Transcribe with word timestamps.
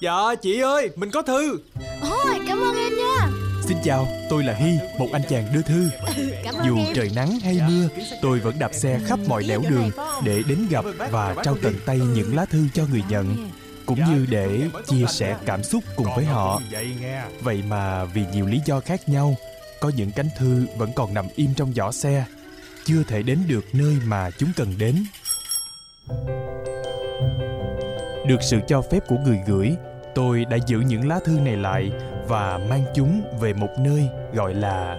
Dạ 0.00 0.34
chị 0.42 0.60
ơi 0.60 0.90
mình 0.96 1.10
có 1.10 1.22
thư 1.22 1.58
Ôi 2.02 2.38
cảm 2.48 2.60
ơn 2.60 2.76
em 2.76 2.92
nha 2.96 3.28
Xin 3.68 3.76
chào, 3.84 4.08
tôi 4.30 4.44
là 4.44 4.54
Hy, 4.54 4.78
một 4.98 5.08
anh 5.12 5.22
chàng 5.28 5.46
đưa 5.54 5.62
thư. 5.62 5.88
Cảm 6.44 6.54
ơn 6.54 6.66
Dù 6.66 6.76
em 6.76 6.94
trời 6.94 7.10
nắng 7.14 7.40
hay 7.40 7.60
mưa, 7.68 7.88
tôi 8.22 8.40
vẫn 8.40 8.58
đạp 8.58 8.74
xe 8.74 9.00
khắp 9.06 9.18
mọi 9.28 9.44
nẻo 9.48 9.62
đường 9.68 9.90
để 10.24 10.42
đến 10.48 10.66
gặp 10.70 10.84
và 11.10 11.34
trao 11.44 11.56
tận 11.62 11.74
tay 11.86 11.98
những 11.98 12.36
lá 12.36 12.44
thư 12.44 12.64
cho 12.74 12.86
người 12.90 13.02
nhận, 13.08 13.50
cũng 13.86 13.98
như 14.04 14.26
để 14.28 14.60
chia 14.86 15.04
sẻ 15.08 15.36
cảm 15.46 15.62
xúc 15.62 15.84
cùng 15.96 16.06
với 16.16 16.24
họ. 16.24 16.60
Vậy 17.40 17.62
mà 17.68 18.04
vì 18.04 18.22
nhiều 18.32 18.46
lý 18.46 18.60
do 18.66 18.80
khác 18.80 19.08
nhau, 19.08 19.36
có 19.80 19.90
những 19.96 20.10
cánh 20.12 20.28
thư 20.38 20.66
vẫn 20.76 20.92
còn 20.96 21.14
nằm 21.14 21.26
im 21.36 21.54
trong 21.56 21.72
giỏ 21.74 21.92
xe, 21.92 22.24
chưa 22.84 23.02
thể 23.02 23.22
đến 23.22 23.38
được 23.48 23.64
nơi 23.72 23.96
mà 24.04 24.30
chúng 24.38 24.50
cần 24.56 24.74
đến. 24.78 25.04
Được 28.28 28.42
sự 28.42 28.58
cho 28.66 28.82
phép 28.82 29.02
của 29.08 29.16
người 29.24 29.40
gửi, 29.46 29.76
tôi 30.14 30.44
đã 30.44 30.56
giữ 30.66 30.80
những 30.80 31.08
lá 31.08 31.20
thư 31.24 31.40
này 31.40 31.56
lại 31.56 31.90
và 32.28 32.58
mang 32.58 32.84
chúng 32.94 33.22
về 33.40 33.52
một 33.52 33.70
nơi 33.78 34.08
gọi 34.34 34.54
là 34.54 34.98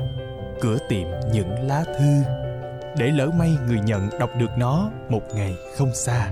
cửa 0.61 0.77
tiệm 0.89 1.07
những 1.33 1.67
lá 1.67 1.83
thư. 1.99 2.23
Để 2.97 3.07
lỡ 3.07 3.29
may 3.37 3.57
người 3.67 3.79
nhận 3.79 4.09
đọc 4.19 4.29
được 4.39 4.49
nó 4.57 4.91
một 5.09 5.21
ngày 5.35 5.53
không 5.77 5.95
xa. 5.95 6.31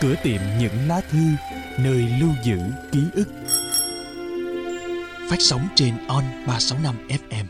Cửa 0.00 0.14
tiệm 0.22 0.40
những 0.58 0.88
lá 0.88 1.00
thư 1.10 1.18
nơi 1.78 2.08
lưu 2.20 2.30
giữ 2.44 2.58
ký 2.92 3.00
ức. 3.14 3.28
Phát 5.30 5.40
sóng 5.40 5.68
trên 5.74 5.94
On 6.08 6.24
365 6.46 6.94
FM. 7.08 7.44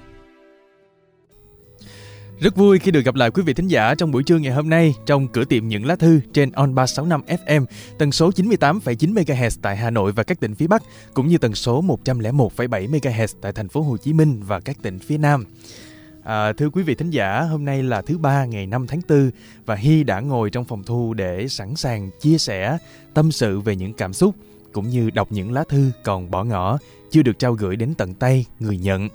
Rất 2.41 2.57
vui 2.57 2.79
khi 2.79 2.91
được 2.91 3.05
gặp 3.05 3.15
lại 3.15 3.31
quý 3.31 3.43
vị 3.43 3.55
thính 3.55 3.69
giả 3.69 3.95
trong 3.95 4.11
buổi 4.11 4.23
trưa 4.23 4.39
ngày 4.39 4.53
hôm 4.53 4.69
nay 4.69 4.95
trong 5.07 5.29
cửa 5.29 5.45
tiệm 5.45 5.69
những 5.69 5.87
lá 5.87 5.97
thư 5.97 6.21
trên 6.33 6.51
On 6.51 6.75
365 6.75 7.39
FM, 7.47 7.67
tần 7.99 8.13
số 8.13 8.31
98,9 8.31 9.15
MHz 9.15 9.59
tại 9.63 9.77
Hà 9.77 9.91
Nội 9.91 10.13
và 10.13 10.23
các 10.23 10.41
tỉnh 10.41 10.55
phía 10.55 10.67
Bắc, 10.67 10.83
cũng 11.15 11.29
như 11.29 11.39
tần 11.39 11.55
số 11.55 11.83
101,7 12.05 12.91
MHz 12.91 13.27
tại 13.41 13.53
thành 13.53 13.69
phố 13.69 13.81
Hồ 13.81 13.97
Chí 13.97 14.13
Minh 14.13 14.43
và 14.47 14.61
các 14.61 14.77
tỉnh 14.83 14.99
phía 14.99 15.19
Nam. 15.19 15.45
À, 16.23 16.53
thưa 16.53 16.71
quý 16.71 16.83
vị 16.83 16.95
thính 16.95 17.11
giả, 17.11 17.41
hôm 17.41 17.65
nay 17.65 17.83
là 17.83 18.03
thứ 18.03 18.19
ba 18.19 18.45
ngày 18.45 18.67
5 18.67 18.87
tháng 18.87 19.01
4 19.09 19.31
và 19.67 19.75
Hy 19.75 20.05
đã 20.05 20.21
ngồi 20.21 20.51
trong 20.51 20.65
phòng 20.65 20.83
thu 20.83 21.15
để 21.15 21.49
sẵn 21.49 21.77
sàng 21.77 22.11
chia 22.21 22.39
sẻ, 22.39 22.79
tâm 23.15 23.33
sự 23.33 23.61
về 23.61 23.77
những 23.77 23.93
cảm 23.93 24.13
xúc 24.13 24.35
cũng 24.73 24.89
như 24.89 25.11
đọc 25.11 25.33
những 25.33 25.53
lá 25.53 25.65
thư 25.69 25.91
còn 26.05 26.31
bỏ 26.31 26.45
ngỏ 26.45 26.79
chưa 27.11 27.23
được 27.23 27.39
trao 27.39 27.53
gửi 27.53 27.77
đến 27.77 27.95
tận 27.95 28.15
tay 28.15 28.47
người 28.61 28.79
nhận. 28.79 29.09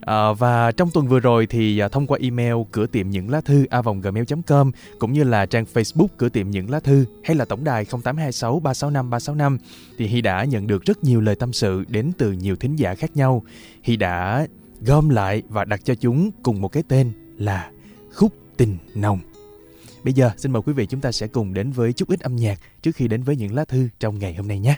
À, 0.00 0.32
và 0.32 0.72
trong 0.72 0.90
tuần 0.90 1.06
vừa 1.06 1.20
rồi 1.20 1.46
thì 1.46 1.78
à, 1.78 1.88
thông 1.88 2.06
qua 2.06 2.18
email 2.22 2.54
cửa 2.72 2.86
tiệm 2.86 3.10
những 3.10 3.30
lá 3.30 3.40
thư 3.40 3.66
a 3.70 3.82
gmail.com 4.02 4.70
cũng 4.98 5.12
như 5.12 5.24
là 5.24 5.46
trang 5.46 5.64
Facebook 5.74 6.06
cửa 6.16 6.28
tiệm 6.28 6.50
những 6.50 6.70
lá 6.70 6.80
thư 6.80 7.04
hay 7.24 7.36
là 7.36 7.44
tổng 7.44 7.64
đài 7.64 7.84
0826 7.84 8.60
365 8.60 9.10
365 9.10 9.58
thì 9.98 10.06
Hy 10.06 10.20
đã 10.20 10.44
nhận 10.44 10.66
được 10.66 10.84
rất 10.84 11.04
nhiều 11.04 11.20
lời 11.20 11.34
tâm 11.34 11.52
sự 11.52 11.84
đến 11.88 12.12
từ 12.18 12.32
nhiều 12.32 12.56
thính 12.56 12.76
giả 12.76 12.94
khác 12.94 13.16
nhau. 13.16 13.42
Hy 13.82 13.96
đã 13.96 14.46
gom 14.80 15.08
lại 15.08 15.42
và 15.48 15.64
đặt 15.64 15.80
cho 15.84 15.94
chúng 15.94 16.30
cùng 16.42 16.60
một 16.60 16.68
cái 16.68 16.82
tên 16.88 17.12
là 17.38 17.70
Khúc 18.14 18.32
Tình 18.56 18.76
Nồng. 18.94 19.18
Bây 20.04 20.12
giờ, 20.12 20.30
xin 20.36 20.52
mời 20.52 20.62
quý 20.62 20.72
vị 20.72 20.86
chúng 20.86 21.00
ta 21.00 21.12
sẽ 21.12 21.26
cùng 21.26 21.54
đến 21.54 21.70
với 21.70 21.92
chút 21.92 22.08
ít 22.08 22.20
âm 22.20 22.36
nhạc 22.36 22.60
trước 22.82 22.96
khi 22.96 23.08
đến 23.08 23.22
với 23.22 23.36
những 23.36 23.54
lá 23.54 23.64
thư 23.64 23.88
trong 24.00 24.18
ngày 24.18 24.34
hôm 24.34 24.48
nay 24.48 24.58
nhé. 24.58 24.76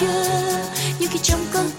Phút 0.00 0.08
chờ 0.08 0.22
nhưng 0.98 1.10
khi 1.10 1.18
trong 1.22 1.46
con 1.52 1.75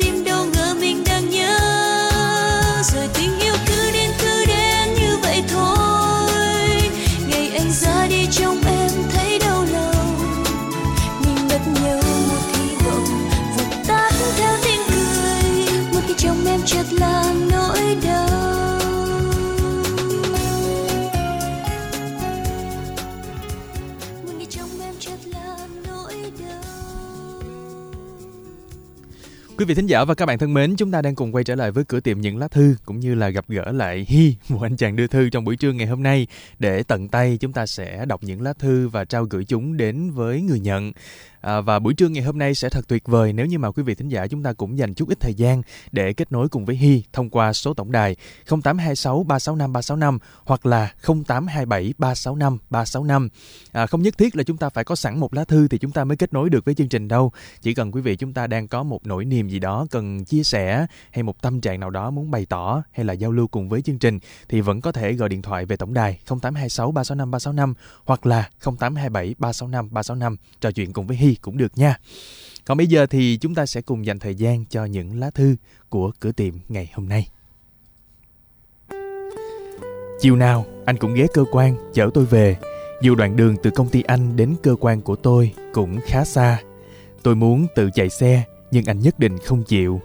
Quý 29.58 29.66
vị 29.66 29.76
thính 29.76 29.88
giả 29.88 30.06
và 30.06 30.16
các 30.16 30.26
bạn 30.26 30.38
thân 30.38 30.54
mến, 30.54 30.76
chúng 30.76 30.92
ta 30.92 31.02
đang 31.02 31.16
cùng 31.16 31.36
quay 31.36 31.44
trở 31.44 31.56
lại 31.56 31.72
với 31.72 31.84
cửa 31.84 32.00
tiệm 32.00 32.22
những 32.22 32.38
lá 32.38 32.48
thư 32.48 32.76
cũng 32.86 33.00
như 33.00 33.16
là 33.16 33.30
gặp 33.30 33.46
gỡ 33.48 33.72
lại 33.72 34.06
Hi, 34.10 34.36
một 34.50 34.62
anh 34.62 34.78
chàng 34.78 34.96
đưa 34.96 35.08
thư 35.08 35.30
trong 35.30 35.46
buổi 35.46 35.56
trưa 35.56 35.72
ngày 35.72 35.88
hôm 35.88 36.04
nay 36.04 36.28
để 36.60 36.84
tận 36.84 37.08
tay 37.08 37.38
chúng 37.40 37.54
ta 37.54 37.66
sẽ 37.66 38.06
đọc 38.06 38.24
những 38.24 38.42
lá 38.42 38.54
thư 38.54 38.88
và 38.88 39.06
trao 39.06 39.24
gửi 39.24 39.46
chúng 39.46 39.78
đến 39.78 40.12
với 40.12 40.42
người 40.42 40.60
nhận. 40.60 40.92
À, 41.42 41.62
và 41.62 41.80
buổi 41.80 41.94
trưa 41.94 42.08
ngày 42.08 42.24
hôm 42.24 42.38
nay 42.38 42.56
sẽ 42.56 42.70
thật 42.70 42.88
tuyệt 42.88 43.08
vời 43.08 43.34
nếu 43.34 43.46
như 43.46 43.60
mà 43.60 43.72
quý 43.72 43.84
vị 43.84 43.96
thính 43.96 44.10
giả 44.10 44.28
chúng 44.28 44.44
ta 44.44 44.54
cũng 44.54 44.78
dành 44.78 44.94
chút 44.94 45.10
ít 45.10 45.20
thời 45.20 45.34
gian 45.34 45.62
để 45.92 46.14
kết 46.14 46.32
nối 46.32 46.50
cùng 46.50 46.66
với 46.66 46.76
Hi 46.76 47.04
thông 47.14 47.30
qua 47.30 47.54
số 47.54 47.74
tổng 47.74 47.92
đài 47.92 48.16
0826 48.50 49.24
365 49.24 49.74
365 49.74 50.20
hoặc 50.46 50.66
là 50.66 50.94
0827 51.08 51.94
365 51.98 52.58
365. 52.70 53.30
À, 53.72 53.88
không 53.88 54.02
nhất 54.02 54.18
thiết 54.18 54.36
là 54.36 54.44
chúng 54.44 54.58
ta 54.58 54.70
phải 54.70 54.84
có 54.84 54.96
sẵn 54.96 55.20
một 55.20 55.34
lá 55.34 55.44
thư 55.44 55.68
thì 55.68 55.78
chúng 55.78 55.92
ta 55.92 56.04
mới 56.04 56.18
kết 56.18 56.34
nối 56.34 56.50
được 56.50 56.66
với 56.66 56.76
chương 56.76 56.90
trình 56.90 57.08
đâu. 57.08 57.32
Chỉ 57.62 57.74
cần 57.74 57.92
quý 57.92 58.02
vị 58.02 58.16
chúng 58.16 58.34
ta 58.34 58.48
đang 58.48 58.68
có 58.68 58.84
một 58.84 59.08
nỗi 59.08 59.26
niềm 59.26 59.50
gì 59.50 59.60
đó 59.60 59.88
cần 59.92 60.26
chia 60.26 60.44
sẻ 60.44 60.86
hay 61.12 61.24
một 61.24 61.42
tâm 61.42 61.62
trạng 61.62 61.80
nào 61.80 61.90
đó 61.90 62.12
muốn 62.12 62.32
bày 62.32 62.46
tỏ 62.50 62.84
hay 62.92 63.06
là 63.06 63.14
giao 63.14 63.32
lưu 63.32 63.48
cùng 63.48 63.70
với 63.70 63.82
chương 63.82 64.00
trình 64.00 64.20
thì 64.50 64.62
vẫn 64.62 64.82
có 64.82 64.92
thể 64.92 65.14
gọi 65.14 65.30
điện 65.30 65.42
thoại 65.42 65.66
về 65.66 65.76
tổng 65.76 65.94
đài 65.94 66.20
0826 66.28 66.92
365 66.92 67.32
365 67.32 67.74
hoặc 68.06 68.26
là 68.26 68.50
0827 68.64 69.36
365 69.38 69.90
365 69.92 70.38
trò 70.62 70.72
chuyện 70.72 70.94
cùng 70.94 71.08
với 71.08 71.18
Hi 71.18 71.27
cũng 71.36 71.58
được 71.58 71.78
nha. 71.78 71.98
Còn 72.66 72.78
bây 72.78 72.88
giờ 72.88 73.06
thì 73.06 73.38
chúng 73.38 73.56
ta 73.56 73.66
sẽ 73.66 73.82
cùng 73.82 74.06
dành 74.06 74.20
thời 74.20 74.36
gian 74.36 74.66
cho 74.66 74.86
những 74.86 75.20
lá 75.20 75.30
thư 75.30 75.56
của 75.90 76.12
cửa 76.20 76.32
tiệm 76.32 76.54
ngày 76.70 76.92
hôm 76.94 77.10
nay. 77.10 77.28
Chiều 80.20 80.36
nào 80.36 80.66
anh 80.86 80.98
cũng 80.98 81.14
ghé 81.14 81.28
cơ 81.34 81.46
quan 81.52 81.76
chở 81.94 82.10
tôi 82.14 82.26
về, 82.26 82.58
dù 83.02 83.16
đoạn 83.16 83.36
đường 83.36 83.56
từ 83.64 83.70
công 83.72 83.90
ty 83.90 84.02
anh 84.02 84.36
đến 84.36 84.56
cơ 84.64 84.76
quan 84.80 85.02
của 85.02 85.16
tôi 85.16 85.54
cũng 85.74 86.00
khá 86.06 86.26
xa. 86.26 86.62
Tôi 87.24 87.36
muốn 87.36 87.68
tự 87.76 87.90
chạy 87.94 88.10
xe 88.10 88.44
nhưng 88.72 88.86
anh 88.86 89.00
nhất 89.00 89.20
định 89.20 89.38
không 89.46 89.64
chịu. 89.64 90.02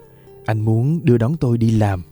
Anh 0.46 0.60
muốn 0.60 1.00
đưa 1.02 1.18
đón 1.18 1.36
tôi 1.36 1.58
đi 1.58 1.70
làm. 1.70 2.02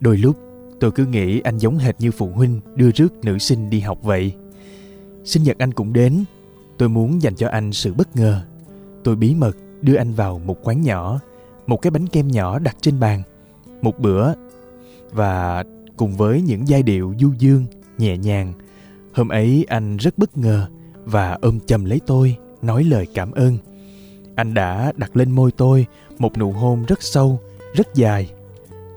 Đôi 0.00 0.18
lúc 0.18 0.36
tôi 0.80 0.90
cứ 0.90 1.06
nghĩ 1.06 1.40
anh 1.40 1.58
giống 1.58 1.78
hệt 1.78 2.00
như 2.00 2.10
phụ 2.10 2.30
huynh 2.34 2.60
đưa 2.74 2.90
rước 2.90 3.24
nữ 3.24 3.38
sinh 3.38 3.70
đi 3.70 3.80
học 3.80 3.98
vậy. 4.02 4.32
Sinh 5.24 5.42
nhật 5.42 5.58
anh 5.58 5.72
cũng 5.72 5.92
đến, 5.92 6.24
tôi 6.78 6.88
muốn 6.88 7.22
dành 7.22 7.34
cho 7.34 7.48
anh 7.48 7.72
sự 7.72 7.94
bất 7.94 8.16
ngờ. 8.16 8.40
Tôi 9.04 9.16
bí 9.16 9.34
mật 9.34 9.56
đưa 9.82 9.94
anh 9.94 10.12
vào 10.12 10.38
một 10.38 10.56
quán 10.62 10.82
nhỏ, 10.82 11.20
một 11.66 11.82
cái 11.82 11.90
bánh 11.90 12.06
kem 12.06 12.28
nhỏ 12.28 12.58
đặt 12.58 12.76
trên 12.80 13.00
bàn, 13.00 13.22
một 13.82 13.98
bữa 13.98 14.32
và 15.10 15.64
cùng 15.96 16.16
với 16.16 16.42
những 16.42 16.68
giai 16.68 16.82
điệu 16.82 17.14
du 17.20 17.32
dương, 17.38 17.66
nhẹ 17.98 18.16
nhàng. 18.18 18.52
Hôm 19.14 19.28
ấy 19.28 19.64
anh 19.68 19.96
rất 19.96 20.18
bất 20.18 20.36
ngờ 20.36 20.66
và 21.04 21.38
ôm 21.42 21.60
chầm 21.60 21.84
lấy 21.84 22.00
tôi, 22.06 22.36
nói 22.62 22.84
lời 22.84 23.06
cảm 23.14 23.32
ơn. 23.32 23.58
Anh 24.36 24.54
đã 24.54 24.92
đặt 24.96 25.16
lên 25.16 25.30
môi 25.30 25.52
tôi 25.52 25.86
một 26.18 26.38
nụ 26.38 26.52
hôn 26.52 26.84
rất 26.88 27.02
sâu, 27.02 27.40
rất 27.74 27.94
dài. 27.94 28.30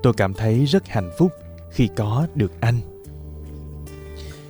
Tôi 0.02 0.12
cảm 0.16 0.34
thấy 0.34 0.64
rất 0.64 0.88
hạnh 0.88 1.10
phúc 1.18 1.32
khi 1.70 1.88
có 1.96 2.26
được 2.34 2.52
anh. 2.60 2.80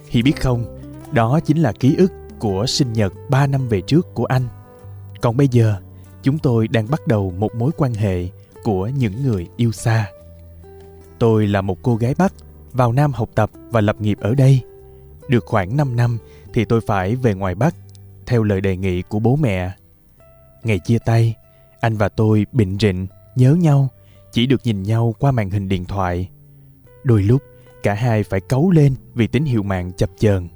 Hi 0.09 0.23
biết 0.23 0.41
không, 0.41 0.79
đó 1.13 1.41
chính 1.41 1.59
là 1.59 1.73
ký 1.73 1.97
ức 1.97 2.13
của 2.41 2.67
sinh 2.67 2.93
nhật 2.93 3.13
3 3.31 3.47
năm 3.47 3.69
về 3.69 3.81
trước 3.81 4.15
của 4.15 4.25
anh. 4.25 4.43
Còn 5.21 5.37
bây 5.37 5.49
giờ, 5.49 5.75
chúng 6.23 6.39
tôi 6.39 6.69
đang 6.69 6.91
bắt 6.91 7.07
đầu 7.07 7.35
một 7.39 7.55
mối 7.55 7.71
quan 7.77 7.95
hệ 7.95 8.29
của 8.65 8.87
những 8.87 9.23
người 9.23 9.49
yêu 9.57 9.73
xa. 9.73 10.07
Tôi 11.19 11.47
là 11.47 11.61
một 11.61 11.79
cô 11.83 11.97
gái 11.97 12.15
Bắc, 12.19 12.33
vào 12.73 12.93
Nam 12.93 13.13
học 13.13 13.31
tập 13.35 13.51
và 13.71 13.81
lập 13.81 14.01
nghiệp 14.01 14.19
ở 14.21 14.35
đây. 14.35 14.61
Được 15.29 15.45
khoảng 15.47 15.77
5 15.77 15.97
năm 15.97 16.19
thì 16.55 16.65
tôi 16.65 16.81
phải 16.81 17.17
về 17.17 17.35
ngoài 17.35 17.55
Bắc, 17.55 17.75
theo 18.27 18.43
lời 18.43 18.61
đề 18.61 18.77
nghị 18.77 19.03
của 19.03 19.19
bố 19.19 19.37
mẹ. 19.37 19.73
Ngày 20.63 20.79
chia 20.79 20.99
tay, 20.99 21.35
anh 21.81 21.97
và 21.97 22.09
tôi 22.09 22.47
bình 22.53 22.77
rịnh, 22.81 23.07
nhớ 23.37 23.55
nhau, 23.55 23.89
chỉ 24.33 24.47
được 24.47 24.61
nhìn 24.65 24.83
nhau 24.83 25.15
qua 25.19 25.31
màn 25.31 25.51
hình 25.51 25.69
điện 25.69 25.85
thoại. 25.85 26.29
Đôi 27.05 27.23
lúc, 27.23 27.43
cả 27.83 27.95
hai 27.95 28.23
phải 28.23 28.41
cấu 28.41 28.71
lên 28.71 28.95
vì 29.15 29.27
tín 29.27 29.45
hiệu 29.45 29.63
mạng 29.63 29.93
chập 29.97 30.11
chờn. 30.19 30.49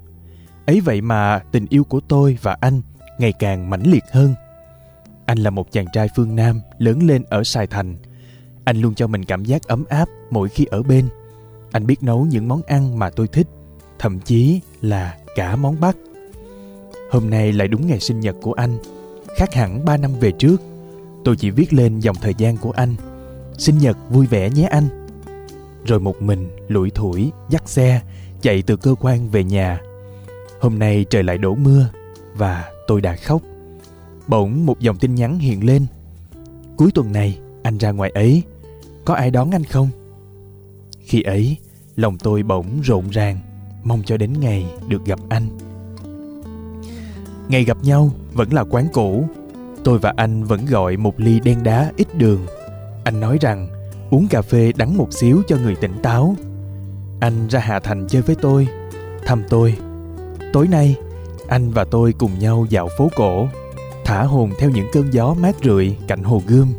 Ấy 0.67 0.81
vậy 0.81 1.01
mà 1.01 1.43
tình 1.53 1.67
yêu 1.71 1.85
của 1.85 2.01
tôi 2.01 2.39
và 2.43 2.57
anh 2.61 2.83
ngày 3.19 3.33
càng 3.33 3.71
mãnh 3.71 3.83
liệt 3.87 4.05
hơn. 4.13 4.35
Anh 5.27 5.39
là 5.39 5.51
một 5.51 5.73
chàng 5.73 5.87
trai 5.93 6.09
phương 6.17 6.37
Nam 6.37 6.61
lớn 6.79 7.03
lên 7.03 7.23
ở 7.29 7.45
Sài 7.45 7.67
Thành. 7.67 7.97
Anh 8.65 8.81
luôn 8.81 8.95
cho 8.95 9.07
mình 9.07 9.25
cảm 9.25 9.45
giác 9.45 9.63
ấm 9.63 9.85
áp 9.89 10.09
mỗi 10.31 10.49
khi 10.49 10.65
ở 10.65 10.83
bên. 10.83 11.09
Anh 11.73 11.87
biết 11.87 12.03
nấu 12.03 12.25
những 12.25 12.49
món 12.49 12.63
ăn 12.63 12.99
mà 12.99 13.11
tôi 13.11 13.29
thích, 13.29 13.47
thậm 13.99 14.21
chí 14.21 14.61
là 14.81 15.17
cả 15.37 15.57
món 15.57 15.81
Bắc. 15.81 15.97
Hôm 17.11 17.31
nay 17.31 17.53
lại 17.53 17.69
đúng 17.69 17.87
ngày 17.87 18.01
sinh 18.01 18.21
nhật 18.21 18.37
của 18.43 18.53
anh. 18.53 18.79
Khác 19.37 19.55
hẳn 19.55 19.85
3 19.85 19.97
năm 19.97 20.11
về 20.21 20.33
trước, 20.33 20.63
tôi 21.25 21.37
chỉ 21.37 21.51
viết 21.51 21.73
lên 21.73 22.01
dòng 22.01 22.17
thời 22.21 22.35
gian 22.39 22.57
của 22.57 22.71
anh. 22.71 22.95
Sinh 23.59 23.79
nhật 23.79 23.97
vui 24.11 24.27
vẻ 24.27 24.51
nhé 24.51 24.65
anh. 24.71 24.89
Rồi 25.85 26.01
một 26.01 26.23
mình 26.23 26.49
lủi 26.69 26.91
thủi 26.91 27.33
dắt 27.49 27.69
xe 27.69 28.01
chạy 28.41 28.63
từ 28.63 28.77
cơ 28.77 28.95
quan 29.01 29.29
về 29.29 29.45
nhà. 29.45 29.81
Hôm 30.63 30.79
nay 30.79 31.05
trời 31.11 31.23
lại 31.23 31.39
đổ 31.39 31.55
mưa 31.55 31.89
và 32.35 32.71
tôi 32.87 33.01
đã 33.01 33.17
khóc. 33.17 33.43
Bỗng 34.27 34.67
một 34.67 34.81
dòng 34.81 34.97
tin 34.99 35.15
nhắn 35.15 35.39
hiện 35.39 35.67
lên. 35.67 35.87
Cuối 36.77 36.91
tuần 36.95 37.13
này 37.13 37.39
anh 37.63 37.79
ra 37.79 37.91
ngoài 37.91 38.11
ấy, 38.11 38.43
có 39.05 39.15
ai 39.15 39.31
đón 39.31 39.51
anh 39.51 39.65
không? 39.65 39.89
Khi 41.01 41.23
ấy, 41.23 41.57
lòng 41.97 42.19
tôi 42.19 42.43
bỗng 42.43 42.81
rộn 42.81 43.11
ràng, 43.11 43.39
mong 43.85 44.03
cho 44.07 44.17
đến 44.17 44.33
ngày 44.41 44.67
được 44.89 45.05
gặp 45.05 45.19
anh. 45.29 45.49
Ngày 47.49 47.65
gặp 47.65 47.77
nhau 47.83 48.11
vẫn 48.33 48.53
là 48.53 48.65
quán 48.71 48.87
cũ. 48.93 49.25
Tôi 49.85 49.99
và 49.99 50.15
anh 50.17 50.45
vẫn 50.45 50.67
gọi 50.67 50.97
một 50.97 51.21
ly 51.21 51.41
đen 51.41 51.63
đá 51.63 51.93
ít 51.97 52.19
đường. 52.19 52.47
Anh 53.05 53.21
nói 53.21 53.39
rằng 53.41 53.69
uống 54.11 54.29
cà 54.29 54.43
phê 54.43 54.73
đắng 54.77 54.97
một 54.97 55.13
xíu 55.13 55.43
cho 55.49 55.57
người 55.57 55.75
tỉnh 55.75 56.03
táo. 56.03 56.37
Anh 57.21 57.49
ra 57.49 57.61
Hạ 57.61 57.81
Thành 57.81 58.07
chơi 58.09 58.23
với 58.23 58.37
tôi, 58.43 58.69
thăm 59.27 59.43
tôi. 59.49 59.77
Tối 60.53 60.69
nay, 60.69 60.97
anh 61.49 61.71
và 61.71 61.85
tôi 61.85 62.15
cùng 62.19 62.39
nhau 62.39 62.67
dạo 62.69 62.89
phố 62.99 63.11
cổ, 63.17 63.49
thả 64.05 64.23
hồn 64.23 64.51
theo 64.59 64.71
những 64.71 64.89
cơn 64.93 65.13
gió 65.13 65.35
mát 65.35 65.57
rượi 65.65 65.97
cạnh 66.09 66.23
hồ 66.23 66.43
gươm. 66.47 66.73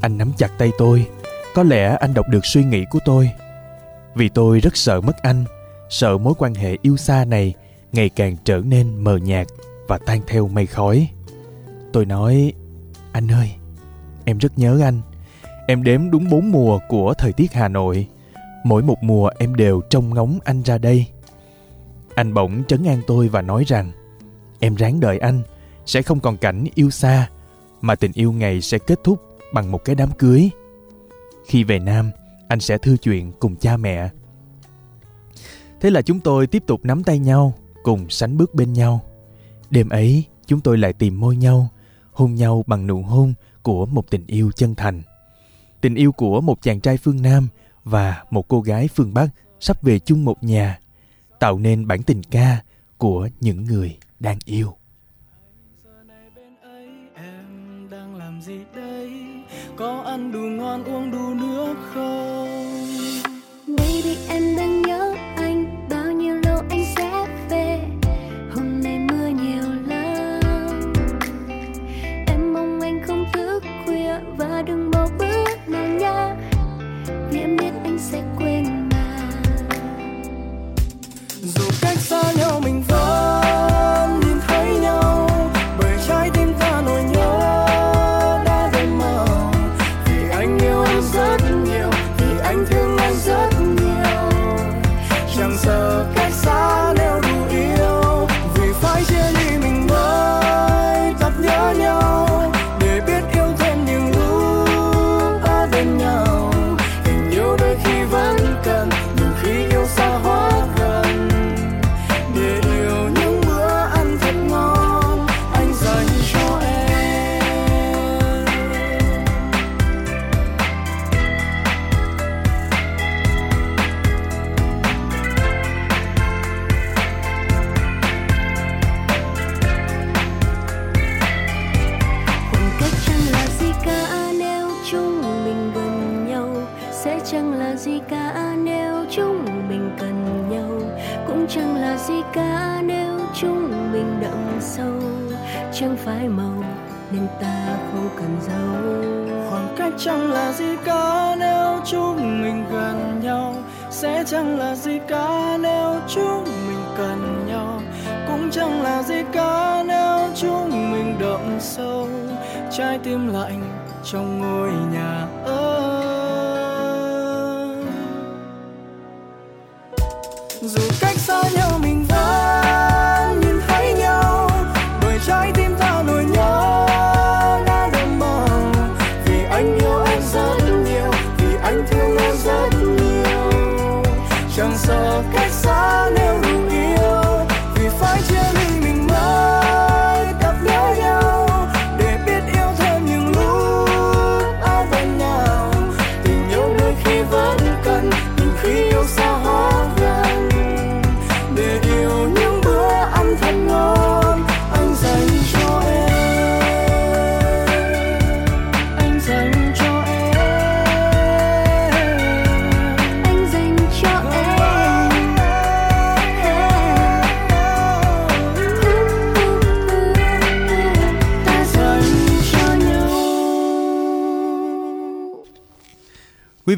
Anh 0.00 0.18
nắm 0.18 0.32
chặt 0.36 0.50
tay 0.58 0.70
tôi, 0.78 1.06
có 1.54 1.62
lẽ 1.62 1.96
anh 2.00 2.14
đọc 2.14 2.26
được 2.30 2.46
suy 2.46 2.64
nghĩ 2.64 2.84
của 2.90 2.98
tôi. 3.04 3.30
Vì 4.14 4.28
tôi 4.28 4.60
rất 4.60 4.76
sợ 4.76 5.00
mất 5.00 5.22
anh, 5.22 5.44
sợ 5.90 6.18
mối 6.18 6.34
quan 6.38 6.54
hệ 6.54 6.76
yêu 6.82 6.96
xa 6.96 7.24
này 7.24 7.54
ngày 7.92 8.08
càng 8.08 8.36
trở 8.44 8.60
nên 8.64 9.04
mờ 9.04 9.16
nhạt 9.16 9.46
và 9.88 9.98
tan 9.98 10.20
theo 10.26 10.48
mây 10.48 10.66
khói. 10.66 11.08
Tôi 11.92 12.04
nói, 12.06 12.52
anh 13.12 13.28
ơi, 13.28 13.50
em 14.24 14.38
rất 14.38 14.58
nhớ 14.58 14.80
anh. 14.82 15.00
Em 15.66 15.82
đếm 15.82 16.10
đúng 16.10 16.30
bốn 16.30 16.50
mùa 16.50 16.78
của 16.88 17.14
thời 17.18 17.32
tiết 17.32 17.52
Hà 17.52 17.68
Nội. 17.68 18.06
Mỗi 18.64 18.82
một 18.82 19.02
mùa 19.02 19.30
em 19.38 19.54
đều 19.54 19.80
trông 19.90 20.14
ngóng 20.14 20.38
anh 20.44 20.62
ra 20.62 20.78
đây. 20.78 21.06
Anh 22.20 22.34
bỗng 22.34 22.62
trấn 22.68 22.84
an 22.84 23.02
tôi 23.06 23.28
và 23.28 23.42
nói 23.42 23.64
rằng, 23.66 23.92
em 24.58 24.74
ráng 24.74 25.00
đợi 25.00 25.18
anh, 25.18 25.42
sẽ 25.86 26.02
không 26.02 26.20
còn 26.20 26.36
cảnh 26.36 26.64
yêu 26.74 26.90
xa, 26.90 27.28
mà 27.80 27.94
tình 27.94 28.12
yêu 28.14 28.32
ngày 28.32 28.60
sẽ 28.60 28.78
kết 28.78 28.98
thúc 29.04 29.20
bằng 29.52 29.72
một 29.72 29.84
cái 29.84 29.94
đám 29.94 30.10
cưới. 30.18 30.50
Khi 31.46 31.64
về 31.64 31.78
Nam, 31.78 32.10
anh 32.48 32.60
sẽ 32.60 32.78
thư 32.78 32.96
chuyện 32.96 33.32
cùng 33.32 33.56
cha 33.56 33.76
mẹ. 33.76 34.08
Thế 35.80 35.90
là 35.90 36.02
chúng 36.02 36.20
tôi 36.20 36.46
tiếp 36.46 36.62
tục 36.66 36.80
nắm 36.84 37.04
tay 37.04 37.18
nhau, 37.18 37.54
cùng 37.82 38.10
sánh 38.10 38.36
bước 38.36 38.54
bên 38.54 38.72
nhau. 38.72 39.00
Đêm 39.70 39.88
ấy, 39.88 40.24
chúng 40.46 40.60
tôi 40.60 40.78
lại 40.78 40.92
tìm 40.92 41.20
môi 41.20 41.36
nhau, 41.36 41.68
hôn 42.12 42.34
nhau 42.34 42.64
bằng 42.66 42.86
nụ 42.86 43.02
hôn 43.02 43.34
của 43.62 43.86
một 43.86 44.10
tình 44.10 44.26
yêu 44.26 44.50
chân 44.52 44.74
thành. 44.74 45.02
Tình 45.80 45.94
yêu 45.94 46.12
của 46.12 46.40
một 46.40 46.62
chàng 46.62 46.80
trai 46.80 46.96
phương 46.96 47.22
Nam 47.22 47.48
và 47.84 48.24
một 48.30 48.48
cô 48.48 48.60
gái 48.60 48.88
phương 48.94 49.14
Bắc 49.14 49.28
sắp 49.60 49.82
về 49.82 49.98
chung 49.98 50.24
một 50.24 50.44
nhà, 50.44 50.78
tạo 51.40 51.58
nên 51.58 51.86
bản 51.86 52.02
tình 52.02 52.22
ca 52.30 52.62
của 52.98 53.28
những 53.40 53.64
người 53.64 53.98
đang 54.20 54.38
yêu. 54.44 54.76
có 59.76 60.02
ăn 60.02 60.32
đủ 60.32 60.38
ngon 60.40 60.84
uống 60.84 61.10
đủ 61.10 61.34
nước 61.34 61.74
không 61.94 62.19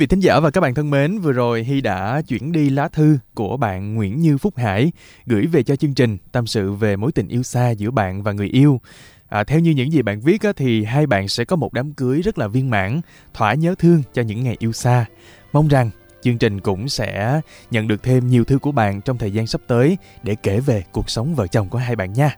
vị 0.03 0.07
thính 0.07 0.21
giả 0.21 0.41
và 0.41 0.51
các 0.51 0.61
bạn 0.61 0.75
thân 0.75 0.91
mến, 0.91 1.19
vừa 1.19 1.33
rồi 1.33 1.65
Hy 1.65 1.81
đã 1.81 2.23
chuyển 2.29 2.53
đi 2.53 2.71
lá 2.71 2.89
thư 2.89 3.19
của 3.35 3.57
bạn 3.57 3.95
Nguyễn 3.95 4.21
Như 4.21 4.39
Phúc 4.39 4.57
Hải 4.57 4.93
gửi 5.27 5.47
về 5.47 5.63
cho 5.63 5.77
chương 5.77 5.95
trình 5.95 6.19
tâm 6.33 6.47
sự 6.47 6.73
về 6.73 6.97
mối 6.97 7.13
tình 7.13 7.29
yêu 7.29 7.43
xa 7.43 7.71
giữa 7.71 7.91
bạn 7.91 8.23
và 8.23 8.33
người 8.33 8.49
yêu. 8.49 8.81
À, 9.29 9.45
theo 9.45 9.61
như 9.61 9.71
những 9.71 9.93
gì 9.93 10.03
bạn 10.03 10.21
viết 10.21 10.43
á, 10.43 10.53
thì 10.57 10.85
hai 10.85 11.07
bạn 11.07 11.29
sẽ 11.29 11.45
có 11.45 11.57
một 11.57 11.73
đám 11.73 11.93
cưới 11.93 12.23
rất 12.23 12.39
là 12.39 12.49
viên 12.49 12.71
mãn, 12.71 13.01
thỏa 13.35 13.55
nhớ 13.55 13.75
thương 13.79 14.03
cho 14.13 14.23
những 14.23 14.45
ngày 14.45 14.57
yêu 14.59 14.73
xa. 14.73 15.05
Mong 15.53 15.69
rằng 15.69 15.91
chương 16.23 16.39
trình 16.39 16.61
cũng 16.61 16.89
sẽ 16.89 17.41
nhận 17.71 17.89
được 17.89 18.03
thêm 18.03 18.27
nhiều 18.27 18.45
thư 18.45 18.59
của 18.59 18.73
bạn 18.73 19.01
trong 19.01 19.19
thời 19.19 19.31
gian 19.31 19.47
sắp 19.47 19.61
tới 19.67 19.99
để 20.23 20.35
kể 20.35 20.61
về 20.61 20.85
cuộc 20.93 21.11
sống 21.11 21.35
vợ 21.35 21.47
chồng 21.47 21.69
của 21.69 21.79
hai 21.79 21.97
bạn 21.97 22.13
nha. 22.13 22.37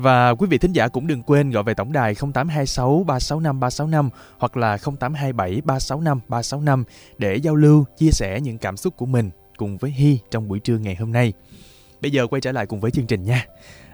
Và 0.00 0.34
quý 0.34 0.46
vị 0.46 0.58
thính 0.58 0.72
giả 0.72 0.88
cũng 0.88 1.06
đừng 1.06 1.22
quên 1.22 1.50
gọi 1.50 1.62
về 1.62 1.74
tổng 1.74 1.92
đài 1.92 2.14
0826 2.14 3.04
365 3.06 3.60
365 3.60 4.10
hoặc 4.38 4.56
là 4.56 4.76
0827 4.76 5.60
365 5.64 6.20
365 6.28 6.84
để 7.18 7.36
giao 7.36 7.56
lưu, 7.56 7.84
chia 7.96 8.10
sẻ 8.10 8.40
những 8.40 8.58
cảm 8.58 8.76
xúc 8.76 8.96
của 8.96 9.06
mình 9.06 9.30
cùng 9.56 9.76
với 9.78 9.90
Hy 9.90 10.18
trong 10.30 10.48
buổi 10.48 10.58
trưa 10.58 10.78
ngày 10.78 10.94
hôm 10.94 11.12
nay. 11.12 11.32
Bây 12.00 12.10
giờ 12.10 12.26
quay 12.26 12.40
trở 12.40 12.52
lại 12.52 12.66
cùng 12.66 12.80
với 12.80 12.90
chương 12.90 13.06
trình 13.06 13.22
nha. 13.24 13.46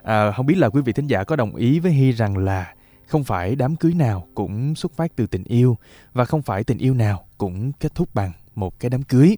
À, 0.02 0.32
không 0.32 0.46
biết 0.46 0.54
là 0.58 0.68
quý 0.68 0.80
vị 0.84 0.92
thính 0.92 1.06
giả 1.06 1.24
có 1.24 1.36
đồng 1.36 1.56
ý 1.56 1.80
với 1.80 1.92
Hy 1.92 2.12
rằng 2.12 2.38
là 2.38 2.74
không 3.06 3.24
phải 3.24 3.56
đám 3.56 3.76
cưới 3.76 3.94
nào 3.94 4.26
cũng 4.34 4.74
xuất 4.74 4.92
phát 4.96 5.16
từ 5.16 5.26
tình 5.26 5.44
yêu 5.44 5.76
và 6.12 6.24
không 6.24 6.42
phải 6.42 6.64
tình 6.64 6.78
yêu 6.78 6.94
nào 6.94 7.26
cũng 7.38 7.72
kết 7.72 7.94
thúc 7.94 8.14
bằng 8.14 8.32
một 8.54 8.80
cái 8.80 8.90
đám 8.90 9.02
cưới. 9.02 9.36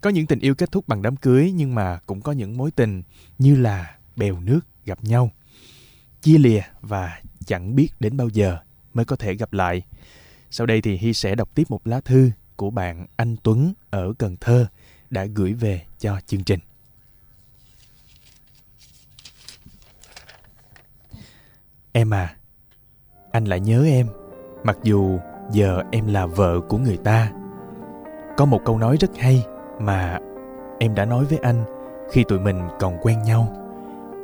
Có 0.00 0.10
những 0.10 0.26
tình 0.26 0.40
yêu 0.40 0.54
kết 0.54 0.72
thúc 0.72 0.88
bằng 0.88 1.02
đám 1.02 1.16
cưới 1.16 1.52
nhưng 1.54 1.74
mà 1.74 1.98
cũng 2.06 2.20
có 2.20 2.32
những 2.32 2.56
mối 2.56 2.70
tình 2.70 3.02
như 3.38 3.56
là 3.56 3.96
bèo 4.16 4.40
nước 4.40 4.60
gặp 4.84 4.98
nhau 5.04 5.30
chia 6.22 6.38
lìa 6.38 6.60
và 6.80 7.20
chẳng 7.46 7.74
biết 7.74 7.88
đến 8.00 8.16
bao 8.16 8.28
giờ 8.28 8.58
mới 8.94 9.04
có 9.04 9.16
thể 9.16 9.34
gặp 9.34 9.52
lại. 9.52 9.82
Sau 10.50 10.66
đây 10.66 10.80
thì 10.80 10.96
Hy 10.96 11.12
sẽ 11.12 11.34
đọc 11.34 11.48
tiếp 11.54 11.70
một 11.70 11.86
lá 11.86 12.00
thư 12.00 12.30
của 12.56 12.70
bạn 12.70 13.06
anh 13.16 13.36
Tuấn 13.42 13.72
ở 13.90 14.12
Cần 14.18 14.36
Thơ 14.40 14.66
đã 15.10 15.24
gửi 15.24 15.52
về 15.52 15.82
cho 15.98 16.20
chương 16.26 16.44
trình. 16.44 16.60
Em 21.92 22.14
à, 22.14 22.36
anh 23.32 23.44
lại 23.44 23.60
nhớ 23.60 23.84
em, 23.84 24.06
mặc 24.64 24.78
dù 24.82 25.18
giờ 25.52 25.82
em 25.92 26.06
là 26.06 26.26
vợ 26.26 26.60
của 26.68 26.78
người 26.78 26.96
ta. 26.96 27.32
Có 28.36 28.44
một 28.44 28.60
câu 28.64 28.78
nói 28.78 28.96
rất 29.00 29.10
hay 29.18 29.46
mà 29.80 30.18
em 30.78 30.94
đã 30.94 31.04
nói 31.04 31.24
với 31.24 31.38
anh 31.38 31.64
khi 32.12 32.24
tụi 32.28 32.38
mình 32.38 32.60
còn 32.80 32.98
quen 33.02 33.22
nhau. 33.22 33.56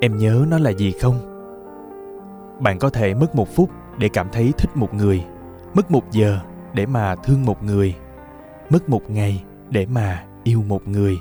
Em 0.01 0.19
nhớ 0.19 0.45
nó 0.49 0.59
là 0.59 0.71
gì 0.71 0.93
không? 1.01 1.28
Bạn 2.61 2.79
có 2.79 2.91
thể 2.91 3.15
mất 3.15 3.35
một 3.35 3.55
phút 3.55 3.71
để 3.99 4.09
cảm 4.09 4.29
thấy 4.33 4.53
thích 4.59 4.77
một 4.77 4.95
người, 4.95 5.25
mất 5.75 5.91
một 5.91 6.11
giờ 6.11 6.41
để 6.73 6.87
mà 6.87 7.15
thương 7.17 7.45
một 7.45 7.63
người, 7.63 7.95
mất 8.71 8.89
một 8.89 9.11
ngày 9.11 9.45
để 9.71 9.87
mà 9.87 10.25
yêu 10.45 10.63
một 10.69 10.89
người. 10.89 11.19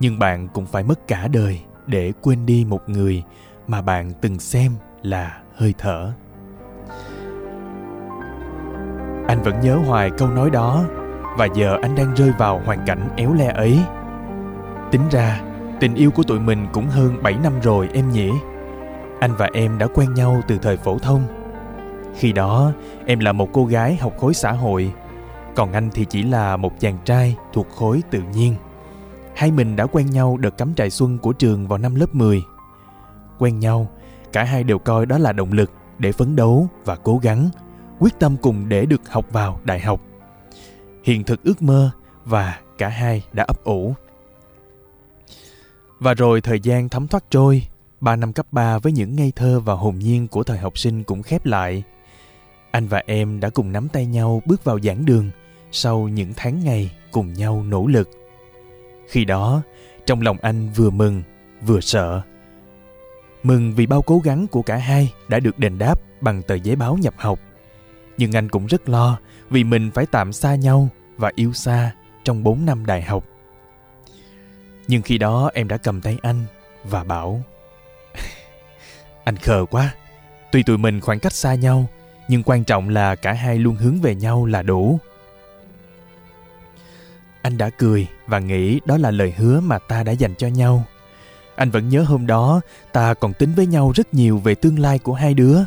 Nhưng 0.00 0.18
bạn 0.18 0.48
cũng 0.48 0.66
phải 0.66 0.82
mất 0.82 1.08
cả 1.08 1.28
đời 1.28 1.60
để 1.86 2.12
quên 2.22 2.46
đi 2.46 2.66
một 2.68 2.88
người 2.88 3.22
mà 3.66 3.82
bạn 3.82 4.12
từng 4.20 4.38
xem 4.38 4.72
là 5.02 5.40
hơi 5.56 5.74
thở. 5.78 6.12
Anh 9.28 9.42
vẫn 9.42 9.60
nhớ 9.60 9.76
hoài 9.86 10.10
câu 10.10 10.28
nói 10.28 10.50
đó, 10.50 10.84
và 11.38 11.48
giờ 11.54 11.78
anh 11.82 11.94
đang 11.94 12.14
rơi 12.14 12.32
vào 12.38 12.60
hoàn 12.64 12.86
cảnh 12.86 13.08
éo 13.16 13.32
le 13.34 13.46
ấy. 13.46 13.80
Tính 14.90 15.02
ra, 15.10 15.40
tình 15.80 15.94
yêu 15.94 16.10
của 16.10 16.22
tụi 16.22 16.40
mình 16.40 16.66
cũng 16.72 16.86
hơn 16.86 17.22
7 17.22 17.34
năm 17.42 17.52
rồi 17.62 17.88
em 17.92 18.10
nhỉ? 18.10 18.30
Anh 19.20 19.34
và 19.38 19.50
em 19.52 19.78
đã 19.78 19.86
quen 19.86 20.14
nhau 20.14 20.42
từ 20.48 20.58
thời 20.58 20.76
phổ 20.76 20.98
thông 20.98 21.22
khi 22.16 22.32
đó 22.32 22.72
em 23.06 23.20
là 23.20 23.32
một 23.32 23.48
cô 23.52 23.64
gái 23.64 23.96
học 23.96 24.12
khối 24.18 24.34
xã 24.34 24.52
hội 24.52 24.92
còn 25.54 25.72
anh 25.72 25.90
thì 25.92 26.04
chỉ 26.04 26.22
là 26.22 26.56
một 26.56 26.80
chàng 26.80 26.98
trai 27.04 27.36
thuộc 27.52 27.66
khối 27.70 28.02
tự 28.10 28.22
nhiên 28.34 28.54
hai 29.36 29.50
mình 29.50 29.76
đã 29.76 29.86
quen 29.86 30.10
nhau 30.10 30.36
đợt 30.36 30.58
cắm 30.58 30.74
trại 30.74 30.90
xuân 30.90 31.18
của 31.18 31.32
trường 31.32 31.68
vào 31.68 31.78
năm 31.78 31.94
lớp 31.94 32.14
10. 32.14 32.42
Quen 33.38 33.58
nhau, 33.58 33.88
cả 34.32 34.44
hai 34.44 34.64
đều 34.64 34.78
coi 34.78 35.06
đó 35.06 35.18
là 35.18 35.32
động 35.32 35.52
lực 35.52 35.70
để 35.98 36.12
phấn 36.12 36.36
đấu 36.36 36.68
và 36.84 36.96
cố 36.96 37.18
gắng, 37.18 37.48
quyết 37.98 38.18
tâm 38.18 38.36
cùng 38.42 38.68
để 38.68 38.86
được 38.86 39.08
học 39.08 39.26
vào 39.30 39.60
đại 39.64 39.80
học. 39.80 40.00
Hiện 41.04 41.24
thực 41.24 41.42
ước 41.42 41.62
mơ 41.62 41.90
và 42.24 42.60
cả 42.78 42.88
hai 42.88 43.24
đã 43.32 43.44
ấp 43.44 43.64
ủ. 43.64 43.94
Và 45.98 46.14
rồi 46.14 46.40
thời 46.40 46.60
gian 46.60 46.88
thấm 46.88 47.08
thoát 47.08 47.24
trôi, 47.30 47.62
ba 48.00 48.16
năm 48.16 48.32
cấp 48.32 48.46
3 48.52 48.78
với 48.78 48.92
những 48.92 49.16
ngây 49.16 49.32
thơ 49.36 49.60
và 49.60 49.74
hồn 49.74 49.98
nhiên 49.98 50.28
của 50.28 50.44
thời 50.44 50.58
học 50.58 50.78
sinh 50.78 51.04
cũng 51.04 51.22
khép 51.22 51.46
lại. 51.46 51.82
Anh 52.70 52.88
và 52.88 53.02
em 53.06 53.40
đã 53.40 53.50
cùng 53.50 53.72
nắm 53.72 53.88
tay 53.88 54.06
nhau 54.06 54.42
bước 54.46 54.64
vào 54.64 54.80
giảng 54.80 55.06
đường 55.06 55.30
sau 55.72 56.08
những 56.08 56.32
tháng 56.36 56.64
ngày 56.64 56.90
cùng 57.10 57.32
nhau 57.32 57.64
nỗ 57.68 57.86
lực. 57.86 58.10
Khi 59.08 59.24
đó, 59.24 59.62
trong 60.06 60.20
lòng 60.20 60.36
anh 60.42 60.68
vừa 60.76 60.90
mừng, 60.90 61.22
vừa 61.62 61.80
sợ. 61.80 62.22
Mừng 63.42 63.74
vì 63.74 63.86
bao 63.86 64.02
cố 64.02 64.18
gắng 64.18 64.46
của 64.46 64.62
cả 64.62 64.76
hai 64.76 65.12
đã 65.28 65.40
được 65.40 65.58
đền 65.58 65.78
đáp 65.78 66.00
bằng 66.20 66.42
tờ 66.42 66.54
giấy 66.54 66.76
báo 66.76 66.96
nhập 66.96 67.14
học. 67.16 67.38
Nhưng 68.18 68.32
anh 68.32 68.48
cũng 68.48 68.66
rất 68.66 68.88
lo 68.88 69.18
vì 69.50 69.64
mình 69.64 69.90
phải 69.94 70.06
tạm 70.06 70.32
xa 70.32 70.54
nhau 70.54 70.88
và 71.16 71.32
yêu 71.34 71.52
xa 71.52 71.94
trong 72.24 72.42
4 72.42 72.66
năm 72.66 72.86
đại 72.86 73.02
học. 73.02 73.24
Nhưng 74.88 75.02
khi 75.02 75.18
đó 75.18 75.50
em 75.54 75.68
đã 75.68 75.76
cầm 75.76 76.00
tay 76.00 76.18
anh 76.22 76.44
và 76.84 77.04
bảo 77.04 77.42
anh 79.26 79.36
khờ 79.36 79.64
quá, 79.70 79.94
tuy 80.52 80.62
tụi 80.62 80.78
mình 80.78 81.00
khoảng 81.00 81.20
cách 81.20 81.32
xa 81.32 81.54
nhau, 81.54 81.88
nhưng 82.28 82.42
quan 82.42 82.64
trọng 82.64 82.88
là 82.88 83.14
cả 83.14 83.32
hai 83.32 83.58
luôn 83.58 83.76
hướng 83.76 84.00
về 84.00 84.14
nhau 84.14 84.46
là 84.46 84.62
đủ. 84.62 84.98
Anh 87.42 87.58
đã 87.58 87.70
cười 87.70 88.06
và 88.26 88.38
nghĩ 88.38 88.80
đó 88.84 88.96
là 88.96 89.10
lời 89.10 89.34
hứa 89.36 89.60
mà 89.60 89.78
ta 89.78 90.02
đã 90.02 90.12
dành 90.12 90.34
cho 90.34 90.46
nhau. 90.46 90.84
Anh 91.56 91.70
vẫn 91.70 91.88
nhớ 91.88 92.02
hôm 92.02 92.26
đó 92.26 92.60
ta 92.92 93.14
còn 93.14 93.32
tính 93.32 93.52
với 93.56 93.66
nhau 93.66 93.92
rất 93.94 94.14
nhiều 94.14 94.38
về 94.38 94.54
tương 94.54 94.78
lai 94.78 94.98
của 94.98 95.14
hai 95.14 95.34
đứa. 95.34 95.60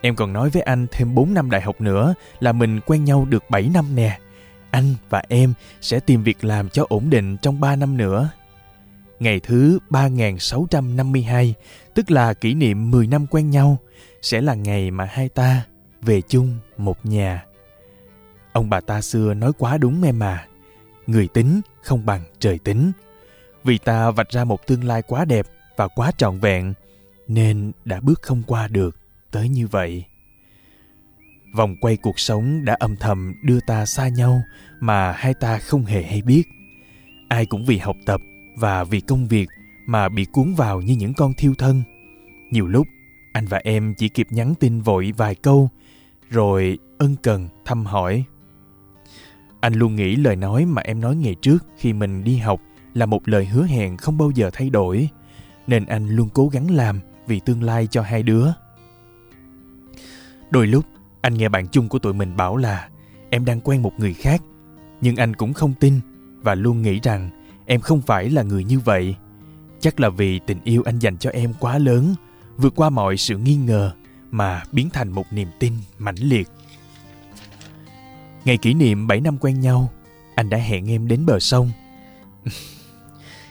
Em 0.00 0.16
còn 0.16 0.32
nói 0.32 0.50
với 0.50 0.62
anh 0.62 0.86
thêm 0.90 1.14
4 1.14 1.34
năm 1.34 1.50
đại 1.50 1.60
học 1.60 1.80
nữa 1.80 2.14
là 2.40 2.52
mình 2.52 2.80
quen 2.86 3.04
nhau 3.04 3.24
được 3.24 3.50
7 3.50 3.70
năm 3.74 3.94
nè. 3.94 4.18
Anh 4.70 4.94
và 5.08 5.22
em 5.28 5.52
sẽ 5.80 6.00
tìm 6.00 6.22
việc 6.22 6.44
làm 6.44 6.68
cho 6.68 6.86
ổn 6.88 7.10
định 7.10 7.36
trong 7.36 7.60
3 7.60 7.76
năm 7.76 7.96
nữa. 7.96 8.30
Ngày 9.20 9.40
thứ 9.40 9.78
3652, 9.90 11.54
tức 11.94 12.10
là 12.10 12.34
kỷ 12.34 12.54
niệm 12.54 12.90
10 12.90 13.06
năm 13.06 13.26
quen 13.26 13.50
nhau, 13.50 13.78
sẽ 14.22 14.40
là 14.40 14.54
ngày 14.54 14.90
mà 14.90 15.04
hai 15.04 15.28
ta 15.28 15.66
về 16.02 16.20
chung 16.20 16.58
một 16.76 17.06
nhà. 17.06 17.44
Ông 18.52 18.70
bà 18.70 18.80
ta 18.80 19.00
xưa 19.00 19.34
nói 19.34 19.52
quá 19.58 19.78
đúng 19.78 20.02
em 20.02 20.18
mà. 20.18 20.46
Người 21.06 21.28
tính 21.28 21.60
không 21.82 22.06
bằng 22.06 22.22
trời 22.38 22.58
tính. 22.58 22.92
Vì 23.64 23.78
ta 23.78 24.10
vạch 24.10 24.30
ra 24.30 24.44
một 24.44 24.66
tương 24.66 24.84
lai 24.84 25.02
quá 25.02 25.24
đẹp 25.24 25.46
và 25.76 25.88
quá 25.88 26.12
trọn 26.18 26.38
vẹn, 26.38 26.74
nên 27.28 27.72
đã 27.84 28.00
bước 28.00 28.22
không 28.22 28.42
qua 28.46 28.68
được 28.68 28.96
tới 29.30 29.48
như 29.48 29.66
vậy. 29.66 30.04
Vòng 31.56 31.76
quay 31.80 31.96
cuộc 31.96 32.18
sống 32.18 32.64
đã 32.64 32.76
âm 32.78 32.96
thầm 32.96 33.34
đưa 33.44 33.58
ta 33.66 33.86
xa 33.86 34.08
nhau 34.08 34.42
mà 34.80 35.12
hai 35.12 35.34
ta 35.34 35.58
không 35.58 35.84
hề 35.84 36.02
hay 36.02 36.22
biết. 36.22 36.42
Ai 37.28 37.46
cũng 37.46 37.64
vì 37.66 37.78
học 37.78 37.96
tập 38.06 38.20
và 38.56 38.84
vì 38.84 39.00
công 39.00 39.26
việc 39.26 39.48
mà 39.86 40.08
bị 40.08 40.24
cuốn 40.24 40.54
vào 40.54 40.80
như 40.80 40.96
những 40.96 41.14
con 41.14 41.32
thiêu 41.34 41.54
thân. 41.58 41.82
Nhiều 42.50 42.66
lúc, 42.66 42.86
anh 43.32 43.46
và 43.46 43.60
em 43.64 43.94
chỉ 43.98 44.08
kịp 44.08 44.26
nhắn 44.30 44.54
tin 44.60 44.80
vội 44.80 45.12
vài 45.16 45.34
câu, 45.34 45.70
rồi 46.30 46.78
ân 46.98 47.16
cần 47.22 47.48
thăm 47.64 47.86
hỏi. 47.86 48.24
Anh 49.60 49.74
luôn 49.74 49.96
nghĩ 49.96 50.16
lời 50.16 50.36
nói 50.36 50.64
mà 50.64 50.82
em 50.82 51.00
nói 51.00 51.16
ngày 51.16 51.34
trước 51.34 51.64
khi 51.76 51.92
mình 51.92 52.24
đi 52.24 52.36
học 52.36 52.60
là 52.94 53.06
một 53.06 53.28
lời 53.28 53.46
hứa 53.46 53.66
hẹn 53.66 53.96
không 53.96 54.18
bao 54.18 54.30
giờ 54.30 54.50
thay 54.52 54.70
đổi, 54.70 55.08
nên 55.66 55.86
anh 55.86 56.08
luôn 56.08 56.28
cố 56.34 56.48
gắng 56.48 56.70
làm 56.70 57.00
vì 57.26 57.40
tương 57.40 57.62
lai 57.62 57.86
cho 57.86 58.02
hai 58.02 58.22
đứa. 58.22 58.46
Đôi 60.50 60.66
lúc, 60.66 60.84
anh 61.20 61.34
nghe 61.34 61.48
bạn 61.48 61.66
chung 61.68 61.88
của 61.88 61.98
tụi 61.98 62.14
mình 62.14 62.36
bảo 62.36 62.56
là 62.56 62.88
em 63.30 63.44
đang 63.44 63.60
quen 63.60 63.82
một 63.82 63.92
người 63.98 64.14
khác, 64.14 64.42
nhưng 65.00 65.16
anh 65.16 65.36
cũng 65.36 65.52
không 65.52 65.74
tin 65.80 66.00
và 66.42 66.54
luôn 66.54 66.82
nghĩ 66.82 67.00
rằng 67.02 67.30
em 67.66 67.80
không 67.80 68.00
phải 68.00 68.30
là 68.30 68.42
người 68.42 68.64
như 68.64 68.78
vậy. 68.78 69.16
Chắc 69.80 70.00
là 70.00 70.08
vì 70.08 70.38
tình 70.46 70.58
yêu 70.64 70.82
anh 70.84 70.98
dành 70.98 71.18
cho 71.18 71.30
em 71.30 71.52
quá 71.60 71.78
lớn, 71.78 72.14
vượt 72.56 72.72
qua 72.76 72.90
mọi 72.90 73.16
sự 73.16 73.38
nghi 73.38 73.56
ngờ 73.56 73.92
mà 74.30 74.62
biến 74.72 74.90
thành 74.90 75.12
một 75.12 75.32
niềm 75.32 75.48
tin 75.58 75.72
mãnh 75.98 76.18
liệt. 76.18 76.48
Ngày 78.44 78.56
kỷ 78.56 78.74
niệm 78.74 79.06
7 79.06 79.20
năm 79.20 79.38
quen 79.38 79.60
nhau, 79.60 79.90
anh 80.34 80.50
đã 80.50 80.58
hẹn 80.58 80.90
em 80.90 81.08
đến 81.08 81.26
bờ 81.26 81.40
sông. 81.40 81.70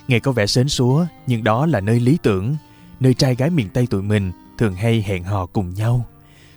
Nghe 0.08 0.20
có 0.20 0.32
vẻ 0.32 0.46
sến 0.46 0.70
súa, 0.70 1.06
nhưng 1.28 1.44
đó 1.44 1.66
là 1.66 1.80
nơi 1.80 2.00
lý 2.00 2.18
tưởng, 2.24 2.56
nơi 3.00 3.14
trai 3.14 3.36
gái 3.36 3.50
miền 3.50 3.70
Tây 3.70 3.88
tụi 3.88 4.02
mình 4.02 4.32
thường 4.58 4.76
hay 4.76 5.02
hẹn 5.02 5.24
hò 5.24 5.46
cùng 5.46 5.74
nhau 5.74 6.06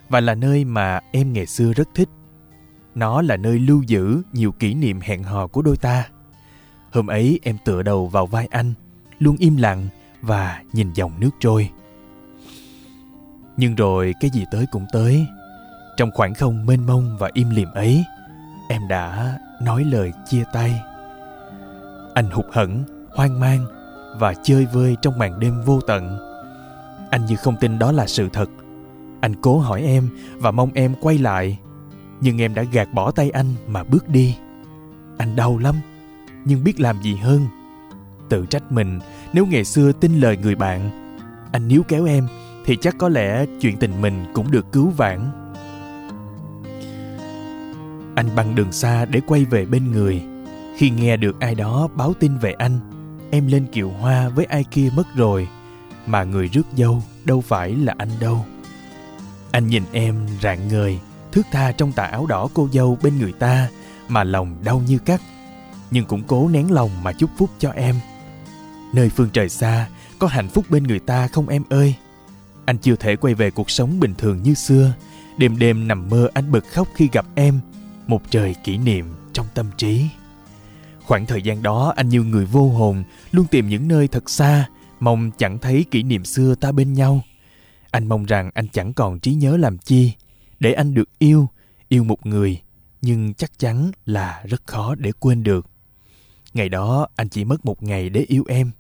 và 0.08 0.20
là 0.20 0.34
nơi 0.34 0.64
mà 0.64 1.00
em 1.12 1.32
ngày 1.32 1.46
xưa 1.46 1.72
rất 1.72 1.88
thích. 1.94 2.08
Nó 2.94 3.22
là 3.22 3.36
nơi 3.36 3.58
lưu 3.58 3.82
giữ 3.82 4.22
nhiều 4.32 4.52
kỷ 4.52 4.74
niệm 4.74 5.00
hẹn 5.00 5.22
hò 5.22 5.46
của 5.46 5.62
đôi 5.62 5.76
ta. 5.76 6.08
Hôm 6.92 7.06
ấy 7.06 7.40
em 7.42 7.56
tựa 7.64 7.82
đầu 7.82 8.06
vào 8.06 8.26
vai 8.26 8.48
anh, 8.50 8.74
luôn 9.18 9.36
im 9.38 9.56
lặng 9.56 9.88
và 10.22 10.62
nhìn 10.72 10.92
dòng 10.92 11.12
nước 11.20 11.30
trôi. 11.40 11.70
Nhưng 13.56 13.74
rồi 13.74 14.14
cái 14.20 14.30
gì 14.30 14.44
tới 14.50 14.66
cũng 14.70 14.86
tới. 14.92 15.26
Trong 15.96 16.10
khoảng 16.14 16.34
không 16.34 16.66
mênh 16.66 16.86
mông 16.86 17.16
và 17.18 17.30
im 17.32 17.50
lìm 17.50 17.68
ấy, 17.74 18.04
em 18.68 18.88
đã 18.88 19.38
nói 19.62 19.84
lời 19.84 20.12
chia 20.30 20.44
tay. 20.52 20.80
Anh 22.14 22.30
hụt 22.30 22.46
hẫng, 22.52 22.84
hoang 23.14 23.40
mang 23.40 23.66
và 24.18 24.34
chơi 24.42 24.66
vơi 24.66 24.96
trong 25.02 25.18
màn 25.18 25.40
đêm 25.40 25.62
vô 25.64 25.80
tận. 25.80 26.18
Anh 27.10 27.26
như 27.26 27.36
không 27.36 27.56
tin 27.60 27.78
đó 27.78 27.92
là 27.92 28.06
sự 28.06 28.28
thật. 28.32 28.48
Anh 29.20 29.34
cố 29.40 29.58
hỏi 29.58 29.82
em 29.82 30.08
và 30.36 30.50
mong 30.50 30.70
em 30.74 30.94
quay 31.00 31.18
lại. 31.18 31.58
Nhưng 32.20 32.40
em 32.40 32.54
đã 32.54 32.62
gạt 32.62 32.88
bỏ 32.94 33.10
tay 33.10 33.30
anh 33.30 33.54
mà 33.66 33.84
bước 33.84 34.08
đi. 34.08 34.36
Anh 35.18 35.36
đau 35.36 35.58
lắm, 35.58 35.74
nhưng 36.44 36.64
biết 36.64 36.80
làm 36.80 37.02
gì 37.02 37.16
hơn. 37.16 37.46
Tự 38.28 38.46
trách 38.46 38.72
mình 38.72 39.00
nếu 39.32 39.46
ngày 39.46 39.64
xưa 39.64 39.92
tin 39.92 40.20
lời 40.20 40.36
người 40.36 40.54
bạn. 40.54 40.90
Anh 41.52 41.68
níu 41.68 41.82
kéo 41.88 42.04
em 42.04 42.28
thì 42.64 42.76
chắc 42.80 42.94
có 42.98 43.08
lẽ 43.08 43.46
chuyện 43.60 43.76
tình 43.76 44.00
mình 44.00 44.24
cũng 44.34 44.50
được 44.50 44.72
cứu 44.72 44.90
vãn. 44.96 45.30
Anh 48.14 48.28
băng 48.36 48.54
đường 48.54 48.72
xa 48.72 49.04
để 49.04 49.20
quay 49.26 49.44
về 49.44 49.64
bên 49.64 49.92
người. 49.92 50.22
Khi 50.76 50.90
nghe 50.90 51.16
được 51.16 51.40
ai 51.40 51.54
đó 51.54 51.88
báo 51.94 52.14
tin 52.20 52.38
về 52.38 52.52
anh, 52.52 52.78
em 53.30 53.46
lên 53.46 53.66
kiệu 53.66 53.90
hoa 53.90 54.28
với 54.28 54.44
ai 54.44 54.64
kia 54.70 54.90
mất 54.96 55.06
rồi, 55.14 55.48
mà 56.06 56.24
người 56.24 56.48
rước 56.48 56.66
dâu 56.76 57.02
đâu 57.24 57.40
phải 57.40 57.74
là 57.74 57.94
anh 57.98 58.10
đâu. 58.20 58.44
Anh 59.50 59.66
nhìn 59.66 59.82
em 59.92 60.14
rạng 60.42 60.68
ngời, 60.68 60.98
thước 61.32 61.42
tha 61.52 61.72
trong 61.72 61.92
tà 61.92 62.04
áo 62.04 62.26
đỏ 62.26 62.48
cô 62.54 62.68
dâu 62.72 62.98
bên 63.02 63.18
người 63.18 63.32
ta 63.32 63.68
mà 64.08 64.24
lòng 64.24 64.56
đau 64.64 64.82
như 64.88 64.98
cắt, 64.98 65.20
nhưng 65.90 66.04
cũng 66.04 66.22
cố 66.26 66.48
nén 66.48 66.72
lòng 66.72 66.90
mà 67.02 67.12
chúc 67.12 67.30
phúc 67.36 67.50
cho 67.58 67.70
em. 67.70 67.94
Nơi 68.92 69.08
phương 69.08 69.30
trời 69.32 69.48
xa, 69.48 69.88
có 70.18 70.26
hạnh 70.26 70.48
phúc 70.48 70.64
bên 70.68 70.82
người 70.82 70.98
ta 70.98 71.28
không 71.28 71.48
em 71.48 71.62
ơi. 71.70 71.94
Anh 72.64 72.78
chưa 72.78 72.96
thể 72.96 73.16
quay 73.16 73.34
về 73.34 73.50
cuộc 73.50 73.70
sống 73.70 74.00
bình 74.00 74.14
thường 74.18 74.42
như 74.42 74.54
xưa. 74.54 74.92
Đêm 75.38 75.58
đêm 75.58 75.88
nằm 75.88 76.08
mơ 76.10 76.28
anh 76.34 76.52
bật 76.52 76.64
khóc 76.72 76.88
khi 76.94 77.08
gặp 77.12 77.26
em. 77.34 77.60
Một 78.06 78.22
trời 78.30 78.54
kỷ 78.64 78.78
niệm 78.78 79.14
trong 79.32 79.46
tâm 79.54 79.66
trí. 79.76 80.04
Khoảng 81.06 81.26
thời 81.26 81.42
gian 81.42 81.62
đó 81.62 81.92
anh 81.96 82.08
như 82.08 82.22
người 82.22 82.46
vô 82.46 82.68
hồn, 82.68 83.04
luôn 83.32 83.46
tìm 83.46 83.68
những 83.68 83.88
nơi 83.88 84.08
thật 84.08 84.30
xa, 84.30 84.68
mong 85.00 85.30
chẳng 85.38 85.58
thấy 85.58 85.84
kỷ 85.90 86.02
niệm 86.02 86.24
xưa 86.24 86.54
ta 86.54 86.72
bên 86.72 86.92
nhau. 86.92 87.22
Anh 87.90 88.08
mong 88.08 88.24
rằng 88.24 88.50
anh 88.54 88.68
chẳng 88.68 88.92
còn 88.92 89.20
trí 89.20 89.34
nhớ 89.34 89.56
làm 89.56 89.78
chi, 89.78 90.12
để 90.60 90.72
anh 90.72 90.94
được 90.94 91.18
yêu, 91.18 91.48
yêu 91.88 92.04
một 92.04 92.26
người, 92.26 92.60
nhưng 93.02 93.34
chắc 93.34 93.58
chắn 93.58 93.90
là 94.06 94.42
rất 94.44 94.66
khó 94.66 94.94
để 94.94 95.12
quên 95.20 95.42
được. 95.42 95.66
Ngày 96.54 96.68
đó 96.68 97.06
anh 97.16 97.28
chỉ 97.28 97.44
mất 97.44 97.64
một 97.64 97.82
ngày 97.82 98.08
để 98.08 98.20
yêu 98.28 98.44
em, 98.48 98.70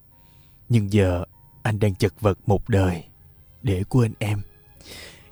nhưng 0.68 0.92
giờ 0.92 1.24
anh 1.62 1.78
đang 1.78 1.94
chật 1.94 2.20
vật 2.20 2.38
một 2.46 2.68
đời 2.68 3.04
để 3.62 3.84
quên 3.88 4.12
em. 4.18 4.42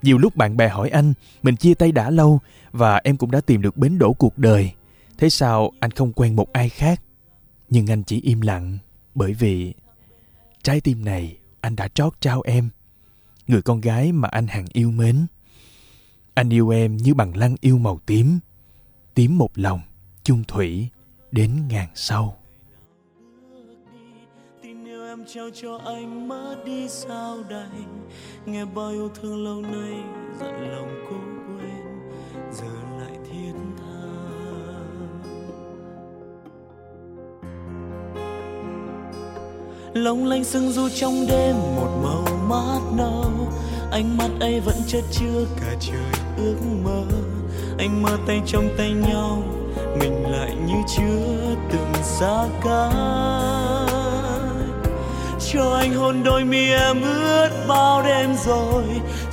Nhiều 0.03 0.19
lúc 0.19 0.37
bạn 0.37 0.57
bè 0.57 0.69
hỏi 0.69 0.89
anh, 0.89 1.13
mình 1.43 1.57
chia 1.57 1.75
tay 1.75 1.93
đã 1.93 2.11
lâu 2.11 2.41
và 2.73 3.01
em 3.05 3.17
cũng 3.17 3.31
đã 3.31 3.41
tìm 3.41 3.63
được 3.63 3.77
bến 3.77 3.99
đổ 3.99 4.13
cuộc 4.13 4.39
đời. 4.39 4.73
Thế 5.19 5.31
sao 5.31 5.73
anh 5.81 5.91
không 5.91 6.13
quen 6.13 6.37
một 6.37 6.53
ai 6.53 6.69
khác? 6.69 7.03
Nhưng 7.69 7.91
anh 7.91 8.03
chỉ 8.03 8.21
im 8.21 8.41
lặng 8.41 8.79
bởi 9.15 9.33
vì 9.33 9.75
trái 10.63 10.81
tim 10.81 11.05
này 11.05 11.37
anh 11.61 11.77
đã 11.77 11.89
trót 11.89 12.21
trao 12.21 12.43
em. 12.43 12.71
Người 13.47 13.63
con 13.63 13.81
gái 13.81 14.13
mà 14.13 14.29
anh 14.29 14.47
hằng 14.47 14.67
yêu 14.73 14.91
mến. 14.91 15.27
Anh 16.35 16.53
yêu 16.53 16.69
em 16.69 16.97
như 16.97 17.15
bằng 17.15 17.37
lăng 17.37 17.57
yêu 17.61 17.79
màu 17.79 18.01
tím. 18.07 18.39
Tím 19.15 19.39
một 19.39 19.51
lòng, 19.55 19.81
chung 20.23 20.45
thủy, 20.45 20.89
đến 21.33 21.69
ngàn 21.69 21.89
sau. 21.95 22.37
em 25.17 25.25
trao 25.27 25.49
cho 25.55 25.81
anh 25.85 26.29
mất 26.29 26.57
đi 26.65 26.89
sao 26.89 27.37
đành. 27.51 28.09
Nghe 28.47 28.65
bao 28.65 28.91
yêu 28.91 29.11
thương 29.15 29.45
lâu 29.45 29.63
nay 29.63 30.01
giận 30.41 30.71
lòng 30.73 31.05
cố 31.11 31.17
quên, 31.47 32.11
giờ 32.53 32.67
lại 32.99 33.19
thiết 33.31 33.53
tha. 33.79 34.07
Long 39.95 40.27
lanh 40.27 40.45
sương 40.45 40.71
du 40.71 40.89
trong 40.89 41.27
đêm, 41.29 41.57
một 41.57 42.01
màu 42.03 42.39
mát 42.49 42.81
nâu. 42.97 43.53
Ánh 43.91 44.17
mắt 44.19 44.31
ấy 44.41 44.61
vẫn 44.61 44.77
chất 44.87 45.05
chứa 45.13 45.47
cả 45.61 45.75
trời 45.81 46.23
ước 46.37 46.57
mơ. 46.85 47.05
Anh 47.79 48.03
mơ 48.03 48.19
tay 48.27 48.41
trong 48.47 48.69
tay 48.79 48.93
nhau 48.93 49.43
mình 49.99 50.31
lại 50.31 50.55
như 50.67 50.75
chưa 50.97 51.55
từng 51.73 51.93
xa 52.03 52.45
cách. 52.65 52.93
Cho 55.53 55.77
anh 55.79 55.95
hôn 55.95 56.23
đôi 56.25 56.45
mi 56.45 56.71
em 56.71 57.03
ướt 57.03 57.51
bao 57.69 58.03
đêm 58.03 58.31
rồi. 58.47 58.85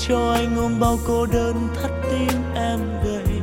Cho 0.08 0.32
anh 0.34 0.58
ôm 0.58 0.80
bao 0.80 0.98
cô 1.08 1.26
đơn 1.26 1.68
thắt 1.82 1.92
tim 2.04 2.42
em 2.56 2.80
gầy. 3.04 3.42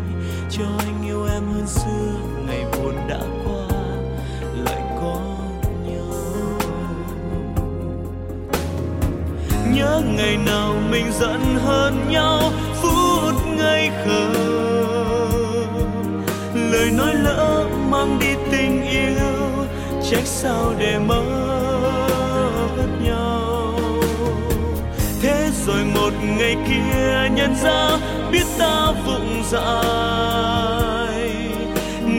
Cho 0.51 0.65
anh 0.79 1.07
yêu 1.07 1.25
em 1.25 1.43
hơn 1.53 1.67
xưa, 1.67 2.13
ngày 2.47 2.65
buồn 2.73 2.95
đã 3.09 3.21
qua, 3.45 3.79
lại 4.65 4.83
có 5.01 5.21
nhau. 5.87 6.15
Nhớ 9.73 10.03
ngày 10.17 10.37
nào 10.47 10.75
mình 10.91 11.13
giận 11.21 11.41
hơn 11.65 12.09
nhau, 12.11 12.41
phút 12.75 13.35
ngây 13.57 13.91
khờ 14.05 14.50
lời 16.91 17.15
nói 17.15 17.15
lỡ 17.15 17.67
mang 17.91 18.19
đi 18.19 18.35
tình 18.53 18.83
yêu, 18.83 19.67
trách 20.11 20.27
sao 20.27 20.75
để 20.79 20.99
mất 20.99 21.23
nhau. 23.05 23.75
Thế 25.23 25.51
rồi 25.67 25.85
một 25.95 26.13
ngày 26.39 26.57
kia 26.69 27.29
nhận 27.35 27.55
ra, 27.63 27.99
biết 28.33 28.45
ta 28.59 28.93
vụng 29.07 29.43
dại. 29.51 31.31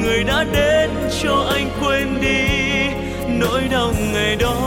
Người 0.03 0.23
đã 0.23 0.43
đến 0.53 0.89
cho 1.23 1.45
anh 1.53 1.69
quên 1.81 2.21
đi 2.21 2.47
nỗi 3.39 3.61
đau 3.71 3.93
ngày 4.13 4.35
đó. 4.35 4.57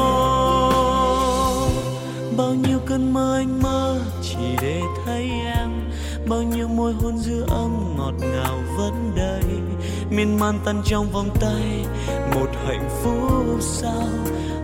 Bao 2.36 2.54
nhiêu 2.54 2.78
cơn 2.86 3.12
mơ 3.12 3.36
anh 3.36 3.62
mơ 3.62 4.00
chỉ 4.22 4.56
để 4.62 4.80
thấy 5.06 5.30
em. 5.56 5.70
Bao 6.28 6.42
nhiêu 6.42 6.68
môi 6.68 6.92
hôn 6.92 7.18
dư 7.18 7.44
âm 7.48 7.96
ngọt 7.96 8.14
ngào 8.20 8.58
vẫn 8.78 9.12
đây 9.16 9.43
miên 10.16 10.38
man 10.38 10.58
tan 10.64 10.82
trong 10.84 11.10
vòng 11.10 11.30
tay. 11.40 11.84
Một 12.34 12.48
hạnh 12.66 12.88
phúc 13.02 13.58
sao 13.60 14.08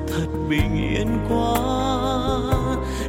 thật 0.08 0.26
bình 0.48 0.92
yên 0.94 1.18
quá. 1.28 1.56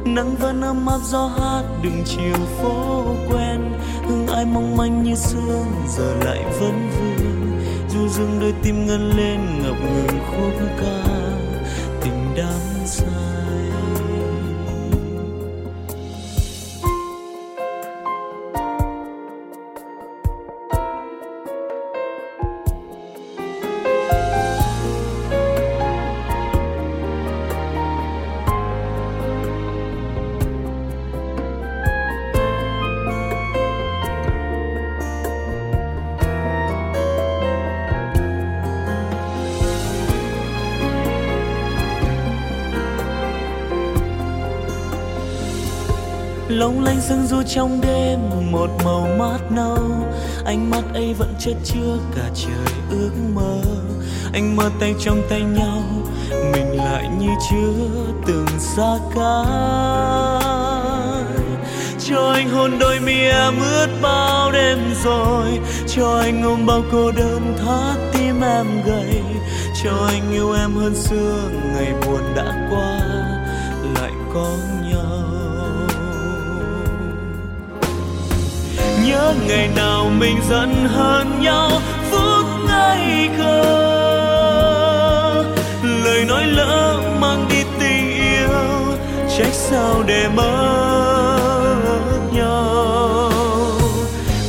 Nắng 0.04 0.36
vẫn 0.40 0.60
ấm 0.60 0.86
áp 0.86 1.00
gió 1.04 1.26
hát 1.26 1.62
đường 1.82 2.02
chiều 2.06 2.46
phố 2.62 3.04
quen. 3.30 3.72
Hương 4.08 4.26
ai 4.26 4.44
mong 4.44 4.76
manh 4.76 5.02
như 5.02 5.14
sương 5.14 5.66
giờ 5.88 6.14
lại 6.24 6.44
vẫn 6.60 6.90
vương. 6.98 7.60
Du 7.88 8.08
dương 8.08 8.40
đôi 8.40 8.54
tim 8.62 8.86
ngân 8.86 9.10
lên 9.16 9.40
ngập 9.62 9.76
ngừng 9.82 10.20
khúc 10.30 10.68
ca. 10.80 11.04
Tình 12.00 12.34
đắm 12.36 12.71
long 46.62 46.84
lanh 46.84 47.00
sương 47.00 47.26
du 47.26 47.42
trong 47.54 47.80
đêm, 47.80 48.18
một 48.52 48.70
màu 48.84 49.08
mát 49.18 49.38
nâu. 49.50 49.78
Ánh 50.44 50.70
mắt 50.70 50.82
ấy 50.94 51.14
vẫn 51.14 51.34
chất 51.38 51.54
chứa 51.64 51.96
cả 52.16 52.22
trời 52.34 52.74
ước 52.90 53.10
mơ. 53.34 53.60
Anh 54.32 54.56
mơ 54.56 54.70
tay 54.80 54.94
trong 55.00 55.22
tay 55.30 55.40
nhau, 55.40 55.82
mình 56.52 56.76
lại 56.76 57.08
như 57.20 57.28
chưa 57.50 57.72
từng 58.26 58.46
xa 58.58 58.98
cách. 59.14 59.52
Cho 62.08 62.32
anh 62.32 62.50
hôn 62.50 62.78
đôi 62.78 63.00
mi 63.00 63.20
em 63.20 63.54
ướt 63.60 63.88
bao 64.02 64.52
đêm 64.52 64.78
rồi. 65.04 65.60
Cho 65.96 66.18
anh 66.18 66.42
ôm 66.42 66.66
bao 66.66 66.82
cô 66.92 67.12
đơn 67.12 67.56
thắt 67.58 67.96
tim 68.12 68.40
em 68.40 68.66
gầy. 68.86 69.22
Cho 69.84 70.06
anh 70.06 70.32
yêu 70.32 70.52
em 70.52 70.74
hơn 70.74 70.94
xưa, 70.94 71.38
ngày 71.74 71.92
buồn 72.06 72.22
đã 72.36 72.68
qua, 72.70 73.00
lại 74.00 74.12
có 74.34 74.56
nhớ 79.12 79.34
ngày 79.48 79.68
nào 79.76 80.10
mình 80.18 80.36
giận 80.48 80.86
hơn 80.88 81.42
nhau, 81.42 81.70
phút 82.10 82.46
ngây 82.68 83.28
thơ. 83.38 83.62
Lời 86.04 86.24
nói 86.24 86.46
lỡ 86.46 87.00
mang 87.20 87.46
đi 87.50 87.64
tình 87.80 88.10
yêu, 88.10 88.96
trách 89.38 89.52
sao 89.52 90.02
để 90.06 90.28
mất 90.28 91.78
nhau. 92.32 93.30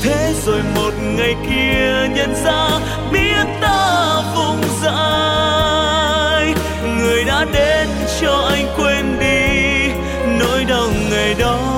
Thế 0.04 0.34
rồi 0.46 0.62
một 0.76 0.94
ngày 1.18 1.36
kia 1.50 2.08
nhận 2.16 2.36
ra, 2.46 2.70
biết 3.12 3.46
ta 3.62 4.22
vùng 4.36 4.62
dại. 4.84 6.54
Người 7.00 7.24
đã 7.24 7.46
đến 7.54 7.88
cho 8.22 8.50
anh 8.52 8.68
quên 8.78 9.20
đi, 9.20 9.94
nỗi 10.40 10.64
đau 10.64 10.90
ngày 11.12 11.34
đó. 11.40 11.73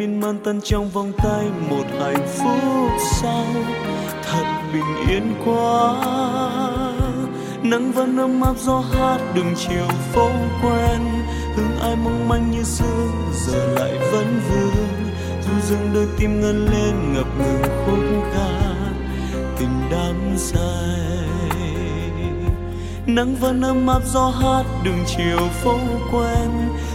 Miên 0.00 0.20
man 0.20 0.38
tan 0.44 0.60
trong 0.64 0.90
vòng 0.90 1.12
tay 1.18 1.44
một 1.70 1.84
hạnh 2.00 2.26
phúc 2.26 2.90
sau, 3.12 3.44
thật 4.22 4.44
bình 4.72 5.08
yên 5.08 5.34
quá. 5.44 5.94
Nắng 7.62 7.92
vẫn 7.92 8.16
ấm 8.16 8.40
áp 8.40 8.54
gió 8.58 8.82
hát 8.92 9.18
đường 9.34 9.54
chiều 9.56 9.88
phố 10.12 10.30
quen, 10.62 11.00
hương 11.56 11.78
ai 11.80 11.96
mong 11.96 12.28
manh 12.28 12.50
như 12.50 12.62
xưa 12.62 13.06
giờ 13.32 13.74
lại 13.74 13.98
vẫn 14.12 14.40
vương. 14.50 15.12
Du 15.46 15.68
dương 15.68 15.90
đôi 15.94 16.06
tim 16.18 16.40
ngân 16.40 16.66
lên 16.66 17.12
ngập 17.12 17.26
ngừng 17.38 17.62
khúc 17.86 18.30
ca, 18.34 18.74
tình 19.58 19.90
đắm 19.90 20.34
say. 20.36 21.20
Nắng 23.06 23.36
vẫn 23.40 23.62
ấm 23.62 23.86
áp 23.86 24.02
gió 24.06 24.28
hát 24.28 24.64
đường 24.84 25.04
chiều 25.06 25.48
phố 25.62 25.78
quen 26.12 26.50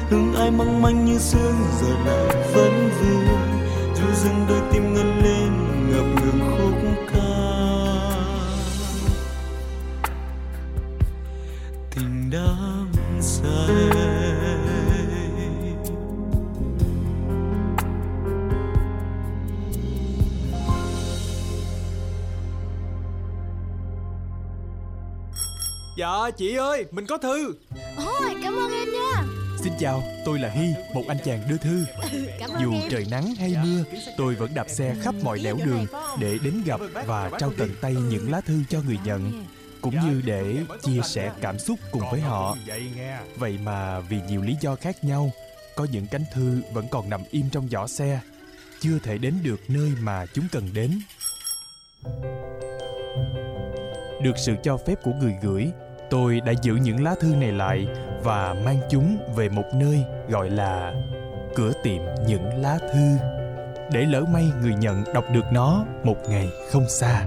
hương 0.10 0.34
ai 0.36 0.52
mong 0.52 0.82
manh 0.82 1.06
như 1.06 1.18
sương 1.20 1.56
giờ 1.82 1.88
lại 2.06 2.52
vẫn 2.54 2.90
vương 3.00 3.62
du 3.96 4.24
dương 4.24 4.46
đôi 4.50 4.62
tim 4.72 4.94
ngân 4.94 5.24
lên 5.24 5.52
ngập 5.90 6.24
ngừng 6.24 6.40
khúc 6.58 6.74
ca. 7.14 7.20
Tình 11.96 12.30
đắm 12.32 12.92
say. 13.22 13.46
Dạ 25.98 26.30
chị 26.38 26.56
ơi 26.56 26.86
mình 26.92 27.06
có 27.06 27.18
thư. 27.18 27.54
Ôi 27.98 28.36
cảm 28.44 28.56
ơn 28.56 28.72
em 28.72 28.88
Xin 29.66 29.74
chào, 29.80 30.04
tôi 30.26 30.40
là 30.40 30.50
Hy, 30.50 30.74
một 30.94 31.04
anh 31.08 31.18
chàng 31.26 31.42
đưa 31.50 31.58
thư. 31.58 31.86
Ơn 32.40 32.62
Dù 32.62 32.74
trời 32.92 33.06
nắng 33.12 33.36
hay 33.36 33.56
mưa, 33.64 33.84
tôi 34.18 34.36
vẫn 34.36 34.54
đạp 34.54 34.70
xe 34.70 34.96
khắp 35.02 35.16
mọi 35.24 35.40
nẻo 35.40 35.58
đường 35.66 35.86
để 36.20 36.38
đến 36.44 36.62
gặp 36.66 36.80
và 37.06 37.32
trao 37.40 37.52
tận 37.58 37.70
tay 37.82 37.94
những 37.94 38.32
lá 38.32 38.42
thư 38.42 38.64
cho 38.70 38.82
người 38.82 38.98
nhận, 39.06 39.46
cũng 39.82 39.96
như 40.00 40.22
để 40.26 40.56
chia 40.84 41.02
sẻ 41.04 41.32
cảm 41.42 41.60
xúc 41.60 41.80
cùng 41.92 42.02
với 42.12 42.20
họ. 42.22 42.58
Vậy 43.36 43.58
mà 43.64 44.00
vì 44.00 44.18
nhiều 44.28 44.42
lý 44.42 44.56
do 44.62 44.76
khác 44.76 45.04
nhau, 45.04 45.32
có 45.76 45.88
những 45.92 46.08
cánh 46.08 46.24
thư 46.34 46.62
vẫn 46.74 46.88
còn 46.92 47.10
nằm 47.10 47.22
im 47.32 47.50
trong 47.52 47.70
giỏ 47.70 47.88
xe, 47.88 48.20
chưa 48.80 49.00
thể 49.04 49.18
đến 49.18 49.34
được 49.44 49.60
nơi 49.68 49.92
mà 50.00 50.26
chúng 50.34 50.46
cần 50.52 50.70
đến. 50.74 51.00
Được 54.22 54.36
sự 54.38 54.56
cho 54.64 54.78
phép 54.78 54.96
của 55.04 55.14
người 55.22 55.34
gửi, 55.42 55.72
tôi 56.10 56.42
đã 56.46 56.54
giữ 56.62 56.76
những 56.76 57.04
lá 57.04 57.16
thư 57.20 57.36
này 57.36 57.52
lại 57.52 57.88
và 58.24 58.56
mang 58.66 58.80
chúng 58.90 59.18
về 59.36 59.50
một 59.50 59.66
nơi 59.74 60.04
gọi 60.30 60.50
là 60.50 60.94
cửa 61.56 61.72
tiệm 61.84 62.02
những 62.28 62.62
lá 62.62 62.78
thư. 62.94 63.18
Để 63.92 64.06
lỡ 64.06 64.26
may 64.34 64.52
người 64.62 64.74
nhận 64.74 65.04
đọc 65.14 65.26
được 65.34 65.46
nó 65.52 65.86
một 66.04 66.18
ngày 66.30 66.50
không 66.72 66.90
xa. 66.90 67.26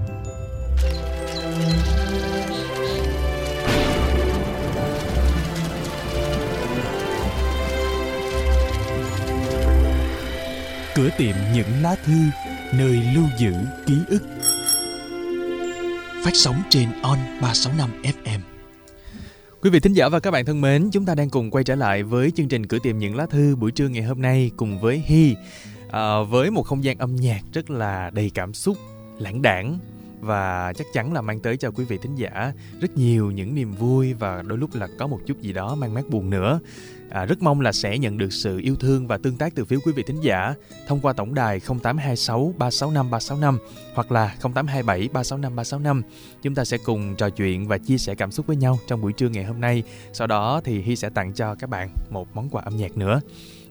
Cửa 10.94 11.08
tiệm 11.18 11.34
những 11.54 11.82
lá 11.82 11.96
thư, 12.04 12.18
nơi 12.74 13.02
lưu 13.14 13.24
giữ 13.38 13.52
ký 13.86 13.98
ức. 14.08 14.22
Phát 16.24 16.34
sóng 16.34 16.62
trên 16.70 16.88
On 17.02 17.18
365 17.42 18.02
FM. 18.02 18.57
Quý 19.62 19.70
vị 19.70 19.80
thính 19.80 19.92
giả 19.92 20.08
và 20.08 20.20
các 20.20 20.30
bạn 20.30 20.44
thân 20.44 20.60
mến, 20.60 20.90
chúng 20.92 21.04
ta 21.04 21.14
đang 21.14 21.30
cùng 21.30 21.50
quay 21.50 21.64
trở 21.64 21.74
lại 21.74 22.02
với 22.02 22.30
chương 22.30 22.48
trình 22.48 22.66
Cửa 22.66 22.78
tiệm 22.82 22.98
những 22.98 23.16
lá 23.16 23.26
thư 23.26 23.56
buổi 23.56 23.70
trưa 23.70 23.88
ngày 23.88 24.02
hôm 24.02 24.22
nay 24.22 24.50
cùng 24.56 24.80
với 24.80 25.02
Hi. 25.06 25.36
À, 25.90 26.22
với 26.22 26.50
một 26.50 26.62
không 26.62 26.84
gian 26.84 26.98
âm 26.98 27.16
nhạc 27.16 27.40
rất 27.52 27.70
là 27.70 28.10
đầy 28.10 28.30
cảm 28.34 28.54
xúc, 28.54 28.76
lãng 29.18 29.42
đảng 29.42 29.78
và 30.20 30.72
chắc 30.76 30.86
chắn 30.92 31.12
là 31.12 31.20
mang 31.20 31.40
tới 31.40 31.56
cho 31.56 31.70
quý 31.70 31.84
vị 31.84 31.98
thính 31.98 32.14
giả 32.14 32.52
rất 32.80 32.96
nhiều 32.96 33.30
những 33.30 33.54
niềm 33.54 33.72
vui 33.72 34.12
và 34.12 34.42
đôi 34.42 34.58
lúc 34.58 34.74
là 34.74 34.88
có 34.98 35.06
một 35.06 35.20
chút 35.26 35.40
gì 35.40 35.52
đó 35.52 35.74
mang 35.74 35.94
mát 35.94 36.08
buồn 36.08 36.30
nữa. 36.30 36.60
À, 37.10 37.24
rất 37.24 37.42
mong 37.42 37.60
là 37.60 37.72
sẽ 37.72 37.98
nhận 37.98 38.18
được 38.18 38.32
sự 38.32 38.58
yêu 38.58 38.76
thương 38.76 39.06
và 39.06 39.18
tương 39.18 39.36
tác 39.36 39.54
từ 39.54 39.64
phía 39.64 39.78
quý 39.84 39.92
vị 39.92 40.02
thính 40.06 40.20
giả 40.20 40.54
thông 40.86 41.00
qua 41.00 41.12
tổng 41.12 41.34
đài 41.34 41.60
0826 41.60 42.54
365 42.58 43.10
365 43.10 43.58
hoặc 43.94 44.12
là 44.12 44.26
0827 44.26 45.08
365 45.12 45.56
365. 45.56 46.02
Chúng 46.42 46.54
ta 46.54 46.64
sẽ 46.64 46.78
cùng 46.78 47.14
trò 47.16 47.30
chuyện 47.30 47.68
và 47.68 47.78
chia 47.78 47.98
sẻ 47.98 48.14
cảm 48.14 48.30
xúc 48.30 48.46
với 48.46 48.56
nhau 48.56 48.78
trong 48.86 49.00
buổi 49.00 49.12
trưa 49.12 49.28
ngày 49.28 49.44
hôm 49.44 49.60
nay. 49.60 49.82
Sau 50.12 50.26
đó 50.26 50.60
thì 50.64 50.80
Hy 50.80 50.96
sẽ 50.96 51.10
tặng 51.10 51.32
cho 51.32 51.54
các 51.54 51.70
bạn 51.70 51.90
một 52.10 52.28
món 52.34 52.48
quà 52.50 52.62
âm 52.62 52.76
nhạc 52.76 52.96
nữa. 52.96 53.20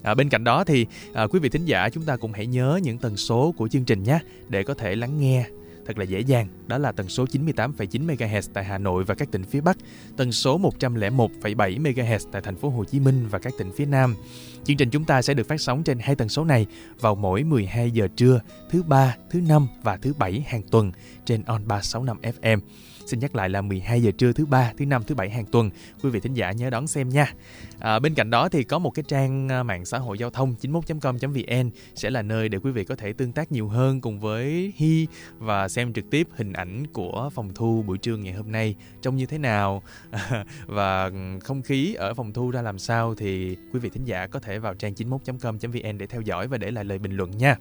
À, 0.03 0.13
bên 0.13 0.29
cạnh 0.29 0.43
đó 0.43 0.63
thì 0.63 0.86
à, 1.13 1.27
quý 1.27 1.39
vị 1.39 1.49
thính 1.49 1.65
giả 1.65 1.89
chúng 1.89 2.03
ta 2.03 2.17
cũng 2.17 2.33
hãy 2.33 2.45
nhớ 2.45 2.79
những 2.83 2.97
tần 2.97 3.17
số 3.17 3.53
của 3.57 3.67
chương 3.67 3.86
trình 3.86 4.03
nhé 4.03 4.19
để 4.49 4.63
có 4.63 4.73
thể 4.73 4.95
lắng 4.95 5.19
nghe 5.19 5.45
thật 5.88 5.97
là 5.97 6.04
dễ 6.04 6.19
dàng. 6.19 6.47
Đó 6.67 6.78
là 6.78 6.91
tần 6.91 7.10
số 7.10 7.26
98,9 7.26 8.06
MHz 8.08 8.41
tại 8.54 8.63
Hà 8.63 8.78
Nội 8.78 9.04
và 9.04 9.15
các 9.15 9.32
tỉnh 9.32 9.43
phía 9.43 9.62
Bắc, 9.62 9.78
tần 10.17 10.32
số 10.32 10.60
101,7 10.60 11.82
MHz 11.82 12.19
tại 12.32 12.41
thành 12.41 12.56
phố 12.56 12.69
Hồ 12.69 12.84
Chí 12.84 13.00
Minh 13.00 13.28
và 13.30 13.39
các 13.39 13.54
tỉnh 13.58 13.71
phía 13.76 13.86
Nam. 13.86 14.15
Chương 14.63 14.78
trình 14.78 14.89
chúng 14.89 15.06
ta 15.06 15.21
sẽ 15.21 15.34
được 15.34 15.47
phát 15.47 15.62
sóng 15.62 15.84
trên 15.84 16.00
hai 16.00 16.15
tần 16.15 16.30
số 16.30 16.43
này 16.43 16.65
vào 17.00 17.15
mỗi 17.15 17.43
12 17.43 17.91
giờ 17.91 18.08
trưa, 18.15 18.41
thứ 18.69 18.84
ba, 18.84 19.15
thứ 19.30 19.41
năm 19.41 19.67
và 19.84 19.97
thứ 19.97 20.13
bảy 20.13 20.43
hàng 20.47 20.62
tuần 20.71 20.91
trên 21.26 21.43
On 21.43 21.67
365 21.67 22.34
FM. 22.41 22.60
Xin 23.08 23.20
nhắc 23.20 23.36
lại 23.36 23.50
là 23.50 23.62
12 23.62 24.02
giờ 24.02 24.12
trưa 24.17 24.34
thứ 24.34 24.46
ba, 24.46 24.74
thứ 24.78 24.86
năm, 24.86 25.04
thứ 25.08 25.15
bảy 25.15 25.30
hàng 25.30 25.46
tuần. 25.46 25.70
Quý 26.04 26.10
vị 26.10 26.20
thính 26.20 26.34
giả 26.34 26.52
nhớ 26.52 26.70
đón 26.70 26.88
xem 26.88 27.10
nha. 27.10 27.34
À, 27.80 28.00
bên 28.00 28.13
cạnh 28.13 28.30
đó 28.30 28.50
thì 28.50 28.63
có 28.63 28.80
một 28.80 28.89
cái 28.89 29.04
trang 29.08 29.52
à, 29.52 29.63
mạng 29.63 29.86
xã 29.86 29.98
hội 29.98 30.17
giao 30.17 30.30
thông 30.30 30.56
91.com.vn 30.62 31.70
sẽ 31.96 32.10
là 32.10 32.22
nơi 32.22 32.50
để 32.50 32.58
quý 32.58 32.72
vị 32.72 32.84
có 32.84 32.96
thể 32.96 33.13
tương 33.13 33.32
tác 33.32 33.52
nhiều 33.52 33.67
hơn 33.67 34.02
cùng 34.02 34.20
với 34.20 34.74
Hi 34.76 35.08
và 35.38 35.67
xem 35.67 35.93
trực 35.93 36.10
tiếp 36.12 36.28
hình 36.36 36.54
ảnh 36.54 36.88
của 36.93 37.30
phòng 37.34 37.50
thu 37.56 37.84
buổi 37.88 37.98
trưa 37.98 38.17
ngày 38.17 38.34
hôm 38.34 38.52
nay 38.52 38.76
trông 39.02 39.15
như 39.15 39.26
thế 39.26 39.38
nào 39.38 39.82
và 40.65 41.12
không 41.43 41.62
khí 41.62 41.93
ở 41.93 42.13
phòng 42.13 42.34
thu 42.34 42.52
ra 42.52 42.62
làm 42.62 42.80
sao 42.80 43.15
thì 43.15 43.58
quý 43.74 43.80
vị 43.80 43.89
thính 43.89 44.06
giả 44.06 44.28
có 44.28 44.39
thể 44.39 44.60
vào 44.60 44.74
trang 44.74 44.93
91.com.vn 44.93 45.98
để 45.98 46.08
theo 46.08 46.22
dõi 46.22 46.48
và 46.48 46.58
để 46.58 46.72
lại 46.72 46.84
lời 46.84 47.00
bình 47.00 47.17
luận 47.17 47.32
nha. 47.32 47.56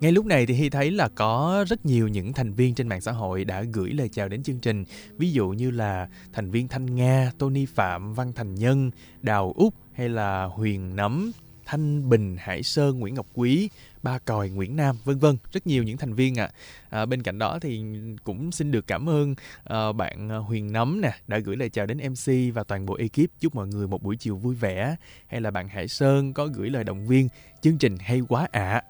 Ngay 0.00 0.12
lúc 0.12 0.26
này 0.26 0.46
thì 0.46 0.54
Hy 0.54 0.70
thấy 0.70 0.90
là 0.90 1.08
có 1.08 1.64
rất 1.68 1.86
nhiều 1.86 2.08
những 2.08 2.32
thành 2.32 2.52
viên 2.52 2.74
trên 2.74 2.88
mạng 2.88 3.00
xã 3.00 3.12
hội 3.12 3.44
đã 3.44 3.62
gửi 3.62 3.90
lời 3.90 4.08
chào 4.08 4.28
đến 4.28 4.42
chương 4.42 4.58
trình. 4.58 4.84
Ví 5.18 5.32
dụ 5.32 5.48
như 5.48 5.70
là 5.70 6.08
thành 6.32 6.50
viên 6.50 6.68
Thanh 6.68 6.96
Nga, 6.96 7.32
Tony 7.38 7.66
Phạm, 7.66 8.14
Văn 8.14 8.32
Thành 8.32 8.54
Nhân, 8.54 8.90
Đào 9.22 9.52
Úc 9.56 9.74
hay 9.92 10.08
là 10.08 10.44
Huyền 10.44 10.96
Nấm, 10.96 11.32
Thanh 11.66 12.08
Bình, 12.08 12.36
Hải 12.40 12.62
Sơn, 12.62 12.98
Nguyễn 12.98 13.14
Ngọc 13.14 13.26
Quý, 13.34 13.70
Ba 14.02 14.18
Còi, 14.18 14.48
Nguyễn 14.48 14.76
Nam, 14.76 14.96
vân 15.04 15.18
vân, 15.18 15.36
rất 15.52 15.66
nhiều 15.66 15.82
những 15.82 15.96
thành 15.96 16.14
viên 16.14 16.38
ạ. 16.38 16.50
À. 16.90 17.00
À, 17.00 17.06
bên 17.06 17.22
cạnh 17.22 17.38
đó 17.38 17.58
thì 17.58 17.84
cũng 18.24 18.52
xin 18.52 18.70
được 18.70 18.86
cảm 18.86 19.08
ơn 19.08 19.34
à, 19.64 19.92
bạn 19.92 20.28
Huyền 20.28 20.72
Nấm 20.72 21.00
nè 21.00 21.12
đã 21.28 21.38
gửi 21.38 21.56
lời 21.56 21.70
chào 21.70 21.86
đến 21.86 21.98
MC 21.98 22.54
và 22.54 22.64
toàn 22.64 22.86
bộ 22.86 22.94
ekip 22.94 23.30
chúc 23.40 23.54
mọi 23.54 23.66
người 23.66 23.88
một 23.88 24.02
buổi 24.02 24.16
chiều 24.16 24.36
vui 24.36 24.54
vẻ. 24.54 24.96
Hay 25.26 25.40
là 25.40 25.50
bạn 25.50 25.68
Hải 25.68 25.88
Sơn 25.88 26.32
có 26.32 26.46
gửi 26.46 26.70
lời 26.70 26.84
động 26.84 27.06
viên 27.06 27.28
chương 27.60 27.78
trình 27.78 27.96
hay 27.98 28.20
quá 28.28 28.48
ạ. 28.52 28.70
À 28.70 28.82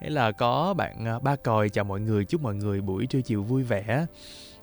hay 0.00 0.10
là 0.10 0.32
có 0.32 0.74
bạn 0.74 1.04
à, 1.04 1.18
ba 1.18 1.36
còi 1.36 1.68
chào 1.68 1.84
mọi 1.84 2.00
người 2.00 2.24
chúc 2.24 2.42
mọi 2.42 2.54
người 2.54 2.80
buổi 2.80 3.06
trưa 3.06 3.20
chiều 3.20 3.42
vui 3.42 3.62
vẻ. 3.62 4.06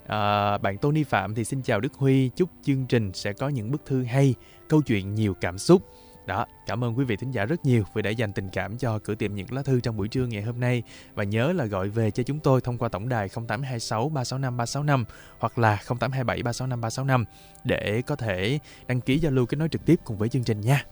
À, 0.07 0.57
bạn 0.57 0.77
Tony 0.77 1.03
Phạm 1.03 1.35
thì 1.35 1.43
xin 1.43 1.61
chào 1.61 1.79
Đức 1.79 1.93
Huy 1.93 2.29
chúc 2.29 2.49
chương 2.63 2.85
trình 2.85 3.11
sẽ 3.13 3.33
có 3.33 3.49
những 3.49 3.71
bức 3.71 3.85
thư 3.85 4.03
hay 4.03 4.35
câu 4.67 4.81
chuyện 4.81 5.15
nhiều 5.15 5.33
cảm 5.41 5.57
xúc. 5.57 5.81
Đó, 6.25 6.45
cảm 6.67 6.83
ơn 6.83 6.97
quý 6.97 7.05
vị 7.05 7.15
thính 7.15 7.31
giả 7.31 7.45
rất 7.45 7.65
nhiều 7.65 7.83
vì 7.93 8.01
đã 8.01 8.09
dành 8.09 8.33
tình 8.33 8.49
cảm 8.49 8.77
cho 8.77 8.99
cửa 8.99 9.15
tiệm 9.15 9.35
những 9.35 9.47
lá 9.49 9.61
thư 9.61 9.79
trong 9.79 9.97
buổi 9.97 10.07
trưa 10.07 10.25
ngày 10.25 10.41
hôm 10.41 10.59
nay. 10.59 10.83
Và 11.15 11.23
nhớ 11.23 11.53
là 11.53 11.65
gọi 11.65 11.89
về 11.89 12.11
cho 12.11 12.23
chúng 12.23 12.39
tôi 12.39 12.61
thông 12.61 12.77
qua 12.77 12.89
tổng 12.89 13.09
đài 13.09 13.29
0826 13.29 14.09
365 14.09 14.57
365 14.57 15.05
hoặc 15.39 15.57
là 15.57 15.75
0827 15.75 16.43
365 16.43 16.81
365 16.81 17.25
để 17.63 18.01
có 18.01 18.15
thể 18.15 18.59
đăng 18.87 19.01
ký 19.01 19.19
giao 19.19 19.31
lưu 19.31 19.45
kết 19.45 19.57
nối 19.57 19.69
trực 19.69 19.85
tiếp 19.85 19.99
cùng 20.03 20.17
với 20.17 20.29
chương 20.29 20.43
trình 20.43 20.61
nha. 20.61 20.85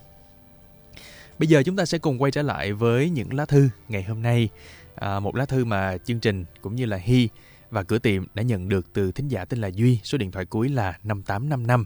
Bây 1.40 1.48
giờ 1.48 1.64
chúng 1.64 1.76
ta 1.76 1.86
sẽ 1.86 1.98
cùng 1.98 2.22
quay 2.22 2.32
trở 2.32 2.42
lại 2.42 2.74
với 2.74 3.10
những 3.10 3.34
lá 3.34 3.46
thư 3.46 3.70
ngày 3.88 4.04
hôm 4.04 4.22
nay. 4.22 4.50
À, 4.96 5.20
một 5.20 5.36
lá 5.36 5.46
thư 5.46 5.66
mà 5.66 5.98
chương 5.98 6.20
trình 6.20 6.46
cũng 6.62 6.76
như 6.76 6.86
là 6.86 6.98
Hy 6.98 7.30
và 7.70 7.84
cửa 7.84 8.00
tiệm 8.00 8.26
đã 8.34 8.44
nhận 8.44 8.70
được 8.70 8.94
từ 8.94 9.12
thính 9.12 9.28
giả 9.28 9.46
tên 9.46 9.60
là 9.60 9.68
Duy, 9.68 10.00
số 10.04 10.18
điện 10.18 10.32
thoại 10.32 10.46
cuối 10.46 10.70
là 10.70 10.98
5855. 11.04 11.86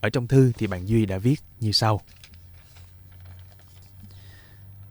Ở 0.00 0.10
trong 0.10 0.28
thư 0.28 0.52
thì 0.58 0.66
bạn 0.66 0.88
Duy 0.88 1.06
đã 1.06 1.18
viết 1.18 1.36
như 1.60 1.72
sau. 1.72 2.00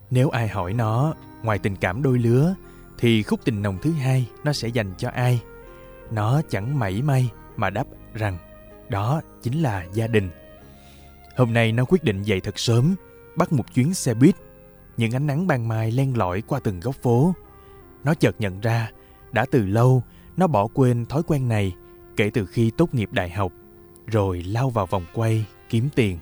Nếu 0.10 0.30
ai 0.30 0.48
hỏi 0.48 0.74
nó, 0.74 1.14
ngoài 1.44 1.60
tình 1.60 1.76
cảm 1.76 2.04
đôi 2.04 2.20
lứa, 2.20 2.56
thì 2.98 3.24
khúc 3.24 3.40
tình 3.46 3.62
nồng 3.62 3.78
thứ 3.82 3.92
hai 3.92 4.30
nó 4.44 4.54
sẽ 4.54 4.68
dành 4.68 4.94
cho 4.98 5.10
ai? 5.10 5.42
Nó 6.12 6.42
chẳng 6.50 6.80
mảy 6.80 7.02
may 7.02 7.30
mà 7.56 7.70
đáp 7.70 7.86
rằng 8.14 8.38
đó 8.90 9.22
chính 9.44 9.62
là 9.62 9.86
gia 9.94 10.08
đình. 10.08 10.30
Hôm 11.38 11.54
nay 11.54 11.72
nó 11.72 11.86
quyết 11.86 12.04
định 12.04 12.24
dậy 12.24 12.40
thật 12.40 12.60
sớm 12.60 12.96
bắt 13.36 13.54
một 13.54 13.74
chuyến 13.74 13.94
xe 13.94 14.14
buýt. 14.14 14.36
Những 14.98 15.12
ánh 15.12 15.28
nắng 15.28 15.48
ban 15.48 15.68
mai 15.68 15.92
len 15.92 16.18
lỏi 16.18 16.42
qua 16.42 16.60
từng 16.64 16.80
góc 16.80 16.96
phố. 16.96 17.34
Nó 18.04 18.14
chợt 18.14 18.36
nhận 18.40 18.62
ra, 18.62 18.92
đã 19.32 19.46
từ 19.52 19.66
lâu 19.66 20.04
nó 20.38 20.48
bỏ 20.48 20.68
quên 20.68 21.06
thói 21.06 21.24
quen 21.28 21.48
này 21.48 21.76
kể 22.18 22.30
từ 22.34 22.46
khi 22.46 22.72
tốt 22.78 22.94
nghiệp 22.94 23.10
đại 23.12 23.30
học, 23.30 23.52
rồi 24.08 24.44
lao 24.44 24.70
vào 24.70 24.86
vòng 24.86 25.06
quay 25.14 25.46
kiếm 25.70 25.90
tiền. 25.96 26.18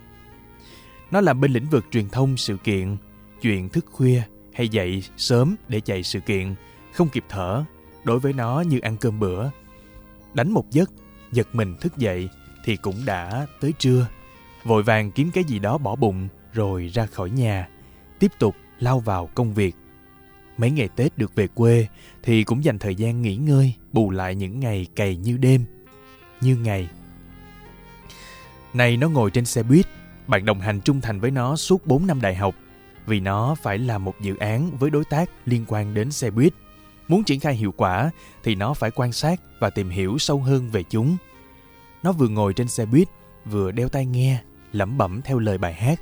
Nó 1.11 1.21
làm 1.21 1.41
bên 1.41 1.51
lĩnh 1.51 1.69
vực 1.69 1.85
truyền 1.91 2.09
thông 2.09 2.37
sự 2.37 2.57
kiện, 2.57 2.97
chuyện 3.41 3.69
thức 3.69 3.85
khuya 3.91 4.21
hay 4.53 4.69
dậy 4.69 5.03
sớm 5.17 5.55
để 5.67 5.81
chạy 5.81 6.03
sự 6.03 6.19
kiện, 6.19 6.55
không 6.93 7.09
kịp 7.09 7.23
thở, 7.29 7.63
đối 8.03 8.19
với 8.19 8.33
nó 8.33 8.61
như 8.61 8.79
ăn 8.79 8.97
cơm 8.97 9.19
bữa. 9.19 9.49
Đánh 10.33 10.51
một 10.51 10.71
giấc, 10.71 10.91
giật 11.31 11.47
mình 11.53 11.75
thức 11.81 11.97
dậy 11.97 12.29
thì 12.65 12.75
cũng 12.75 12.95
đã 13.05 13.47
tới 13.61 13.73
trưa. 13.79 14.07
Vội 14.63 14.83
vàng 14.83 15.11
kiếm 15.11 15.31
cái 15.33 15.43
gì 15.43 15.59
đó 15.59 15.77
bỏ 15.77 15.95
bụng 15.95 16.27
rồi 16.59 16.89
ra 16.93 17.05
khỏi 17.05 17.29
nhà, 17.29 17.67
tiếp 18.19 18.31
tục 18.39 18.55
lao 18.79 18.99
vào 18.99 19.29
công 19.35 19.53
việc. 19.53 19.75
Mấy 20.57 20.71
ngày 20.71 20.89
Tết 20.95 21.17
được 21.17 21.35
về 21.35 21.47
quê 21.47 21.87
thì 22.23 22.43
cũng 22.43 22.63
dành 22.63 22.79
thời 22.79 22.95
gian 22.95 23.21
nghỉ 23.21 23.35
ngơi, 23.35 23.73
bù 23.91 24.09
lại 24.11 24.35
những 24.35 24.59
ngày 24.59 24.87
cày 24.95 25.15
như 25.15 25.37
đêm, 25.37 25.65
như 26.41 26.55
ngày. 26.55 26.89
Này 28.73 28.97
nó 28.97 29.09
ngồi 29.09 29.31
trên 29.31 29.45
xe 29.45 29.63
buýt, 29.63 29.85
bạn 30.27 30.45
đồng 30.45 30.59
hành 30.59 30.81
trung 30.81 31.01
thành 31.01 31.19
với 31.19 31.31
nó 31.31 31.55
suốt 31.55 31.87
4 31.87 32.07
năm 32.07 32.21
đại 32.21 32.35
học 32.35 32.55
vì 33.05 33.19
nó 33.19 33.55
phải 33.55 33.77
làm 33.77 34.05
một 34.05 34.15
dự 34.21 34.37
án 34.37 34.77
với 34.77 34.89
đối 34.89 35.05
tác 35.05 35.29
liên 35.45 35.65
quan 35.67 35.93
đến 35.93 36.11
xe 36.11 36.31
buýt. 36.31 36.53
Muốn 37.07 37.23
triển 37.23 37.39
khai 37.39 37.55
hiệu 37.55 37.73
quả 37.77 38.11
thì 38.43 38.55
nó 38.55 38.73
phải 38.73 38.91
quan 38.91 39.11
sát 39.11 39.41
và 39.59 39.69
tìm 39.69 39.89
hiểu 39.89 40.17
sâu 40.17 40.39
hơn 40.39 40.69
về 40.69 40.83
chúng. 40.83 41.17
Nó 42.03 42.11
vừa 42.11 42.27
ngồi 42.27 42.53
trên 42.53 42.67
xe 42.67 42.85
buýt, 42.85 43.07
vừa 43.45 43.71
đeo 43.71 43.89
tai 43.89 44.05
nghe, 44.05 44.41
lẩm 44.71 44.97
bẩm 44.97 45.21
theo 45.21 45.39
lời 45.39 45.57
bài 45.57 45.73
hát 45.73 45.99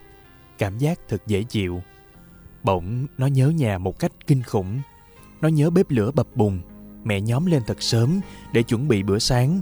cảm 0.58 0.78
giác 0.78 1.00
thật 1.10 1.22
dễ 1.28 1.44
chịu. 1.44 1.82
Bỗng 2.64 3.08
nó 3.18 3.28
nhớ 3.28 3.50
nhà 3.50 3.78
một 3.78 4.00
cách 4.00 4.12
kinh 4.28 4.44
khủng. 4.44 4.82
Nó 5.42 5.48
nhớ 5.48 5.70
bếp 5.70 5.90
lửa 5.90 6.12
bập 6.12 6.28
bùng, 6.36 6.60
mẹ 7.04 7.22
nhóm 7.22 7.46
lên 7.46 7.62
thật 7.68 7.82
sớm 7.82 8.20
để 8.54 8.64
chuẩn 8.64 8.88
bị 8.88 9.04
bữa 9.04 9.20
sáng. 9.20 9.62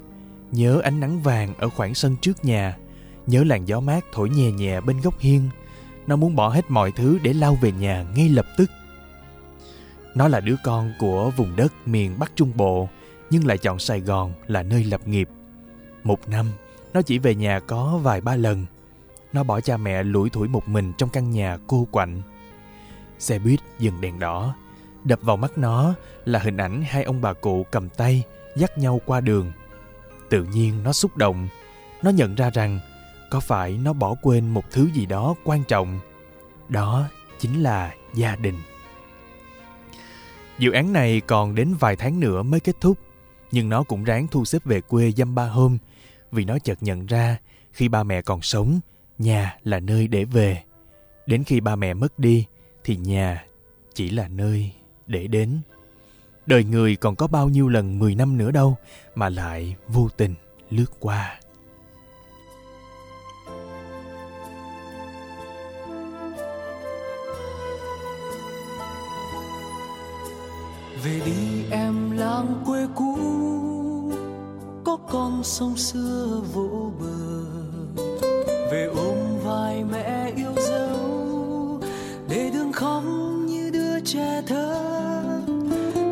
Nhớ 0.51 0.79
ánh 0.83 0.99
nắng 0.99 1.21
vàng 1.21 1.53
ở 1.57 1.69
khoảng 1.69 1.95
sân 1.95 2.15
trước 2.21 2.45
nhà. 2.45 2.77
Nhớ 3.27 3.43
làn 3.43 3.67
gió 3.67 3.79
mát 3.79 4.05
thổi 4.13 4.29
nhẹ 4.29 4.51
nhẹ 4.51 4.81
bên 4.81 5.01
góc 5.01 5.19
hiên. 5.19 5.49
Nó 6.07 6.15
muốn 6.15 6.35
bỏ 6.35 6.49
hết 6.49 6.71
mọi 6.71 6.91
thứ 6.91 7.19
để 7.23 7.33
lao 7.33 7.57
về 7.61 7.71
nhà 7.71 8.05
ngay 8.15 8.29
lập 8.29 8.45
tức. 8.57 8.69
Nó 10.15 10.27
là 10.27 10.39
đứa 10.39 10.55
con 10.63 10.93
của 10.99 11.31
vùng 11.37 11.55
đất 11.55 11.73
miền 11.85 12.19
Bắc 12.19 12.31
Trung 12.35 12.51
Bộ, 12.55 12.89
nhưng 13.29 13.47
lại 13.47 13.57
chọn 13.57 13.79
Sài 13.79 13.99
Gòn 13.99 14.33
là 14.47 14.63
nơi 14.63 14.83
lập 14.83 15.07
nghiệp. 15.07 15.29
Một 16.03 16.29
năm, 16.29 16.45
nó 16.93 17.01
chỉ 17.01 17.19
về 17.19 17.35
nhà 17.35 17.59
có 17.59 17.99
vài 18.03 18.21
ba 18.21 18.35
lần. 18.35 18.65
Nó 19.35 19.43
bỏ 19.43 19.61
cha 19.61 19.77
mẹ 19.77 20.03
lủi 20.03 20.29
thủi 20.29 20.47
một 20.47 20.67
mình 20.67 20.93
trong 20.97 21.09
căn 21.09 21.31
nhà 21.31 21.57
cô 21.67 21.87
quạnh. 21.91 22.21
Xe 23.19 23.39
buýt 23.39 23.59
dừng 23.79 24.01
đèn 24.01 24.19
đỏ. 24.19 24.55
Đập 25.03 25.19
vào 25.21 25.37
mắt 25.37 25.57
nó 25.57 25.93
là 26.25 26.39
hình 26.39 26.57
ảnh 26.57 26.83
hai 26.87 27.03
ông 27.03 27.21
bà 27.21 27.33
cụ 27.33 27.65
cầm 27.71 27.89
tay 27.89 28.23
dắt 28.55 28.77
nhau 28.77 29.01
qua 29.05 29.21
đường. 29.21 29.51
Tự 30.29 30.43
nhiên 30.43 30.83
nó 30.83 30.93
xúc 30.93 31.17
động. 31.17 31.47
Nó 32.03 32.09
nhận 32.09 32.35
ra 32.35 32.49
rằng 32.49 32.79
có 33.29 33.39
phải 33.39 33.77
nó 33.77 33.93
bỏ 33.93 34.15
quên 34.21 34.49
một 34.49 34.63
thứ 34.71 34.89
gì 34.93 35.05
đó 35.05 35.35
quan 35.43 35.63
trọng. 35.63 35.99
Đó 36.69 37.07
chính 37.39 37.63
là 37.63 37.93
gia 38.13 38.35
đình. 38.35 38.57
Dự 40.59 40.71
án 40.71 40.93
này 40.93 41.21
còn 41.21 41.55
đến 41.55 41.73
vài 41.79 41.95
tháng 41.95 42.19
nữa 42.19 42.43
mới 42.43 42.59
kết 42.59 42.75
thúc, 42.81 42.97
nhưng 43.51 43.69
nó 43.69 43.83
cũng 43.83 44.03
ráng 44.03 44.27
thu 44.27 44.45
xếp 44.45 44.65
về 44.65 44.81
quê 44.81 45.11
dăm 45.11 45.35
ba 45.35 45.47
hôm 45.47 45.77
vì 46.31 46.45
nó 46.45 46.59
chợt 46.59 46.83
nhận 46.83 47.05
ra 47.05 47.37
khi 47.71 47.87
ba 47.87 48.03
mẹ 48.03 48.21
còn 48.21 48.41
sống 48.41 48.79
nhà 49.17 49.57
là 49.63 49.79
nơi 49.79 50.07
để 50.07 50.25
về. 50.25 50.63
Đến 51.25 51.43
khi 51.43 51.59
ba 51.59 51.75
mẹ 51.75 51.93
mất 51.93 52.19
đi, 52.19 52.45
thì 52.83 52.95
nhà 52.95 53.45
chỉ 53.93 54.09
là 54.09 54.27
nơi 54.27 54.71
để 55.07 55.27
đến. 55.27 55.59
Đời 56.45 56.63
người 56.63 56.95
còn 56.95 57.15
có 57.15 57.27
bao 57.27 57.49
nhiêu 57.49 57.69
lần 57.69 57.99
10 57.99 58.15
năm 58.15 58.37
nữa 58.37 58.51
đâu 58.51 58.77
mà 59.15 59.29
lại 59.29 59.75
vô 59.87 60.09
tình 60.17 60.35
lướt 60.69 60.99
qua. 60.99 61.39
Về 71.03 71.21
đi 71.25 71.65
em 71.71 72.11
làng 72.11 72.63
quê 72.65 72.87
cũ, 72.95 73.17
có 74.85 74.97
con 75.09 75.43
sông 75.43 75.77
xưa 75.77 76.41
vỗ 76.53 76.91
bờ 76.99 77.64
về 78.71 78.89
ôm 78.95 79.17
vai 79.43 79.83
mẹ 79.91 80.31
yêu 80.35 80.53
dấu, 80.57 81.79
để 82.29 82.49
đường 82.53 82.71
khóc 82.71 83.03
như 83.45 83.69
đứa 83.73 83.99
trẻ 84.05 84.41
thơ, 84.47 84.81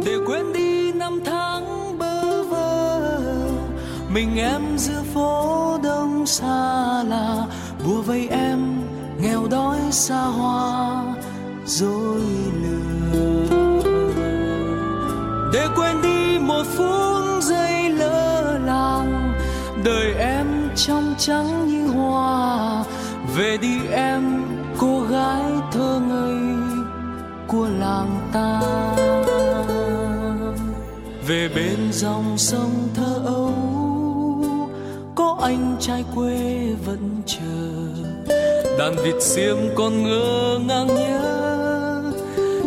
để 0.05 0.15
quên 0.27 0.53
đi 0.53 0.91
năm 0.93 1.19
tháng 1.25 1.97
bơ 1.97 2.43
vơ. 2.43 2.99
Mình 4.13 4.37
em 4.37 4.61
giữa 4.77 5.01
phố 5.13 5.77
đông 5.83 6.25
xa 6.25 7.03
lạ 7.03 7.45
bùa 7.85 8.01
vây 8.01 8.27
em, 8.27 8.59
nghèo 9.21 9.47
đói 9.51 9.79
xa 9.91 10.23
hoa, 10.23 11.03
dối 11.65 12.21
lừa. 12.63 13.63
Để 15.53 15.67
quên 15.75 16.01
đi 16.01 16.39
một 16.39 16.63
phút 16.77 17.43
giây 17.43 17.89
lơ 17.89 18.57
làng 18.65 19.33
đời 19.83 20.13
em 20.13 20.42
trong 20.75 21.15
trắng 21.17 21.67
như 21.67 21.88
hoa. 21.88 22.83
Về 23.36 23.57
đi 23.62 23.77
em, 23.91 24.43
cô 24.77 25.01
gái 25.01 25.43
thơ 25.71 26.01
ngây 26.09 26.38
của 27.47 27.67
làng 27.79 28.29
ta. 28.33 28.62
Về 31.27 31.49
bên 31.55 31.91
dòng 31.91 32.38
sông 32.38 32.89
thơ 32.95 33.21
ấu, 33.25 33.53
có 35.15 35.38
anh 35.41 35.75
trai 35.79 36.03
quê 36.15 36.67
vẫn 36.86 37.21
chờ. 37.25 37.73
Đàn 38.79 38.95
vịt 39.03 39.21
xiêm 39.21 39.57
còn 39.75 40.03
ngơ 40.03 40.59
ngang 40.67 40.88
nhớ 40.88 42.13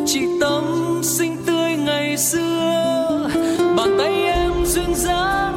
chị 0.06 0.20
tâm 0.40 0.64
xinh 1.02 1.36
tươi 1.46 1.76
ngày 1.76 2.16
xưa. 2.16 3.30
Bàn 3.76 3.96
tay 3.98 4.12
em 4.12 4.52
duyên 4.66 4.94
dáng 4.94 5.55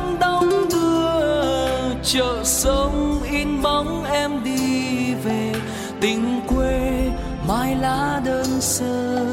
chợ 2.11 2.43
sống 2.43 3.19
in 3.31 3.61
bóng 3.61 4.03
em 4.03 4.43
đi 4.43 5.13
về. 5.13 5.53
Tình 6.01 6.41
quê 6.47 7.09
mai 7.47 7.75
lá 7.75 8.21
đơn 8.25 8.61
sơ, 8.61 9.25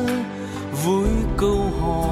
vui 0.85 1.09
câu 1.37 1.73
hò. 1.81 2.07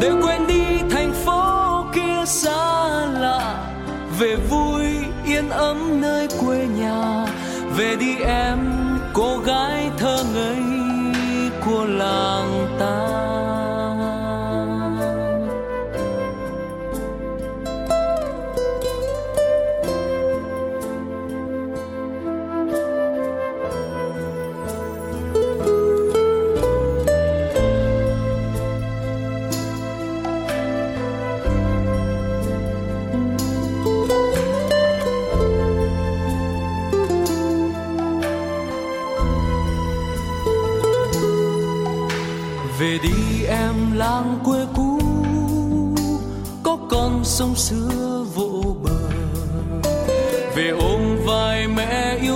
Để 0.00 0.10
quên 0.22 0.46
đi 0.46 0.78
thành 0.90 1.12
phố 1.12 1.84
kia 1.94 2.24
xa 2.26 3.06
lạ, 3.06 3.66
về 4.18 4.36
vui 4.50 4.82
yên 5.26 5.50
ấm 5.50 6.00
nơi 6.00 6.28
quê 6.40 6.66
nhà. 6.78 7.26
Về 7.76 7.96
đi 7.96 8.16
em, 8.26 8.58
cô 9.12 9.38
gái 9.38 9.83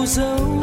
dấu 0.09 0.63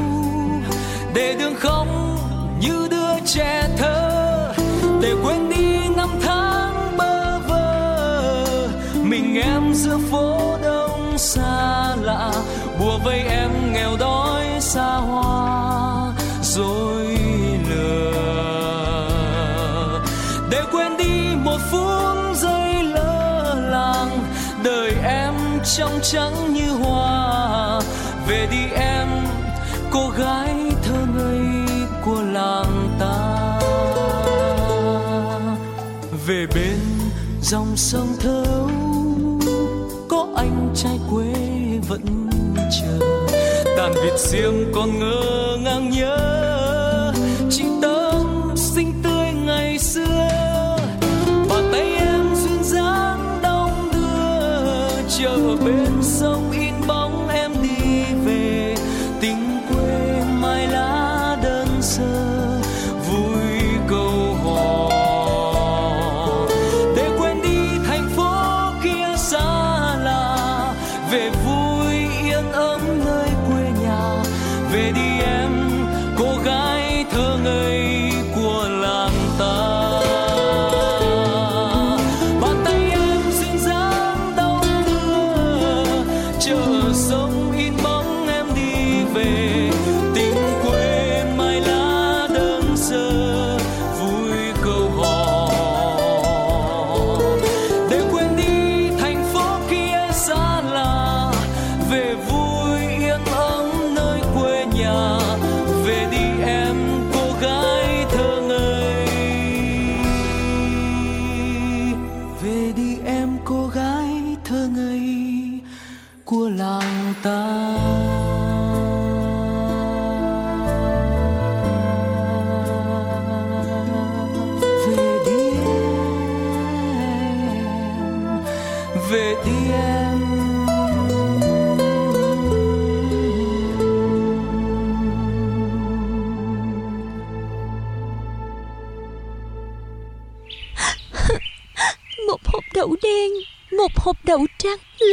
để 1.14 1.36
đường 1.40 1.56
không 1.60 2.18
như 2.60 2.88
đứa 2.92 3.20
trẻ 3.26 3.70
thơ, 3.78 4.54
để 5.02 5.14
quên 5.24 5.50
đi 5.50 5.80
năm 5.96 6.10
tháng 6.22 6.98
bơ 6.98 7.40
vơ. 7.40 8.68
Mình 9.04 9.36
em 9.36 9.74
giữa 9.74 9.98
phố 10.12 10.58
đông 10.64 11.18
xa 11.18 11.96
lạ, 12.02 12.32
bùa 12.80 12.98
vây 13.04 13.20
em 13.20 13.74
nghèo 13.74 13.98
đói 14.00 14.46
xa 14.60 14.96
hoa 14.96 16.14
rồi 16.42 17.18
lừa. 17.70 18.16
Để 20.52 20.62
quên 20.72 20.98
đi 20.98 21.36
một 21.36 21.60
phút 21.72 22.36
giây 22.36 22.84
lơ 22.84 23.54
làng, 23.72 24.20
đời 24.64 24.94
em 25.04 25.34
trong 25.78 26.00
trắng 26.04 26.54
như 26.54 26.72
hoa 26.72 27.45
cô 29.96 30.10
gái 30.10 30.56
thơ 30.84 31.06
ngây 31.18 31.66
của 32.06 32.22
làng 32.22 32.98
ta. 33.00 33.60
Về 36.28 36.46
bên 36.56 36.80
dòng 37.42 37.76
sông 37.76 38.08
thấu, 38.20 38.70
có 40.10 40.28
anh 40.36 40.74
trai 40.76 41.00
quê 41.12 41.34
vẫn 41.88 42.30
chờ. 42.72 43.00
Đàn 43.78 43.94
vịt 43.94 44.20
riêng 44.20 44.72
còn 44.76 45.00
ngơ 45.00 45.58
ngang 45.64 45.90
nhớ 45.90 46.55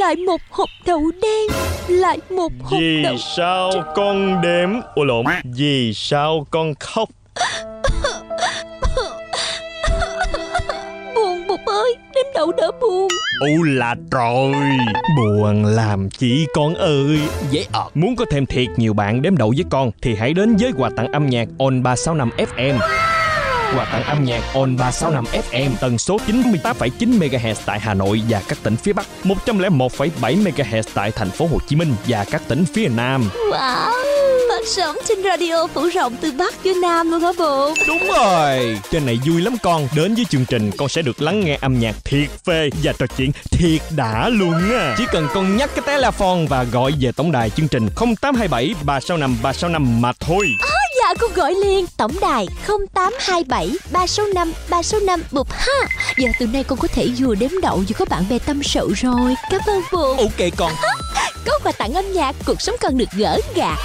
Lại 0.02 0.16
một 0.16 0.40
hộp 0.50 0.68
đậu 0.86 1.10
đen 1.22 1.50
Lại 1.88 2.18
một 2.30 2.52
hộp 2.62 2.80
Vì 2.80 3.02
đậu 3.02 3.16
sao 3.36 3.70
con 3.96 4.40
đếm? 4.42 4.70
Ủa 4.94 5.04
lộn 5.04 5.24
Vì 5.44 5.94
sao 5.94 6.46
con 6.50 6.74
khóc? 6.80 7.08
Buồn 11.14 11.46
bụt 11.48 11.60
ơi 11.66 11.96
Đếm 12.14 12.24
đậu 12.34 12.52
đỡ 12.52 12.70
buồn. 12.80 13.08
U 13.40 13.62
là 13.62 13.94
trời 14.10 14.52
Buồn 15.16 15.64
làm 15.64 16.10
chi 16.10 16.46
con 16.54 16.74
ơi. 16.74 17.20
Dễ 17.50 17.66
ở 17.72 17.88
Muốn 17.94 18.16
có 18.16 18.24
thêm 18.30 18.46
thiệt 18.46 18.68
nhiều 18.76 18.92
bạn 18.92 19.22
đếm 19.22 19.36
đậu 19.36 19.52
với 19.56 19.64
con 19.70 19.90
Thì 20.02 20.14
hãy 20.14 20.34
đến 20.34 20.56
với 20.56 20.72
quà 20.78 20.90
tặng 20.96 21.12
âm 21.12 21.26
nhạc 21.26 21.48
On 21.58 21.82
365 21.82 22.30
FM 22.36 22.78
Quà 23.76 23.84
tặng 23.92 24.04
âm 24.04 24.24
nhạc 24.24 24.42
On 24.54 24.76
365 24.76 25.24
FM 25.50 25.70
tần 25.80 25.98
số 25.98 26.18
98,9 26.26 27.18
MHz 27.18 27.54
tại 27.66 27.80
Hà 27.80 27.94
Nội 27.94 28.22
và 28.28 28.42
các 28.48 28.58
tỉnh 28.62 28.76
phía 28.76 28.92
Bắc, 28.92 29.06
101,7 29.24 30.10
MHz 30.20 30.82
tại 30.94 31.10
thành 31.10 31.30
phố 31.30 31.46
Hồ 31.46 31.58
Chí 31.68 31.76
Minh 31.76 31.94
và 32.08 32.24
các 32.24 32.42
tỉnh 32.48 32.64
phía 32.64 32.88
Nam. 32.88 33.30
Wow 33.52 33.92
Phát 34.48 34.66
sóng 34.66 34.96
trên 35.08 35.22
radio 35.22 35.66
phủ 35.66 35.88
rộng 35.88 36.16
từ 36.20 36.32
Bắc 36.32 36.54
tới 36.64 36.74
Nam 36.74 37.10
luôn 37.10 37.20
hả 37.20 37.32
bộ 37.38 37.74
Đúng 37.88 38.08
rồi. 38.16 38.78
Trên 38.90 39.06
này 39.06 39.18
vui 39.26 39.42
lắm 39.42 39.56
con. 39.62 39.88
Đến 39.96 40.14
với 40.14 40.24
chương 40.30 40.44
trình 40.44 40.70
con 40.78 40.88
sẽ 40.88 41.02
được 41.02 41.22
lắng 41.22 41.44
nghe 41.44 41.58
âm 41.60 41.80
nhạc 41.80 41.94
thiệt 42.04 42.28
phê 42.44 42.70
Và 42.82 42.92
trò 42.98 43.06
chuyện 43.16 43.32
thiệt 43.50 43.80
đã 43.96 44.28
luôn 44.28 44.52
á. 44.52 44.94
Chỉ 44.98 45.04
cần 45.12 45.28
con 45.34 45.56
nhắc 45.56 45.70
cái 45.74 45.84
telephone 45.86 46.46
Và 46.48 46.62
gọi 46.62 46.92
về 47.00 47.12
tổng 47.12 47.32
đài 47.32 47.50
chương 47.50 47.68
trình 47.68 47.88
0827 47.96 48.74
365 48.84 49.36
365 49.42 50.02
mà 50.02 50.12
thôi 50.20 50.46
Dạ 51.12 51.16
con 51.20 51.32
gọi 51.34 51.54
liền. 51.54 51.86
Tổng 51.96 52.12
đài 52.20 52.46
0827 52.66 53.70
365 53.92 54.52
365 54.68 55.22
bụp 55.30 55.48
ha. 55.50 55.88
Giờ 56.18 56.28
từ 56.40 56.46
nay 56.46 56.64
con 56.64 56.78
có 56.78 56.88
thể 56.88 57.08
vừa 57.18 57.34
đếm 57.34 57.50
đậu 57.62 57.76
vừa 57.76 57.94
có 57.98 58.04
bạn 58.04 58.24
bè 58.30 58.38
tâm 58.38 58.62
sự 58.62 58.92
rồi. 58.96 59.34
Cảm 59.50 59.60
ơn 59.66 59.82
bộ 59.92 60.16
Ok 60.18 60.50
con. 60.56 60.72
Có 61.46 61.58
quà 61.64 61.72
tặng 61.72 61.94
âm 61.94 62.12
nhạc 62.12 62.36
Cuộc 62.46 62.62
sống 62.62 62.76
cần 62.80 62.98
được 62.98 63.08
gỡ 63.16 63.40
gạt 63.54 63.78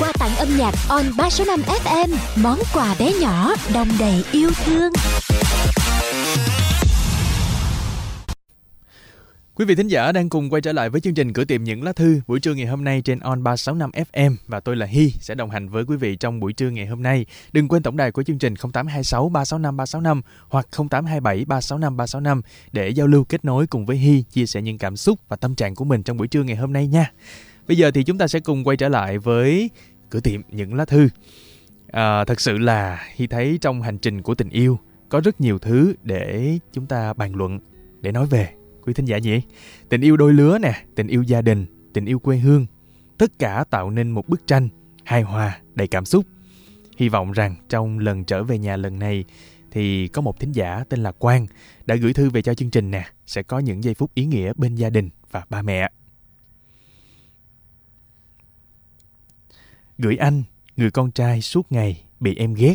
Quà 0.00 0.12
tặng 0.18 0.36
âm 0.36 0.56
nhạc 0.56 0.74
On 0.88 1.04
365 1.16 1.62
FM 1.84 2.16
Món 2.36 2.58
quà 2.74 2.94
bé 2.98 3.12
nhỏ 3.20 3.54
Đồng 3.74 3.88
đầy 3.98 4.24
yêu 4.32 4.50
thương 4.64 4.92
Quý 9.60 9.66
vị 9.66 9.74
thính 9.74 9.88
giả 9.88 10.12
đang 10.12 10.28
cùng 10.28 10.50
quay 10.50 10.62
trở 10.62 10.72
lại 10.72 10.90
với 10.90 11.00
chương 11.00 11.14
trình 11.14 11.32
Cửa 11.32 11.44
tiệm 11.44 11.64
những 11.64 11.82
lá 11.82 11.92
thư 11.92 12.20
buổi 12.26 12.40
trưa 12.40 12.54
ngày 12.54 12.66
hôm 12.66 12.84
nay 12.84 13.02
trên 13.02 13.18
On 13.18 13.42
365 13.42 13.90
FM 13.90 14.36
và 14.46 14.60
tôi 14.60 14.76
là 14.76 14.86
Hi 14.86 15.10
sẽ 15.20 15.34
đồng 15.34 15.50
hành 15.50 15.68
với 15.68 15.84
quý 15.84 15.96
vị 15.96 16.16
trong 16.16 16.40
buổi 16.40 16.52
trưa 16.52 16.70
ngày 16.70 16.86
hôm 16.86 17.02
nay. 17.02 17.26
Đừng 17.52 17.68
quên 17.68 17.82
tổng 17.82 17.96
đài 17.96 18.12
của 18.12 18.22
chương 18.22 18.38
trình 18.38 18.54
0826 18.56 19.28
365 19.28 19.76
365 19.76 20.22
hoặc 20.48 20.66
0827 20.72 21.44
365 21.44 21.96
365 21.96 22.42
để 22.72 22.88
giao 22.88 23.06
lưu 23.06 23.24
kết 23.24 23.44
nối 23.44 23.66
cùng 23.66 23.86
với 23.86 23.96
Hi 23.96 24.22
chia 24.22 24.46
sẻ 24.46 24.62
những 24.62 24.78
cảm 24.78 24.96
xúc 24.96 25.18
và 25.28 25.36
tâm 25.36 25.54
trạng 25.54 25.74
của 25.74 25.84
mình 25.84 26.02
trong 26.02 26.16
buổi 26.16 26.28
trưa 26.28 26.42
ngày 26.42 26.56
hôm 26.56 26.72
nay 26.72 26.86
nha. 26.86 27.12
Bây 27.68 27.76
giờ 27.76 27.90
thì 27.90 28.04
chúng 28.04 28.18
ta 28.18 28.26
sẽ 28.26 28.40
cùng 28.40 28.64
quay 28.64 28.76
trở 28.76 28.88
lại 28.88 29.18
với 29.18 29.70
Cửa 30.10 30.20
tiệm 30.20 30.40
những 30.50 30.74
lá 30.74 30.84
thư. 30.84 31.08
À, 31.92 32.24
thật 32.24 32.40
sự 32.40 32.58
là 32.58 33.06
Hi 33.14 33.26
thấy 33.26 33.58
trong 33.60 33.82
hành 33.82 33.98
trình 33.98 34.22
của 34.22 34.34
tình 34.34 34.50
yêu 34.50 34.78
có 35.08 35.20
rất 35.20 35.40
nhiều 35.40 35.58
thứ 35.58 35.94
để 36.02 36.58
chúng 36.72 36.86
ta 36.86 37.12
bàn 37.12 37.36
luận 37.36 37.58
để 38.00 38.12
nói 38.12 38.26
về 38.26 38.48
quý 38.90 38.94
thính 38.94 39.06
giả 39.06 39.18
nhỉ? 39.18 39.40
Tình 39.88 40.00
yêu 40.00 40.16
đôi 40.16 40.32
lứa 40.32 40.58
nè, 40.58 40.84
tình 40.94 41.06
yêu 41.06 41.22
gia 41.22 41.42
đình, 41.42 41.66
tình 41.92 42.04
yêu 42.04 42.18
quê 42.18 42.36
hương, 42.36 42.66
tất 43.18 43.38
cả 43.38 43.64
tạo 43.70 43.90
nên 43.90 44.10
một 44.10 44.28
bức 44.28 44.46
tranh 44.46 44.68
hài 45.04 45.22
hòa, 45.22 45.60
đầy 45.74 45.88
cảm 45.88 46.04
xúc. 46.04 46.26
Hy 46.96 47.08
vọng 47.08 47.32
rằng 47.32 47.56
trong 47.68 47.98
lần 47.98 48.24
trở 48.24 48.44
về 48.44 48.58
nhà 48.58 48.76
lần 48.76 48.98
này 48.98 49.24
thì 49.70 50.08
có 50.08 50.22
một 50.22 50.40
thính 50.40 50.52
giả 50.52 50.84
tên 50.88 51.02
là 51.02 51.12
quang 51.12 51.46
đã 51.86 51.94
gửi 51.94 52.12
thư 52.12 52.30
về 52.30 52.42
cho 52.42 52.54
chương 52.54 52.70
trình 52.70 52.90
nè, 52.90 53.10
sẽ 53.26 53.42
có 53.42 53.58
những 53.58 53.84
giây 53.84 53.94
phút 53.94 54.10
ý 54.14 54.24
nghĩa 54.24 54.52
bên 54.56 54.74
gia 54.74 54.90
đình 54.90 55.10
và 55.30 55.44
ba 55.50 55.62
mẹ. 55.62 55.90
Gửi 59.98 60.16
anh, 60.16 60.42
người 60.76 60.90
con 60.90 61.10
trai 61.10 61.42
suốt 61.42 61.72
ngày 61.72 62.02
bị 62.20 62.34
em 62.34 62.54
ghét. 62.54 62.74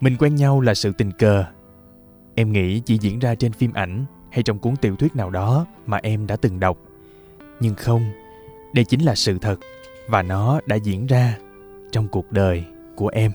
Mình 0.00 0.16
quen 0.16 0.34
nhau 0.34 0.60
là 0.60 0.74
sự 0.74 0.92
tình 0.92 1.12
cờ 1.12 1.44
Em 2.34 2.52
nghĩ 2.52 2.80
chỉ 2.80 2.98
diễn 2.98 3.18
ra 3.18 3.34
trên 3.34 3.52
phim 3.52 3.72
ảnh 3.72 4.04
hay 4.30 4.42
trong 4.42 4.58
cuốn 4.58 4.76
tiểu 4.76 4.96
thuyết 4.96 5.16
nào 5.16 5.30
đó 5.30 5.66
mà 5.86 6.00
em 6.02 6.26
đã 6.26 6.36
từng 6.36 6.60
đọc. 6.60 6.78
Nhưng 7.60 7.74
không, 7.74 8.02
đây 8.72 8.84
chính 8.84 9.04
là 9.04 9.14
sự 9.14 9.38
thật 9.38 9.56
và 10.08 10.22
nó 10.22 10.60
đã 10.66 10.76
diễn 10.76 11.06
ra 11.06 11.38
trong 11.92 12.08
cuộc 12.08 12.32
đời 12.32 12.64
của 12.96 13.08
em. 13.08 13.32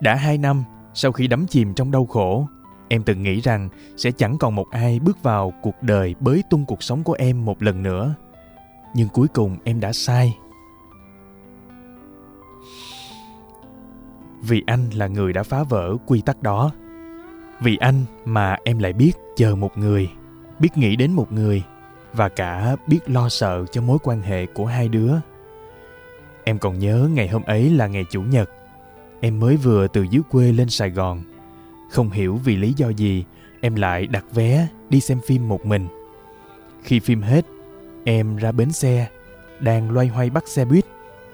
Đã 0.00 0.14
hai 0.14 0.38
năm 0.38 0.64
sau 0.94 1.12
khi 1.12 1.26
đắm 1.26 1.46
chìm 1.46 1.74
trong 1.74 1.90
đau 1.90 2.06
khổ, 2.06 2.46
em 2.88 3.02
từng 3.02 3.22
nghĩ 3.22 3.40
rằng 3.40 3.68
sẽ 3.96 4.10
chẳng 4.10 4.38
còn 4.38 4.54
một 4.54 4.66
ai 4.70 4.98
bước 4.98 5.22
vào 5.22 5.52
cuộc 5.62 5.82
đời 5.82 6.14
bới 6.20 6.42
tung 6.50 6.64
cuộc 6.64 6.82
sống 6.82 7.02
của 7.02 7.12
em 7.12 7.44
một 7.44 7.62
lần 7.62 7.82
nữa. 7.82 8.14
Nhưng 8.94 9.08
cuối 9.08 9.28
cùng 9.28 9.56
em 9.64 9.80
đã 9.80 9.92
sai 9.92 10.36
vì 14.42 14.62
anh 14.66 14.90
là 14.90 15.06
người 15.06 15.32
đã 15.32 15.42
phá 15.42 15.62
vỡ 15.62 15.96
quy 16.06 16.20
tắc 16.20 16.42
đó. 16.42 16.70
Vì 17.60 17.76
anh 17.76 18.04
mà 18.24 18.56
em 18.64 18.78
lại 18.78 18.92
biết 18.92 19.12
chờ 19.36 19.54
một 19.54 19.78
người, 19.78 20.10
biết 20.58 20.76
nghĩ 20.76 20.96
đến 20.96 21.12
một 21.12 21.32
người, 21.32 21.62
và 22.12 22.28
cả 22.28 22.76
biết 22.86 23.00
lo 23.06 23.28
sợ 23.28 23.64
cho 23.72 23.82
mối 23.82 23.98
quan 24.02 24.20
hệ 24.22 24.46
của 24.46 24.66
hai 24.66 24.88
đứa. 24.88 25.12
Em 26.44 26.58
còn 26.58 26.78
nhớ 26.78 27.08
ngày 27.12 27.28
hôm 27.28 27.42
ấy 27.42 27.70
là 27.70 27.86
ngày 27.86 28.04
chủ 28.10 28.22
nhật. 28.22 28.50
Em 29.20 29.40
mới 29.40 29.56
vừa 29.56 29.88
từ 29.88 30.02
dưới 30.02 30.22
quê 30.30 30.52
lên 30.52 30.68
sài 30.68 30.90
gòn. 30.90 31.22
Không 31.90 32.10
hiểu 32.10 32.40
vì 32.44 32.56
lý 32.56 32.72
do 32.76 32.88
gì, 32.88 33.24
em 33.60 33.74
lại 33.74 34.06
đặt 34.06 34.24
vé 34.32 34.68
đi 34.90 35.00
xem 35.00 35.20
phim 35.26 35.48
một 35.48 35.66
mình. 35.66 35.88
Khi 36.82 37.00
phim 37.00 37.22
hết, 37.22 37.46
em 38.04 38.36
ra 38.36 38.52
bến 38.52 38.72
xe, 38.72 39.08
đang 39.60 39.90
loay 39.90 40.06
hoay 40.06 40.30
bắt 40.30 40.48
xe 40.48 40.64
buýt, 40.64 40.84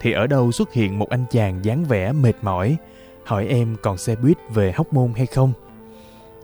thì 0.00 0.12
ở 0.12 0.26
đâu 0.26 0.52
xuất 0.52 0.72
hiện 0.72 0.98
một 0.98 1.09
anh 1.09 1.24
chàng 1.30 1.64
dáng 1.64 1.84
vẻ 1.84 2.12
mệt 2.12 2.34
mỏi 2.42 2.76
hỏi 3.29 3.47
em 3.47 3.76
còn 3.83 3.99
xe 3.99 4.16
buýt 4.16 4.37
về 4.55 4.72
Hóc 4.72 4.93
Môn 4.93 5.12
hay 5.16 5.26
không. 5.26 5.53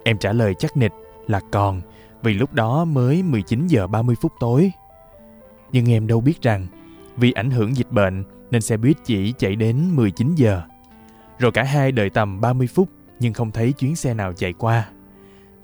Em 0.04 0.18
trả 0.18 0.32
lời 0.32 0.54
chắc 0.58 0.76
nịch 0.76 0.92
là 1.26 1.40
còn, 1.50 1.80
vì 2.22 2.34
lúc 2.34 2.52
đó 2.52 2.84
mới 2.84 3.22
19 3.22 3.66
giờ 3.66 3.86
30 3.86 4.16
phút 4.20 4.32
tối. 4.40 4.72
Nhưng 5.72 5.90
em 5.90 6.06
đâu 6.06 6.20
biết 6.20 6.42
rằng, 6.42 6.66
vì 7.16 7.32
ảnh 7.32 7.50
hưởng 7.50 7.76
dịch 7.76 7.90
bệnh 7.90 8.24
nên 8.50 8.60
xe 8.60 8.76
buýt 8.76 8.96
chỉ 9.04 9.32
chạy 9.38 9.56
đến 9.56 9.96
19 9.96 10.34
giờ. 10.34 10.62
Rồi 11.38 11.52
cả 11.52 11.62
hai 11.62 11.92
đợi 11.92 12.10
tầm 12.10 12.40
30 12.40 12.66
phút 12.66 12.88
nhưng 13.20 13.32
không 13.32 13.50
thấy 13.50 13.72
chuyến 13.72 13.96
xe 13.96 14.14
nào 14.14 14.32
chạy 14.32 14.52
qua. 14.52 14.88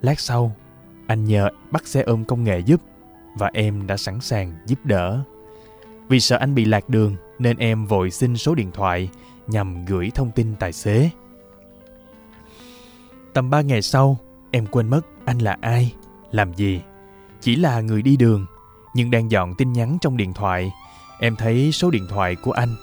Lát 0.01 0.19
sau, 0.19 0.55
anh 1.07 1.25
nhờ 1.25 1.49
bắt 1.71 1.87
xe 1.87 2.01
ôm 2.01 2.23
công 2.25 2.43
nghệ 2.43 2.59
giúp 2.59 2.81
và 3.37 3.49
em 3.53 3.87
đã 3.87 3.97
sẵn 3.97 4.21
sàng 4.21 4.53
giúp 4.65 4.85
đỡ. 4.85 5.23
Vì 6.09 6.19
sợ 6.19 6.37
anh 6.37 6.55
bị 6.55 6.65
lạc 6.65 6.89
đường 6.89 7.15
nên 7.39 7.57
em 7.57 7.85
vội 7.85 8.11
xin 8.11 8.37
số 8.37 8.55
điện 8.55 8.71
thoại 8.73 9.09
nhằm 9.47 9.85
gửi 9.85 10.11
thông 10.15 10.31
tin 10.31 10.55
tài 10.59 10.73
xế. 10.73 11.09
Tầm 13.33 13.49
ba 13.49 13.61
ngày 13.61 13.81
sau, 13.81 14.17
em 14.51 14.67
quên 14.67 14.89
mất 14.89 15.01
anh 15.25 15.39
là 15.39 15.57
ai, 15.61 15.93
làm 16.31 16.53
gì. 16.53 16.81
Chỉ 17.41 17.55
là 17.55 17.81
người 17.81 18.01
đi 18.01 18.17
đường, 18.17 18.45
nhưng 18.93 19.11
đang 19.11 19.31
dọn 19.31 19.55
tin 19.55 19.73
nhắn 19.73 19.97
trong 20.01 20.17
điện 20.17 20.33
thoại, 20.33 20.71
em 21.19 21.35
thấy 21.35 21.71
số 21.71 21.91
điện 21.91 22.07
thoại 22.09 22.35
của 22.35 22.51
anh. 22.51 22.75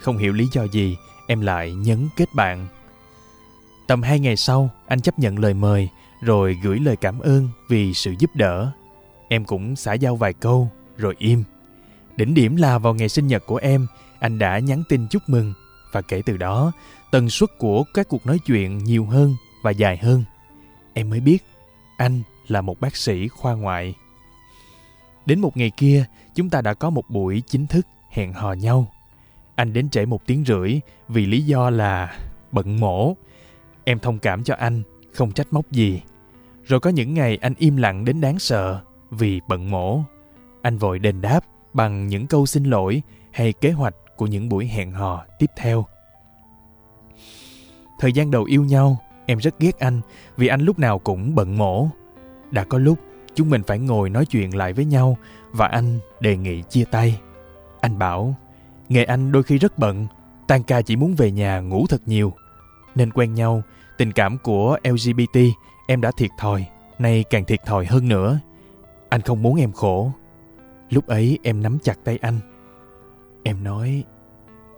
Không 0.00 0.18
hiểu 0.18 0.32
lý 0.32 0.46
do 0.52 0.64
gì, 0.64 0.96
em 1.26 1.40
lại 1.40 1.72
nhấn 1.72 2.08
kết 2.16 2.34
bạn. 2.34 2.66
Tầm 3.86 4.02
hai 4.02 4.20
ngày 4.20 4.36
sau, 4.36 4.70
anh 4.86 5.00
chấp 5.00 5.18
nhận 5.18 5.38
lời 5.38 5.54
mời, 5.54 5.88
rồi 6.22 6.58
gửi 6.62 6.78
lời 6.78 6.96
cảm 6.96 7.20
ơn 7.20 7.48
vì 7.68 7.94
sự 7.94 8.14
giúp 8.18 8.30
đỡ. 8.34 8.70
Em 9.28 9.44
cũng 9.44 9.76
xả 9.76 9.92
giao 9.92 10.16
vài 10.16 10.32
câu, 10.32 10.70
rồi 10.96 11.14
im. 11.18 11.44
Đỉnh 12.16 12.34
điểm 12.34 12.56
là 12.56 12.78
vào 12.78 12.94
ngày 12.94 13.08
sinh 13.08 13.26
nhật 13.26 13.46
của 13.46 13.56
em, 13.56 13.86
anh 14.18 14.38
đã 14.38 14.58
nhắn 14.58 14.82
tin 14.88 15.06
chúc 15.10 15.22
mừng 15.26 15.52
và 15.92 16.02
kể 16.02 16.22
từ 16.26 16.36
đó, 16.36 16.72
tần 17.10 17.30
suất 17.30 17.50
của 17.58 17.84
các 17.94 18.08
cuộc 18.08 18.26
nói 18.26 18.38
chuyện 18.46 18.78
nhiều 18.78 19.04
hơn 19.04 19.34
và 19.62 19.70
dài 19.70 19.96
hơn. 19.96 20.24
Em 20.94 21.10
mới 21.10 21.20
biết, 21.20 21.44
anh 21.96 22.22
là 22.48 22.60
một 22.60 22.80
bác 22.80 22.96
sĩ 22.96 23.28
khoa 23.28 23.54
ngoại. 23.54 23.94
Đến 25.26 25.40
một 25.40 25.56
ngày 25.56 25.70
kia, 25.76 26.04
chúng 26.34 26.50
ta 26.50 26.60
đã 26.60 26.74
có 26.74 26.90
một 26.90 27.10
buổi 27.10 27.42
chính 27.46 27.66
thức 27.66 27.86
hẹn 28.10 28.32
hò 28.32 28.52
nhau. 28.52 28.92
Anh 29.54 29.72
đến 29.72 29.90
trễ 29.90 30.06
một 30.06 30.26
tiếng 30.26 30.44
rưỡi 30.46 30.80
vì 31.08 31.26
lý 31.26 31.42
do 31.42 31.70
là 31.70 32.18
bận 32.52 32.80
mổ. 32.80 33.16
Em 33.84 33.98
thông 33.98 34.18
cảm 34.18 34.44
cho 34.44 34.54
anh, 34.54 34.82
không 35.12 35.32
trách 35.32 35.52
móc 35.52 35.70
gì. 35.70 36.02
Rồi 36.64 36.80
có 36.80 36.90
những 36.90 37.14
ngày 37.14 37.38
anh 37.40 37.54
im 37.58 37.76
lặng 37.76 38.04
đến 38.04 38.20
đáng 38.20 38.38
sợ 38.38 38.80
vì 39.10 39.40
bận 39.48 39.70
mổ. 39.70 40.02
Anh 40.62 40.78
vội 40.78 40.98
đền 40.98 41.20
đáp 41.20 41.40
bằng 41.72 42.06
những 42.06 42.26
câu 42.26 42.46
xin 42.46 42.64
lỗi 42.64 43.02
hay 43.30 43.52
kế 43.52 43.70
hoạch 43.70 43.94
của 44.20 44.26
những 44.26 44.48
buổi 44.48 44.66
hẹn 44.66 44.92
hò 44.92 45.24
tiếp 45.38 45.50
theo. 45.56 45.86
Thời 47.98 48.12
gian 48.12 48.30
đầu 48.30 48.44
yêu 48.44 48.64
nhau, 48.64 48.98
em 49.26 49.38
rất 49.38 49.58
ghét 49.58 49.78
anh 49.78 50.00
vì 50.36 50.46
anh 50.46 50.60
lúc 50.60 50.78
nào 50.78 50.98
cũng 50.98 51.34
bận 51.34 51.58
mổ. 51.58 51.88
Đã 52.50 52.64
có 52.64 52.78
lúc 52.78 52.98
chúng 53.34 53.50
mình 53.50 53.62
phải 53.62 53.78
ngồi 53.78 54.10
nói 54.10 54.26
chuyện 54.26 54.56
lại 54.56 54.72
với 54.72 54.84
nhau 54.84 55.16
và 55.50 55.66
anh 55.66 55.98
đề 56.20 56.36
nghị 56.36 56.62
chia 56.62 56.84
tay. 56.84 57.20
Anh 57.80 57.98
bảo, 57.98 58.34
nghề 58.88 59.04
anh 59.04 59.32
đôi 59.32 59.42
khi 59.42 59.58
rất 59.58 59.78
bận, 59.78 60.06
tan 60.46 60.62
ca 60.62 60.82
chỉ 60.82 60.96
muốn 60.96 61.14
về 61.14 61.30
nhà 61.30 61.60
ngủ 61.60 61.86
thật 61.88 62.00
nhiều. 62.06 62.32
Nên 62.94 63.12
quen 63.12 63.34
nhau, 63.34 63.62
tình 63.98 64.12
cảm 64.12 64.38
của 64.38 64.78
LGBT 64.84 65.38
em 65.88 66.00
đã 66.00 66.10
thiệt 66.16 66.30
thòi, 66.38 66.66
nay 66.98 67.24
càng 67.30 67.44
thiệt 67.44 67.60
thòi 67.66 67.86
hơn 67.86 68.08
nữa. 68.08 68.40
Anh 69.08 69.20
không 69.20 69.42
muốn 69.42 69.60
em 69.60 69.72
khổ. 69.72 70.12
Lúc 70.90 71.06
ấy 71.06 71.38
em 71.42 71.62
nắm 71.62 71.78
chặt 71.82 71.98
tay 72.04 72.18
anh 72.22 72.40
Em 73.42 73.64
nói 73.64 74.04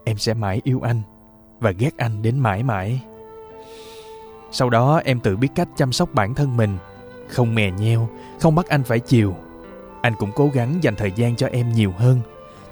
em 0.05 0.19
sẽ 0.19 0.35
mãi 0.35 0.61
yêu 0.65 0.81
anh 0.81 1.03
và 1.61 1.71
ghét 1.71 1.97
anh 1.97 2.23
đến 2.23 2.39
mãi 2.39 2.63
mãi. 2.63 3.01
Sau 4.53 4.71
đó 4.71 5.01
em 5.05 5.21
tự 5.21 5.37
biết 5.37 5.49
cách 5.55 5.69
chăm 5.77 5.93
sóc 5.93 6.15
bản 6.15 6.35
thân 6.35 6.57
mình, 6.57 6.77
không 7.29 7.55
mè 7.55 7.71
nheo, 7.71 8.09
không 8.41 8.55
bắt 8.55 8.69
anh 8.69 8.83
phải 8.83 9.01
chiều. 9.01 9.35
Anh 10.03 10.15
cũng 10.19 10.31
cố 10.35 10.51
gắng 10.55 10.79
dành 10.83 10.97
thời 10.97 11.13
gian 11.13 11.37
cho 11.37 11.47
em 11.47 11.73
nhiều 11.73 11.93
hơn. 11.97 12.21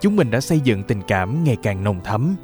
Chúng 0.01 0.17
mình 0.17 0.31
đã 0.31 0.41
xây 0.41 0.61
dựng 0.61 0.83
tình 0.83 1.03
cảm 1.03 1.45
ngày 1.45 1.57
càng 1.63 1.85
nồng 1.85 2.01
thắm. 2.05 2.37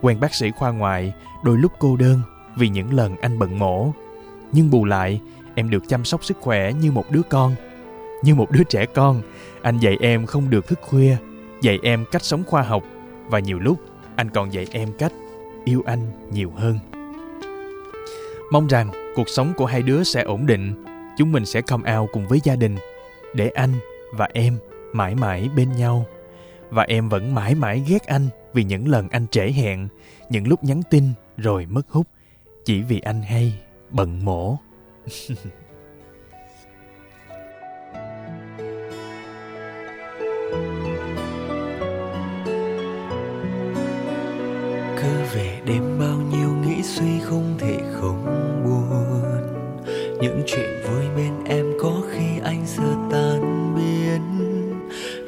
Quen 0.00 0.20
bác 0.20 0.34
sĩ 0.34 0.50
khoa 0.50 0.70
ngoại, 0.70 1.12
đôi 1.44 1.58
lúc 1.58 1.72
cô 1.78 1.96
đơn 1.96 2.20
vì 2.56 2.68
những 2.68 2.92
lần 2.92 3.16
anh 3.16 3.38
bận 3.38 3.58
mổ. 3.58 3.92
Nhưng 4.52 4.70
bù 4.70 4.84
lại, 4.84 5.20
em 5.54 5.70
được 5.70 5.82
chăm 5.88 6.04
sóc 6.04 6.24
sức 6.24 6.36
khỏe 6.40 6.72
như 6.72 6.92
một 6.92 7.04
đứa 7.10 7.22
con. 7.28 7.54
Như 8.22 8.34
một 8.34 8.50
đứa 8.50 8.64
trẻ 8.64 8.86
con, 8.86 9.22
anh 9.62 9.78
dạy 9.78 9.96
em 10.00 10.26
không 10.26 10.50
được 10.50 10.66
thức 10.66 10.78
khuya, 10.82 11.16
dạy 11.62 11.78
em 11.82 12.04
cách 12.10 12.24
sống 12.24 12.44
khoa 12.46 12.62
học 12.62 12.82
và 13.26 13.38
nhiều 13.38 13.58
lúc 13.58 13.78
anh 14.16 14.30
còn 14.30 14.52
dạy 14.52 14.66
em 14.70 14.88
cách 14.98 15.12
yêu 15.64 15.82
anh 15.86 16.00
nhiều 16.32 16.52
hơn. 16.56 16.78
Mong 18.52 18.66
rằng 18.66 19.12
cuộc 19.16 19.28
sống 19.28 19.52
của 19.56 19.66
hai 19.66 19.82
đứa 19.82 20.02
sẽ 20.02 20.22
ổn 20.22 20.46
định, 20.46 20.84
chúng 21.18 21.32
mình 21.32 21.46
sẽ 21.46 21.60
come 21.60 21.96
out 21.96 22.10
cùng 22.12 22.28
với 22.28 22.40
gia 22.44 22.56
đình 22.56 22.76
để 23.34 23.48
anh 23.48 23.72
và 24.12 24.28
em 24.32 24.58
mãi 24.92 25.14
mãi 25.14 25.48
bên 25.56 25.72
nhau. 25.72 26.06
Và 26.70 26.82
em 26.82 27.08
vẫn 27.08 27.34
mãi 27.34 27.54
mãi 27.54 27.82
ghét 27.88 28.06
anh 28.06 28.28
vì 28.54 28.64
những 28.64 28.88
lần 28.88 29.08
anh 29.08 29.26
trễ 29.26 29.50
hẹn, 29.52 29.88
những 30.30 30.48
lúc 30.48 30.64
nhắn 30.64 30.82
tin 30.90 31.04
rồi 31.36 31.66
mất 31.66 31.88
hút 31.88 32.06
chỉ 32.64 32.82
vì 32.82 33.00
anh 33.00 33.22
hay 33.22 33.58
bận 33.90 34.24
mổ. 34.24 34.58
đêm 45.68 45.98
bao 45.98 46.16
nhiêu 46.30 46.48
nghĩ 46.66 46.82
suy 46.82 47.20
không 47.22 47.54
thể 47.58 47.78
không 47.92 48.24
buồn. 48.64 49.42
Những 50.20 50.42
chuyện 50.46 50.82
vui 50.84 51.04
bên 51.16 51.32
em 51.44 51.66
có 51.80 51.92
khi 52.10 52.26
anh 52.44 52.66
giờ 52.66 52.94
tan 53.12 53.74
biến. 53.76 54.22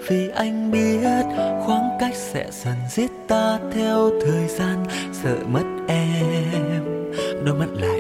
Vì 0.08 0.28
anh 0.28 0.70
biết 0.70 1.24
khoảng 1.66 1.96
cách 2.00 2.14
sẽ 2.14 2.46
dần 2.50 2.76
giết 2.90 3.10
ta 3.28 3.58
theo 3.72 4.10
thời 4.26 4.48
gian, 4.48 4.84
sợ 5.12 5.36
mất 5.52 5.64
em. 5.88 6.84
Đôi 7.44 7.54
mắt 7.54 7.68
lại 7.72 7.99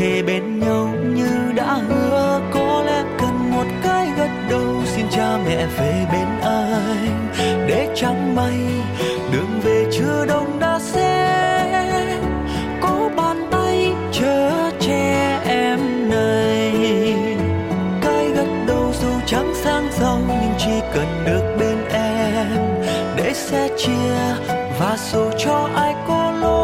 thề 0.00 0.22
bên 0.22 0.60
nhau 0.60 0.88
như 1.14 1.52
đã 1.54 1.74
hứa. 1.88 2.40
Có 2.54 2.82
lẽ 2.86 3.04
cần 3.18 3.50
một 3.50 3.66
cái 3.82 4.08
gật 4.18 4.30
đầu, 4.50 4.82
xin 4.84 5.06
cha 5.10 5.38
mẹ 5.46 5.66
về 5.78 6.06
bên 6.12 6.28
anh. 6.42 7.28
Để 7.68 7.88
chẳng 7.96 8.34
may 8.34 8.58
đường 9.32 9.60
về 9.64 9.86
chưa 9.92 10.26
đông 10.28 10.58
đã 10.60 10.78
xe 10.78 11.26
có 12.80 13.10
bàn 13.16 13.48
tay 13.50 13.92
chở 14.12 14.70
che 14.80 15.40
em 15.48 16.10
này. 16.10 16.72
Cái 18.00 18.28
gật 18.28 18.64
đầu 18.66 18.92
dù 19.02 19.10
trắng 19.26 19.52
sang 19.54 19.88
giàu 20.00 20.18
nhưng 20.28 20.54
chỉ 20.58 20.80
cần 20.94 21.06
được 21.26 21.56
bên 21.58 21.78
em. 21.92 22.82
Để 23.16 23.32
xe 23.34 23.68
chia 23.76 24.44
và 24.78 24.96
dù 25.12 25.30
cho 25.38 25.68
ai 25.74 25.94
có 26.08 26.32
lỗi 26.40 26.59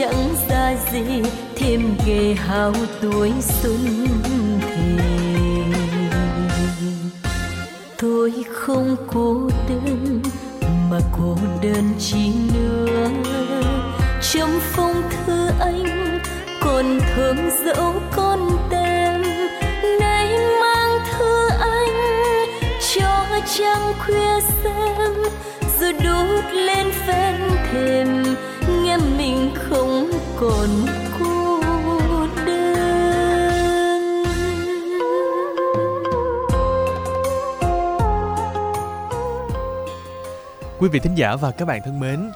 chẳng 0.00 0.34
ra 0.48 0.74
gì, 0.92 1.22
thêm 1.56 1.96
ghê 2.06 2.34
hao 2.34 2.72
tuổi 3.02 3.32
xuân 3.40 4.06
thì. 4.60 5.04
Tôi 7.98 8.32
không 8.52 8.96
cô 9.12 9.50
đơn, 9.68 10.22
mà 10.90 11.00
cô 11.18 11.36
đơn 11.62 11.92
chi 11.98 12.32
nữa. 12.54 13.08
Trong 14.32 14.60
phong 14.60 15.02
thư 15.10 15.48
anh 15.60 16.18
còn 16.60 17.00
thơm 17.14 17.36
dẫu 17.64 17.89
Quý 40.80 40.88
vị 40.88 41.00
thính 41.00 41.14
giả 41.14 41.36
và 41.36 41.50
các 41.50 41.64
bạn 41.64 41.82
thân 41.82 42.00
mến, 42.00 42.30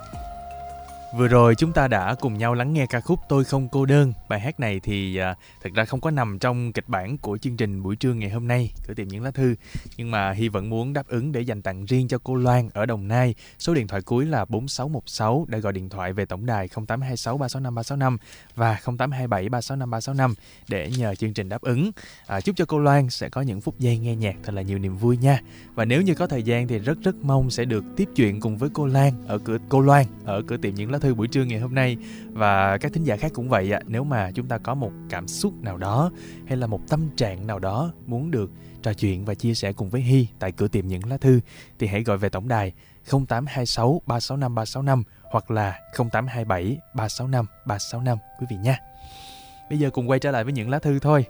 Vừa 1.17 1.29
rồi 1.29 1.55
chúng 1.55 1.73
ta 1.73 1.89
đã 1.89 2.15
cùng 2.21 2.39
nhau 2.39 2.55
lắng 2.55 2.73
nghe 2.73 2.87
ca 2.87 3.01
khúc 3.01 3.21
Tôi 3.29 3.45
không 3.45 3.69
cô 3.69 3.87
đơn. 3.87 4.13
Bài 4.29 4.41
hát 4.41 4.61
này 4.61 4.81
thì 4.81 5.17
à, 5.17 5.35
thật 5.63 5.71
ra 5.75 5.85
không 5.85 6.01
có 6.01 6.11
nằm 6.11 6.39
trong 6.39 6.73
kịch 6.73 6.89
bản 6.89 7.19
của 7.19 7.39
chương 7.39 7.57
trình 7.57 7.83
buổi 7.83 7.97
trưa 7.97 8.13
ngày 8.13 8.31
hôm 8.31 8.49
nay, 8.49 8.73
cửa 8.87 8.95
tìm 8.95 9.09
những 9.09 9.23
lá 9.23 9.31
thư. 9.31 9.55
Nhưng 9.97 10.11
mà 10.11 10.31
Hy 10.31 10.49
vẫn 10.49 10.71
muốn 10.71 10.93
đáp 10.93 11.07
ứng 11.09 11.33
để 11.33 11.41
dành 11.41 11.63
tặng 11.63 11.85
riêng 11.85 12.09
cho 12.09 12.19
cô 12.25 12.35
Loan 12.35 12.69
ở 12.73 12.87
Đồng 12.87 13.09
Nai. 13.09 13.35
Số 13.59 13.75
điện 13.75 13.87
thoại 13.87 14.03
cuối 14.03 14.27
là 14.27 14.45
4616 14.45 15.47
để 15.49 15.61
gọi 15.61 15.73
điện 15.73 15.89
thoại 15.89 16.13
về 16.13 16.25
tổng 16.25 16.47
đài 16.47 16.69
0826 16.69 17.39
365 17.39 17.75
365 17.75 18.19
và 18.55 18.73
0827 18.73 19.49
365 19.49 19.91
365 19.91 20.35
để 20.69 20.91
nhờ 20.99 21.15
chương 21.15 21.35
trình 21.35 21.49
đáp 21.49 21.63
ứng. 21.63 21.91
À, 22.27 22.41
chúc 22.41 22.57
cho 22.57 22.65
cô 22.65 22.79
Loan 22.79 23.11
sẽ 23.11 23.29
có 23.29 23.41
những 23.41 23.61
phút 23.61 23.79
giây 23.79 23.99
nghe 23.99 24.17
nhạc 24.17 24.37
thật 24.43 24.55
là 24.55 24.63
nhiều 24.63 24.79
niềm 24.79 24.97
vui 24.97 25.17
nha. 25.17 25.41
Và 25.75 25.85
nếu 25.85 26.03
như 26.03 26.15
có 26.15 26.27
thời 26.27 26.43
gian 26.43 26.69
thì 26.69 26.79
rất 26.79 26.99
rất 27.03 27.17
mong 27.23 27.51
sẽ 27.51 27.65
được 27.65 27.85
tiếp 27.97 28.09
chuyện 28.17 28.41
cùng 28.41 28.57
với 28.57 28.71
cô 28.73 28.87
Lan 28.87 29.13
ở 29.27 29.39
cửa 29.39 29.59
cô 29.69 29.81
Loan 29.81 30.07
ở 30.25 30.43
cửa 30.47 30.57
tiệm 30.57 30.75
những 30.75 30.91
lá 30.91 30.99
thư 30.99 31.04
buổi 31.13 31.29
trưa 31.29 31.45
ngày 31.45 31.61
hôm 31.61 31.75
nay 31.75 31.97
và 32.33 32.79
các 32.79 32.93
thính 32.93 33.05
giả 33.05 33.17
khác 33.17 33.33
cũng 33.35 33.49
vậy 33.49 33.73
ạ 33.73 33.81
nếu 33.87 34.05
mà 34.05 34.31
chúng 34.31 34.47
ta 34.47 34.59
có 34.59 34.75
một 34.75 34.93
cảm 35.11 35.29
xúc 35.29 35.53
nào 35.63 35.77
đó 35.77 36.11
hay 36.47 36.57
là 36.57 36.67
một 36.67 36.81
tâm 36.89 37.09
trạng 37.17 37.47
nào 37.47 37.59
đó 37.59 37.93
muốn 38.07 38.31
được 38.31 38.51
trò 38.83 38.93
chuyện 38.93 39.25
và 39.25 39.35
chia 39.35 39.55
sẻ 39.55 39.73
cùng 39.73 39.91
với 39.91 40.01
Hy 40.01 40.27
tại 40.39 40.53
cửa 40.53 40.69
tiệm 40.69 40.87
những 40.87 41.07
lá 41.11 41.17
thư 41.17 41.41
thì 41.79 41.87
hãy 41.87 42.03
gọi 42.03 42.19
về 42.19 42.29
tổng 42.29 42.49
đài 42.49 42.73
0826 43.11 44.03
365 44.07 44.55
365 44.55 45.03
hoặc 45.23 45.51
là 45.51 45.79
0827 45.99 46.79
365 46.95 47.47
365 47.67 48.19
quý 48.41 48.47
vị 48.51 48.57
nha. 48.57 48.79
Bây 49.71 49.79
giờ 49.79 49.91
cùng 49.91 50.11
quay 50.11 50.21
trở 50.21 50.31
lại 50.31 50.45
với 50.45 50.53
những 50.53 50.71
lá 50.71 50.79
thư 50.79 50.99
thôi. 50.99 51.25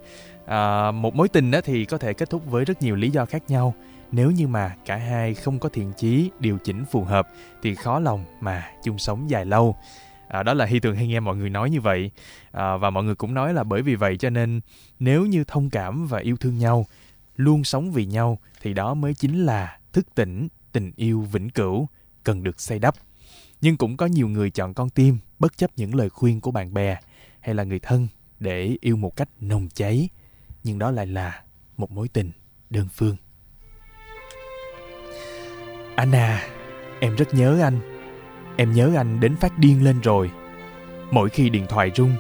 À, 0.47 0.91
một 0.91 1.14
mối 1.14 1.29
tình 1.29 1.51
đó 1.51 1.61
thì 1.64 1.85
có 1.85 1.99
thể 1.99 2.12
kết 2.12 2.31
thúc 2.31 2.43
với 2.47 2.64
rất 2.64 2.83
nhiều 2.83 2.97
lý 2.97 3.11
do 3.11 3.27
khác 3.27 3.43
nhau 3.49 3.75
nếu 4.14 4.30
như 4.30 4.48
mà 4.48 4.76
cả 4.84 4.96
hai 4.96 5.34
không 5.34 5.58
có 5.58 5.68
thiện 5.68 5.92
chí 5.92 6.30
điều 6.38 6.58
chỉnh 6.58 6.84
phù 6.84 7.04
hợp 7.04 7.28
thì 7.62 7.74
khó 7.74 7.98
lòng 7.98 8.24
mà 8.40 8.72
chung 8.82 8.98
sống 8.98 9.30
dài 9.30 9.44
lâu. 9.44 9.76
À, 10.28 10.42
đó 10.42 10.54
là 10.54 10.64
hy 10.64 10.80
thường 10.80 10.96
hay 10.96 11.06
nghe 11.06 11.20
mọi 11.20 11.36
người 11.36 11.50
nói 11.50 11.70
như 11.70 11.80
vậy. 11.80 12.10
À, 12.52 12.76
và 12.76 12.90
mọi 12.90 13.04
người 13.04 13.14
cũng 13.14 13.34
nói 13.34 13.54
là 13.54 13.64
bởi 13.64 13.82
vì 13.82 13.94
vậy 13.94 14.16
cho 14.16 14.30
nên 14.30 14.60
nếu 14.98 15.26
như 15.26 15.44
thông 15.44 15.70
cảm 15.70 16.06
và 16.06 16.18
yêu 16.18 16.36
thương 16.36 16.58
nhau 16.58 16.86
luôn 17.36 17.64
sống 17.64 17.92
vì 17.92 18.06
nhau 18.06 18.38
thì 18.62 18.74
đó 18.74 18.94
mới 18.94 19.14
chính 19.14 19.44
là 19.44 19.78
thức 19.92 20.06
tỉnh 20.14 20.48
tình 20.72 20.92
yêu 20.96 21.20
vĩnh 21.20 21.50
cửu 21.50 21.88
cần 22.24 22.42
được 22.42 22.60
xây 22.60 22.78
đắp. 22.78 22.94
Nhưng 23.60 23.76
cũng 23.76 23.96
có 23.96 24.06
nhiều 24.06 24.28
người 24.28 24.50
chọn 24.50 24.74
con 24.74 24.90
tim 24.90 25.18
bất 25.38 25.56
chấp 25.56 25.70
những 25.76 25.94
lời 25.94 26.08
khuyên 26.08 26.40
của 26.40 26.50
bạn 26.50 26.74
bè 26.74 26.96
hay 27.40 27.54
là 27.54 27.64
người 27.64 27.78
thân 27.78 28.08
để 28.40 28.76
yêu 28.80 28.96
một 28.96 29.16
cách 29.16 29.28
nồng 29.40 29.68
cháy. 29.68 30.08
Nhưng 30.64 30.78
đó 30.78 30.90
lại 30.90 31.06
là 31.06 31.42
một 31.76 31.90
mối 31.90 32.08
tình 32.08 32.30
đơn 32.70 32.88
phương. 32.92 33.16
Anna, 35.97 36.42
em 37.01 37.16
rất 37.16 37.34
nhớ 37.34 37.61
anh. 37.62 37.78
Em 38.57 38.72
nhớ 38.72 38.92
anh 38.97 39.20
đến 39.20 39.36
phát 39.36 39.59
điên 39.59 39.84
lên 39.84 40.01
rồi. 40.01 40.30
Mỗi 41.11 41.28
khi 41.28 41.49
điện 41.49 41.66
thoại 41.68 41.90
rung, 41.95 42.12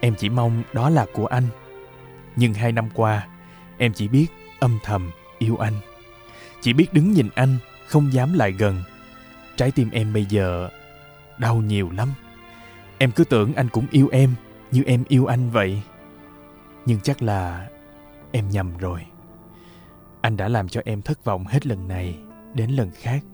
em 0.00 0.14
chỉ 0.14 0.28
mong 0.28 0.62
đó 0.72 0.90
là 0.90 1.06
của 1.12 1.26
anh. 1.26 1.44
Nhưng 2.36 2.54
hai 2.54 2.72
năm 2.72 2.88
qua, 2.94 3.26
em 3.78 3.92
chỉ 3.92 4.08
biết 4.08 4.26
âm 4.60 4.78
thầm 4.84 5.10
yêu 5.38 5.56
anh. 5.56 5.74
Chỉ 6.60 6.72
biết 6.72 6.92
đứng 6.92 7.12
nhìn 7.12 7.28
anh, 7.34 7.56
không 7.86 8.12
dám 8.12 8.32
lại 8.32 8.52
gần. 8.52 8.82
Trái 9.56 9.70
tim 9.70 9.90
em 9.90 10.12
bây 10.12 10.24
giờ 10.24 10.68
đau 11.38 11.56
nhiều 11.56 11.90
lắm. 11.90 12.08
Em 12.98 13.10
cứ 13.10 13.24
tưởng 13.24 13.54
anh 13.54 13.68
cũng 13.68 13.86
yêu 13.90 14.08
em 14.12 14.34
như 14.70 14.82
em 14.86 15.04
yêu 15.08 15.26
anh 15.26 15.50
vậy. 15.50 15.82
Nhưng 16.86 17.00
chắc 17.00 17.22
là 17.22 17.68
em 18.32 18.50
nhầm 18.50 18.78
rồi. 18.78 19.00
Anh 20.20 20.36
đã 20.36 20.48
làm 20.48 20.68
cho 20.68 20.80
em 20.84 21.02
thất 21.02 21.24
vọng 21.24 21.44
hết 21.44 21.66
lần 21.66 21.88
này 21.88 22.18
đến 22.54 22.70
lần 22.70 22.90
khác. 22.90 23.24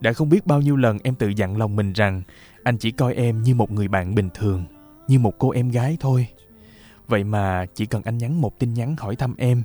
Đã 0.00 0.12
không 0.12 0.28
biết 0.28 0.46
bao 0.46 0.60
nhiêu 0.60 0.76
lần 0.76 0.98
em 1.04 1.14
tự 1.14 1.28
dặn 1.28 1.56
lòng 1.56 1.76
mình 1.76 1.92
rằng 1.92 2.22
anh 2.62 2.78
chỉ 2.78 2.90
coi 2.90 3.14
em 3.14 3.42
như 3.42 3.54
một 3.54 3.70
người 3.70 3.88
bạn 3.88 4.14
bình 4.14 4.28
thường, 4.34 4.64
như 5.08 5.18
một 5.18 5.34
cô 5.38 5.50
em 5.50 5.68
gái 5.70 5.96
thôi. 6.00 6.26
Vậy 7.06 7.24
mà 7.24 7.66
chỉ 7.74 7.86
cần 7.86 8.02
anh 8.02 8.18
nhắn 8.18 8.40
một 8.40 8.58
tin 8.58 8.74
nhắn 8.74 8.96
hỏi 8.98 9.16
thăm 9.16 9.34
em, 9.38 9.62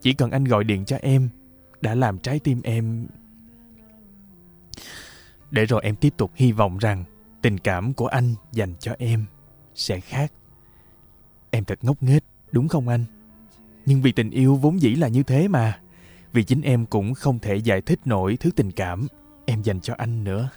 chỉ 0.00 0.12
cần 0.12 0.30
anh 0.30 0.44
gọi 0.44 0.64
điện 0.64 0.84
cho 0.84 0.96
em, 1.02 1.28
đã 1.80 1.94
làm 1.94 2.18
trái 2.18 2.38
tim 2.38 2.60
em... 2.62 3.06
Để 5.50 5.66
rồi 5.66 5.80
em 5.84 5.96
tiếp 5.96 6.14
tục 6.16 6.30
hy 6.34 6.52
vọng 6.52 6.78
rằng 6.78 7.04
tình 7.42 7.58
cảm 7.58 7.92
của 7.92 8.06
anh 8.06 8.34
dành 8.52 8.74
cho 8.80 8.94
em 8.98 9.24
sẽ 9.74 10.00
khác. 10.00 10.32
Em 11.50 11.64
thật 11.64 11.78
ngốc 11.84 12.02
nghếch, 12.02 12.24
đúng 12.52 12.68
không 12.68 12.88
anh? 12.88 13.04
Nhưng 13.86 14.02
vì 14.02 14.12
tình 14.12 14.30
yêu 14.30 14.56
vốn 14.56 14.82
dĩ 14.82 14.94
là 14.94 15.08
như 15.08 15.22
thế 15.22 15.48
mà 15.48 15.80
vì 16.32 16.42
chính 16.42 16.62
em 16.62 16.86
cũng 16.86 17.14
không 17.14 17.38
thể 17.38 17.56
giải 17.56 17.80
thích 17.80 18.00
nổi 18.04 18.36
thứ 18.40 18.50
tình 18.56 18.72
cảm 18.72 19.06
em 19.46 19.62
dành 19.62 19.80
cho 19.80 19.94
anh 19.98 20.24
nữa. 20.24 20.48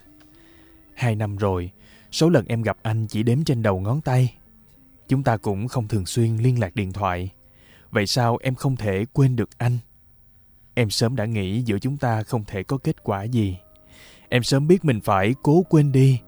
Hai 0.94 1.16
năm 1.16 1.38
rồi, 1.38 1.72
số 2.12 2.30
lần 2.30 2.46
em 2.48 2.62
gặp 2.62 2.78
anh 2.82 3.08
chỉ 3.08 3.24
đếm 3.24 3.44
trên 3.44 3.62
đầu 3.62 3.80
ngón 3.80 4.02
tay. 4.02 4.36
Chúng 5.08 5.24
ta 5.24 5.38
cũng 5.38 5.68
không 5.68 5.88
thường 5.88 6.06
xuyên 6.06 6.38
liên 6.38 6.60
lạc 6.60 6.76
điện 6.76 6.94
thoại. 6.94 7.30
Vậy 7.92 8.08
sao 8.08 8.38
em 8.42 8.56
không 8.56 8.76
thể 8.76 9.06
quên 9.14 9.36
được 9.36 9.50
anh? 9.58 9.78
Em 10.74 10.90
sớm 10.90 11.16
đã 11.16 11.26
nghĩ 11.26 11.62
giữa 11.62 11.80
chúng 11.80 11.98
ta 11.98 12.24
không 12.24 12.44
thể 12.48 12.64
có 12.64 12.78
kết 12.78 13.04
quả 13.04 13.24
gì. 13.24 13.58
Em 14.30 14.44
sớm 14.44 14.68
biết 14.68 14.86
mình 14.86 15.02
phải 15.02 15.36
cố 15.44 15.64
quên 15.70 15.92
đi. 15.92 16.20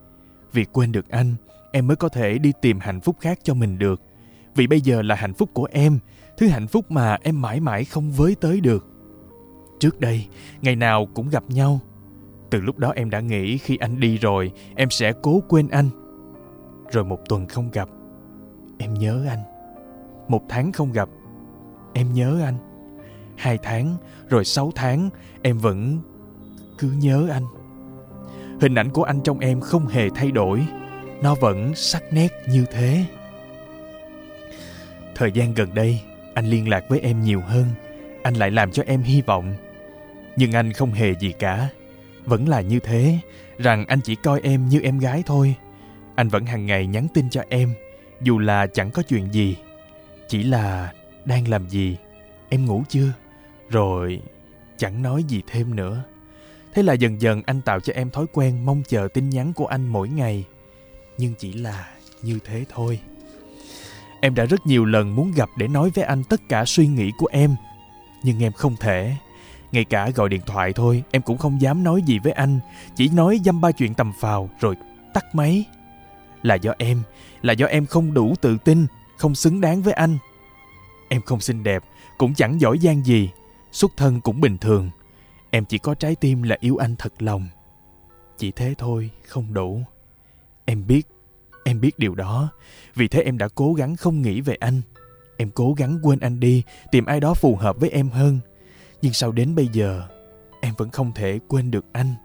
Vì 0.51 0.65
quên 0.65 0.91
được 0.91 1.09
anh, 1.09 1.35
em 1.71 1.87
mới 1.87 1.95
có 1.95 2.09
thể 2.09 2.37
đi 2.37 2.51
tìm 2.61 2.79
hạnh 2.79 3.01
phúc 3.01 3.15
khác 3.19 3.39
cho 3.43 3.53
mình 3.53 3.77
được. 3.77 4.01
Vì 4.55 4.67
bây 4.67 4.81
giờ 4.81 5.01
là 5.01 5.15
hạnh 5.15 5.33
phúc 5.33 5.49
của 5.53 5.67
em, 5.71 5.99
thứ 6.37 6.47
hạnh 6.47 6.67
phúc 6.67 6.91
mà 6.91 7.17
em 7.23 7.41
mãi 7.41 7.59
mãi 7.59 7.85
không 7.85 8.11
với 8.11 8.35
tới 8.35 8.59
được. 8.61 8.94
Trước 9.80 9.99
đây, 9.99 10.28
ngày 10.61 10.76
nào 10.76 11.07
cũng 11.13 11.30
gặp 11.30 11.43
nhau. 11.47 11.80
Từ 12.49 12.61
lúc 12.61 12.78
đó 12.78 12.93
em 12.95 13.09
đã 13.09 13.19
nghĩ 13.19 13.57
khi 13.57 13.78
anh 13.78 13.99
đi 13.99 14.17
rồi, 14.17 14.51
em 14.76 14.89
sẽ 14.89 15.13
cố 15.21 15.43
quên 15.49 15.67
anh. 15.67 15.89
Rồi 16.91 17.03
một 17.03 17.19
tuần 17.30 17.47
không 17.47 17.71
gặp, 17.71 17.89
em 18.78 18.93
nhớ 18.93 19.26
anh. 19.30 19.39
Một 20.28 20.41
tháng 20.49 20.71
không 20.71 20.91
gặp, 20.91 21.09
em 21.93 22.13
nhớ 22.13 22.41
anh. 22.43 22.57
Hai 23.38 23.57
tháng, 23.63 23.97
rồi 24.30 24.45
sáu 24.45 24.71
tháng, 24.76 25.09
em 25.41 25.57
vẫn 25.57 25.99
cứ 26.78 26.91
nhớ 26.91 27.28
anh. 27.32 27.43
Hình 28.61 28.76
ảnh 28.76 28.89
của 28.89 29.03
anh 29.03 29.21
trong 29.23 29.39
em 29.39 29.61
không 29.61 29.88
hề 29.88 30.09
thay 30.15 30.32
đổi, 30.32 30.65
nó 31.21 31.36
vẫn 31.36 31.76
sắc 31.76 32.03
nét 32.11 32.32
như 32.49 32.65
thế. 32.71 33.05
Thời 35.15 35.32
gian 35.32 35.53
gần 35.53 35.73
đây, 35.73 36.01
anh 36.34 36.45
liên 36.45 36.69
lạc 36.69 36.84
với 36.89 36.99
em 36.99 37.21
nhiều 37.21 37.41
hơn, 37.41 37.65
anh 38.23 38.34
lại 38.34 38.51
làm 38.51 38.71
cho 38.71 38.84
em 38.88 39.01
hy 39.01 39.21
vọng 39.21 39.53
nhưng 40.36 40.51
anh 40.51 40.73
không 40.73 40.91
hề 40.91 41.15
gì 41.15 41.31
cả. 41.39 41.69
Vẫn 42.25 42.49
là 42.49 42.61
như 42.61 42.79
thế, 42.79 43.19
rằng 43.57 43.86
anh 43.86 43.99
chỉ 44.01 44.15
coi 44.15 44.41
em 44.41 44.69
như 44.69 44.79
em 44.81 44.99
gái 44.99 45.23
thôi. 45.25 45.55
Anh 46.15 46.29
vẫn 46.29 46.45
hàng 46.45 46.65
ngày 46.65 46.88
nhắn 46.88 47.07
tin 47.13 47.29
cho 47.29 47.43
em, 47.49 47.73
dù 48.21 48.39
là 48.39 48.67
chẳng 48.67 48.91
có 48.91 49.01
chuyện 49.01 49.33
gì. 49.33 49.55
Chỉ 50.27 50.43
là 50.43 50.93
đang 51.25 51.47
làm 51.47 51.69
gì, 51.69 51.97
em 52.49 52.65
ngủ 52.65 52.83
chưa? 52.89 53.13
Rồi 53.69 54.21
chẳng 54.77 55.01
nói 55.01 55.23
gì 55.23 55.41
thêm 55.47 55.75
nữa. 55.75 56.03
Thế 56.73 56.83
là 56.83 56.93
dần 56.93 57.21
dần 57.21 57.41
anh 57.45 57.61
tạo 57.61 57.79
cho 57.79 57.93
em 57.93 58.09
thói 58.09 58.25
quen 58.33 58.65
mong 58.65 58.83
chờ 58.88 59.07
tin 59.13 59.29
nhắn 59.29 59.53
của 59.53 59.65
anh 59.65 59.88
mỗi 59.88 60.09
ngày. 60.09 60.45
Nhưng 61.17 61.33
chỉ 61.39 61.53
là 61.53 61.89
như 62.21 62.39
thế 62.45 62.65
thôi. 62.69 62.99
Em 64.21 64.36
đã 64.36 64.45
rất 64.45 64.65
nhiều 64.65 64.86
lần 64.86 65.15
muốn 65.15 65.31
gặp 65.31 65.49
để 65.57 65.67
nói 65.67 65.91
với 65.95 66.03
anh 66.03 66.23
tất 66.23 66.41
cả 66.49 66.65
suy 66.65 66.88
nghĩ 66.88 67.11
của 67.17 67.27
em. 67.31 67.55
Nhưng 68.23 68.43
em 68.43 68.51
không 68.51 68.75
thể 68.79 69.15
ngay 69.72 69.84
cả 69.84 70.09
gọi 70.09 70.30
điện 70.30 70.41
thoại 70.45 70.74
thôi 70.74 71.03
em 71.11 71.22
cũng 71.22 71.38
không 71.38 71.61
dám 71.61 71.84
nói 71.84 72.01
gì 72.01 72.20
với 72.20 72.32
anh 72.32 72.59
Chỉ 72.95 73.09
nói 73.09 73.39
dăm 73.45 73.61
ba 73.61 73.72
chuyện 73.72 73.93
tầm 73.93 74.13
phào 74.20 74.49
rồi 74.59 74.76
tắt 75.13 75.36
máy 75.36 75.66
Là 76.41 76.55
do 76.55 76.74
em 76.78 77.01
Là 77.41 77.53
do 77.53 77.66
em 77.66 77.86
không 77.86 78.13
đủ 78.13 78.34
tự 78.41 78.57
tin 78.57 78.86
Không 79.18 79.36
xứng 79.36 79.61
đáng 79.61 79.82
với 79.82 79.93
anh 79.93 80.18
Em 81.09 81.22
không 81.22 81.39
xinh 81.39 81.63
đẹp 81.63 81.84
Cũng 82.18 82.34
chẳng 82.34 82.61
giỏi 82.61 82.78
giang 82.78 83.05
gì 83.05 83.30
Xuất 83.72 83.91
thân 83.97 84.22
cũng 84.22 84.41
bình 84.41 84.57
thường 84.57 84.89
Em 85.55 85.66
chỉ 85.66 85.78
có 85.78 85.95
trái 85.95 86.16
tim 86.16 86.43
là 86.43 86.57
yêu 86.59 86.78
anh 86.78 86.95
thật 86.95 87.22
lòng. 87.22 87.47
Chỉ 88.38 88.51
thế 88.51 88.74
thôi, 88.78 89.09
không 89.28 89.53
đủ. 89.53 89.82
Em 90.66 90.88
biết, 90.88 91.07
em 91.66 91.82
biết 91.82 91.99
điều 91.99 92.16
đó. 92.16 92.49
Vì 92.95 93.07
thế 93.07 93.22
em 93.22 93.38
đã 93.38 93.47
cố 93.55 93.74
gắng 93.74 93.95
không 93.95 94.22
nghĩ 94.22 94.41
về 94.41 94.55
anh. 94.55 94.82
Em 95.38 95.51
cố 95.51 95.74
gắng 95.74 95.99
quên 96.03 96.20
anh 96.20 96.39
đi, 96.39 96.63
tìm 96.91 97.05
ai 97.05 97.20
đó 97.20 97.34
phù 97.34 97.55
hợp 97.55 97.80
với 97.80 97.89
em 97.89 98.09
hơn. 98.09 98.39
Nhưng 99.06 99.14
sau 99.14 99.32
đến 99.32 99.56
bây 99.56 99.68
giờ, 99.68 100.03
em 100.62 100.74
vẫn 100.78 100.89
không 100.89 101.12
thể 101.16 101.39
quên 101.47 101.72
được 101.72 101.86
anh. 101.93 102.16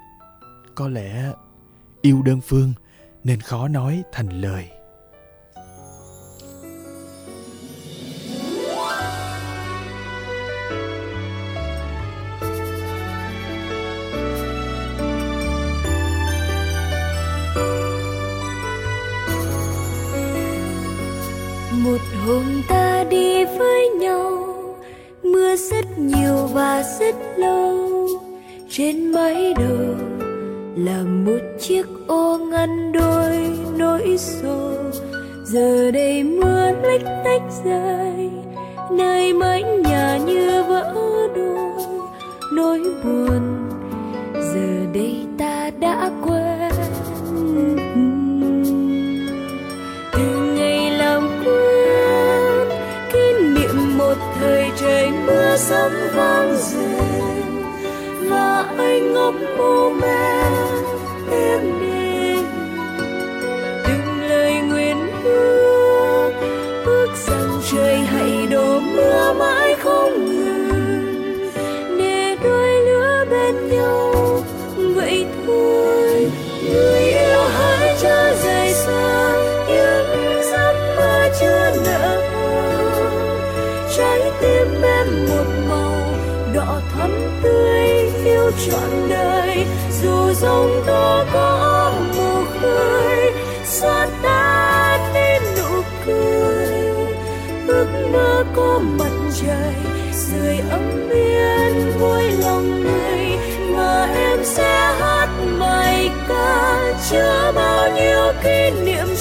Có 0.75 0.89
lẽ 0.89 1.33
yêu 2.01 2.23
đơn 2.23 2.41
phương 2.41 2.73
nên 3.25 3.41
khó 3.41 3.69
nói 3.69 4.03
thành 4.13 4.41
lời. 4.41 4.69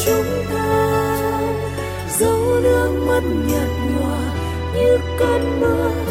Chúng 0.05 0.45
ta. 0.53 1.39
Dấu 2.19 2.59
nước 2.63 2.91
mắt 3.07 3.23
nhạt 3.47 3.69
nhòa 3.91 4.19
như 4.75 4.97
cơn 5.19 5.59
mưa. 5.59 6.09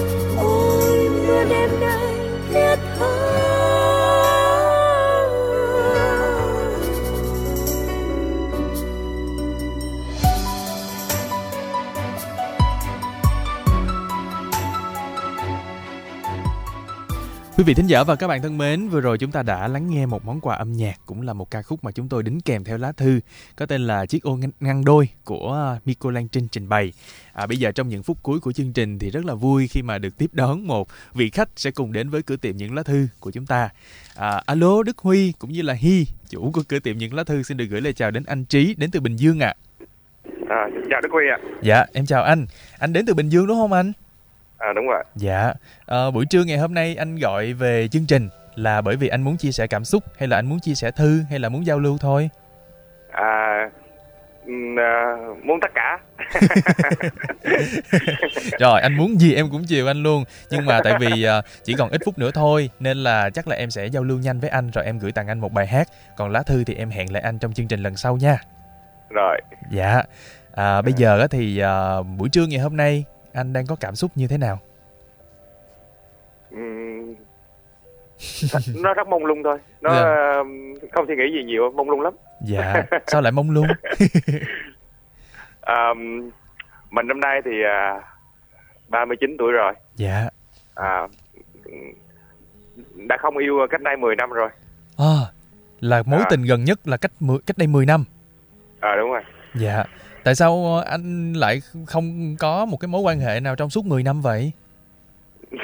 Vị 17.68 17.74
thính 17.74 17.86
giả 17.86 18.04
và 18.04 18.16
các 18.16 18.26
bạn 18.26 18.42
thân 18.42 18.58
mến, 18.58 18.88
vừa 18.88 19.00
rồi 19.00 19.18
chúng 19.18 19.30
ta 19.30 19.42
đã 19.42 19.68
lắng 19.68 19.90
nghe 19.90 20.06
một 20.06 20.24
món 20.24 20.40
quà 20.40 20.56
âm 20.56 20.72
nhạc 20.72 20.94
cũng 21.06 21.22
là 21.22 21.32
một 21.32 21.50
ca 21.50 21.62
khúc 21.62 21.84
mà 21.84 21.90
chúng 21.90 22.08
tôi 22.08 22.22
đính 22.22 22.40
kèm 22.40 22.64
theo 22.64 22.78
lá 22.78 22.92
thư 22.92 23.20
có 23.56 23.66
tên 23.66 23.80
là 23.80 24.06
Chiếc 24.06 24.22
ô 24.22 24.38
ngăn, 24.60 24.84
đôi 24.84 25.08
của 25.24 25.78
Miko 25.84 26.10
Lan 26.10 26.28
Trinh 26.28 26.48
trình 26.48 26.68
bày. 26.68 26.92
À, 27.32 27.46
bây 27.46 27.56
giờ 27.56 27.72
trong 27.72 27.88
những 27.88 28.02
phút 28.02 28.22
cuối 28.22 28.40
của 28.40 28.52
chương 28.52 28.72
trình 28.72 28.98
thì 28.98 29.10
rất 29.10 29.24
là 29.24 29.34
vui 29.34 29.68
khi 29.68 29.82
mà 29.82 29.98
được 29.98 30.18
tiếp 30.18 30.30
đón 30.32 30.66
một 30.66 30.88
vị 31.14 31.30
khách 31.30 31.48
sẽ 31.56 31.70
cùng 31.70 31.92
đến 31.92 32.10
với 32.10 32.22
cửa 32.22 32.36
tiệm 32.36 32.56
những 32.56 32.74
lá 32.74 32.82
thư 32.82 33.08
của 33.20 33.30
chúng 33.30 33.46
ta. 33.46 33.68
À, 34.16 34.42
alo 34.46 34.82
Đức 34.82 34.98
Huy 34.98 35.32
cũng 35.38 35.52
như 35.52 35.62
là 35.62 35.74
Hy, 35.74 36.06
chủ 36.28 36.50
của 36.54 36.62
cửa 36.68 36.78
tiệm 36.78 36.98
những 36.98 37.14
lá 37.14 37.24
thư 37.24 37.42
xin 37.42 37.56
được 37.56 37.66
gửi 37.70 37.80
lời 37.80 37.92
chào 37.92 38.10
đến 38.10 38.24
anh 38.26 38.44
Trí 38.44 38.74
đến 38.78 38.90
từ 38.90 39.00
Bình 39.00 39.16
Dương 39.16 39.40
ạ. 39.40 39.54
À. 39.78 39.84
À, 40.48 40.68
chào 40.90 41.00
Đức 41.00 41.08
Huy 41.12 41.24
ạ. 41.30 41.38
Dạ, 41.62 41.84
em 41.92 42.06
chào 42.06 42.22
anh. 42.22 42.46
Anh 42.78 42.92
đến 42.92 43.06
từ 43.06 43.14
Bình 43.14 43.28
Dương 43.28 43.46
đúng 43.46 43.56
không 43.56 43.72
anh? 43.72 43.92
À 44.58 44.72
đúng 44.72 44.86
rồi. 44.86 45.04
Dạ, 45.14 45.52
à, 45.86 46.10
buổi 46.10 46.26
trưa 46.26 46.44
ngày 46.44 46.58
hôm 46.58 46.74
nay 46.74 46.96
anh 46.98 47.16
gọi 47.16 47.52
về 47.52 47.88
chương 47.88 48.06
trình 48.06 48.28
là 48.54 48.80
bởi 48.80 48.96
vì 48.96 49.08
anh 49.08 49.22
muốn 49.22 49.36
chia 49.36 49.52
sẻ 49.52 49.66
cảm 49.66 49.84
xúc 49.84 50.04
hay 50.18 50.28
là 50.28 50.36
anh 50.36 50.46
muốn 50.46 50.60
chia 50.60 50.74
sẻ 50.74 50.90
thư 50.90 51.22
hay 51.30 51.38
là 51.38 51.48
muốn 51.48 51.66
giao 51.66 51.78
lưu 51.78 51.98
thôi? 52.00 52.30
À, 53.10 53.70
à 54.76 55.16
muốn 55.42 55.60
tất 55.60 55.70
cả. 55.74 55.98
Rồi, 58.60 58.80
anh 58.80 58.96
muốn 58.96 59.20
gì 59.20 59.34
em 59.34 59.50
cũng 59.50 59.64
chiều 59.64 59.86
anh 59.86 60.02
luôn. 60.02 60.24
Nhưng 60.50 60.66
mà 60.66 60.80
tại 60.84 60.94
vì 61.00 61.22
à, 61.22 61.42
chỉ 61.64 61.74
còn 61.78 61.90
ít 61.90 62.00
phút 62.04 62.18
nữa 62.18 62.30
thôi 62.34 62.70
nên 62.80 62.96
là 62.96 63.30
chắc 63.30 63.48
là 63.48 63.56
em 63.56 63.70
sẽ 63.70 63.86
giao 63.86 64.04
lưu 64.04 64.18
nhanh 64.18 64.40
với 64.40 64.50
anh 64.50 64.70
rồi 64.70 64.84
em 64.84 64.98
gửi 64.98 65.12
tặng 65.12 65.28
anh 65.28 65.38
một 65.38 65.52
bài 65.52 65.66
hát. 65.66 65.88
Còn 66.16 66.32
lá 66.32 66.42
thư 66.42 66.64
thì 66.64 66.74
em 66.74 66.90
hẹn 66.90 67.12
lại 67.12 67.22
anh 67.22 67.38
trong 67.38 67.52
chương 67.52 67.68
trình 67.68 67.80
lần 67.80 67.96
sau 67.96 68.16
nha. 68.16 68.38
Rồi. 69.10 69.40
Dạ. 69.70 70.02
À, 70.54 70.82
bây 70.82 70.92
giờ 70.92 71.26
thì 71.30 71.58
à, 71.58 72.02
buổi 72.18 72.28
trưa 72.28 72.46
ngày 72.46 72.60
hôm 72.60 72.76
nay 72.76 73.04
anh 73.38 73.52
đang 73.52 73.66
có 73.66 73.76
cảm 73.80 73.94
xúc 73.94 74.10
như 74.14 74.26
thế 74.28 74.38
nào? 74.38 74.60
Ừm, 76.50 77.14
nó 78.82 78.94
rất 78.94 79.08
mông 79.08 79.24
lung 79.26 79.42
thôi. 79.44 79.58
Nó 79.80 79.90
Dạ. 79.94 80.32
ừm, 80.36 80.74
không 80.92 81.04
suy 81.08 81.16
nghĩ 81.16 81.22
gì 81.38 81.44
nhiều, 81.44 81.70
mông 81.70 81.90
lung 81.90 82.00
lắm. 82.00 82.12
Dạ, 82.46 82.74
sao 83.06 83.20
lại 83.20 83.32
mông 83.32 83.50
lung? 83.50 83.66
À, 85.60 85.94
mình 86.90 87.06
năm 87.06 87.20
nay 87.20 87.40
thì 87.44 87.50
à, 87.64 88.00
39 88.88 89.36
tuổi 89.38 89.52
rồi. 89.52 89.72
Dạ. 89.96 90.28
À, 90.74 91.08
đã 93.08 93.16
không 93.20 93.36
yêu 93.38 93.66
cách 93.70 93.80
đây 93.82 93.96
10 93.96 94.16
năm 94.16 94.30
rồi. 94.30 94.50
À, 94.98 95.14
là 95.80 96.02
mối 96.06 96.20
À. 96.20 96.26
tình 96.30 96.42
gần 96.42 96.64
nhất 96.64 96.88
là 96.88 96.96
cách 96.96 97.12
cách 97.46 97.58
đây 97.58 97.66
10 97.68 97.86
năm. 97.86 98.04
À 98.80 98.96
đúng 98.96 99.10
rồi. 99.10 99.22
Dạ. 99.54 99.84
Tại 100.24 100.34
sao 100.34 100.82
anh 100.86 101.32
lại 101.32 101.60
không 101.86 102.36
có 102.38 102.64
một 102.64 102.76
cái 102.76 102.88
mối 102.88 103.00
quan 103.00 103.20
hệ 103.20 103.40
nào 103.40 103.56
trong 103.56 103.70
suốt 103.70 103.84
10 103.86 104.02
năm 104.02 104.20
vậy? 104.20 104.52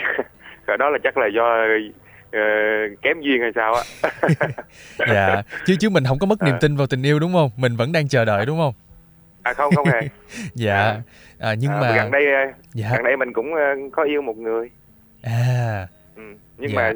Rồi 0.67 0.77
đó 0.79 0.91
là 0.91 0.99
chắc 1.05 1.17
là 1.17 1.27
do 1.35 1.45
ờ, 2.33 2.41
kém 3.03 3.21
duyên 3.21 3.41
hay 3.41 3.51
sao 3.55 3.75
á. 3.75 3.83
Dạ. 5.09 5.43
Chứ 5.67 5.77
chứ 5.81 5.91
mình 5.91 6.05
không 6.05 6.19
có 6.19 6.27
mất 6.27 6.43
niềm 6.43 6.55
À. 6.55 6.59
tin 6.61 6.77
vào 6.77 6.87
tình 6.87 7.03
yêu 7.03 7.19
đúng 7.19 7.33
không? 7.33 7.51
Mình 7.57 7.77
vẫn 7.77 7.93
đang 7.93 8.09
chờ 8.09 8.25
đợi 8.25 8.47
đúng 8.47 8.59
không? 8.59 8.75
À 9.43 9.53
không 9.53 9.75
không 9.75 9.87
hề. 9.87 10.01
Dạ. 10.55 10.97
À, 11.39 11.55
nhưng 11.59 11.71
À, 11.73 11.81
mà 11.81 11.97
gần 11.97 12.11
đây 12.11 12.25
ờ, 12.33 12.53
Dạ. 12.75 12.89
gần 12.93 13.03
đây 13.05 13.17
mình 13.17 13.33
cũng 13.33 13.55
ờ, 13.55 13.61
có 13.93 14.03
yêu 14.03 14.23
một 14.23 14.37
người. 14.37 14.71
à 15.23 15.87
Ừ. 16.17 16.23
nhưng 16.59 16.71
Dạ. 16.71 16.77
mà 16.77 16.93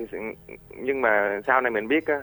nhưng 0.83 1.01
mà 1.01 1.41
sau 1.47 1.61
này 1.61 1.71
mình 1.71 1.89
biết 1.89 2.07
á 2.07 2.23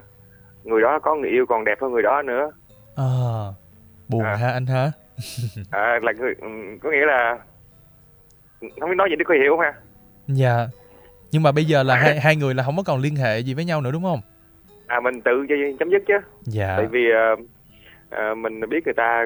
người 0.64 0.82
đó 0.82 1.00
có 1.04 1.16
người 1.16 1.30
yêu 1.30 1.46
còn 1.46 1.66
đẹp 1.66 1.78
hơn 1.82 1.92
người 1.92 2.04
đó 2.04 2.22
nữa 2.22 2.52
à, 2.96 3.06
buồn 4.08 4.24
À. 4.24 4.36
ha 4.36 4.52
anh 4.52 4.66
hả? 4.66 4.92
À, 5.72 6.00
là 6.02 6.12
người 6.18 6.34
ừ, 6.42 6.48
có 6.84 6.92
nghĩa 6.92 7.06
là 7.06 7.38
không 8.80 8.90
biết 8.90 8.96
nói 8.98 9.10
gì 9.10 9.16
để 9.16 9.24
có 9.28 9.34
hiểu 9.34 9.58
ha 9.58 9.74
Dạ. 10.28 10.68
Nhưng 11.32 11.44
mà 11.44 11.52
bây 11.52 11.66
giờ 11.66 11.84
là 11.84 11.96
hai 11.96 12.20
hai 12.20 12.36
người 12.36 12.54
là 12.54 12.64
không 12.64 12.78
có 12.78 12.84
còn 12.84 13.00
liên 13.02 13.16
hệ 13.16 13.40
gì 13.40 13.54
với 13.54 13.66
nhau 13.66 13.82
nữa 13.82 13.92
đúng 13.92 14.04
không? 14.04 14.20
à 14.88 15.00
mình 15.00 15.22
tự 15.22 15.46
chấm 15.80 15.90
dứt 15.90 16.04
chứ 16.08 16.14
Dạ. 16.42 16.74
tại 16.78 16.86
vì 16.86 17.00
ờ, 17.12 17.36
ờ, 18.10 18.36
mình 18.36 18.62
biết 18.70 18.86
người 18.86 18.94
ta 18.98 19.26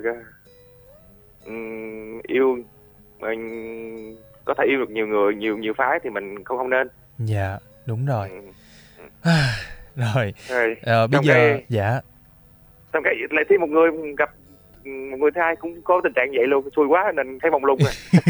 ừm, 1.46 2.22
yêu 2.28 2.58
mình 3.20 3.40
có 4.46 4.54
thể 4.58 4.64
yêu 4.68 4.80
được 4.80 4.90
nhiều 4.90 5.08
người 5.08 5.36
nhiều 5.36 5.58
nhiều 5.58 5.74
phái 5.78 6.00
thì 6.04 6.10
mình 6.10 6.44
không 6.44 6.58
không 6.58 6.70
nên 6.70 6.88
Dạ, 7.20 7.58
đúng 7.86 8.06
rồi. 8.06 8.30
Ừ. 9.24 9.32
rồi. 9.96 10.34
Rồi, 10.50 10.76
Ờ, 10.82 11.08
bây 11.08 11.14
trong 11.18 11.26
giờ 11.26 11.34
cái- 11.34 11.64
dạ. 11.70 12.02
xong 12.94 13.04
cái 13.04 13.14
lại 13.30 13.46
thêm 13.50 13.62
một 13.62 13.70
người 13.70 13.92
gặp 14.18 14.30
một 15.12 15.18
người 15.20 15.32
thứ 15.36 15.42
hai 15.42 15.56
cũng 15.56 15.82
có 15.82 16.02
tình 16.04 16.14
trạng 16.14 16.32
vậy 16.32 16.48
luôn 16.48 16.70
xui 16.76 16.88
quá 16.88 17.12
nên 17.16 17.40
thấy 17.40 17.52
mong 17.52 17.66
lung 17.66 17.80
rồi 17.80 17.94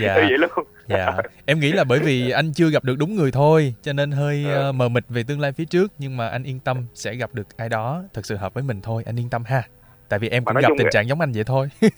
dạ. 0.00 0.14
Vậy 0.28 0.38
luôn. 0.38 0.50
Dạ. 0.86 1.16
Em 1.46 1.60
nghĩ 1.60 1.72
là 1.72 1.84
bởi 1.84 1.98
vì 1.98 2.30
anh 2.30 2.52
chưa 2.54 2.70
gặp 2.70 2.84
được 2.84 2.94
đúng 2.98 3.14
người 3.16 3.30
thôi 3.32 3.74
cho 3.82 3.92
nên 3.92 4.10
hơi 4.10 4.44
ờ, 4.54 4.72
mờ 4.72 4.88
mịt 4.88 5.04
về 5.08 5.22
tương 5.28 5.40
lai 5.40 5.52
phía 5.52 5.64
trước 5.64 5.92
nhưng 5.98 6.16
mà 6.16 6.28
anh 6.28 6.42
yên 6.42 6.60
tâm 6.60 6.86
sẽ 6.94 7.14
gặp 7.14 7.30
được 7.32 7.56
ai 7.56 7.68
đó 7.68 8.02
thật 8.14 8.26
sự 8.26 8.36
hợp 8.36 8.54
với 8.54 8.62
mình 8.62 8.80
thôi 8.82 9.02
anh 9.06 9.18
yên 9.18 9.30
tâm 9.30 9.44
ha. 9.44 9.62
Tại 10.08 10.18
vì 10.18 10.28
em 10.28 10.44
cũng 10.44 10.56
gặp 10.56 10.68
tình 10.78 10.88
trạng 10.90 11.08
giống 11.08 11.20
anh 11.20 11.32
vậy 11.32 11.44
thôi. 11.46 11.68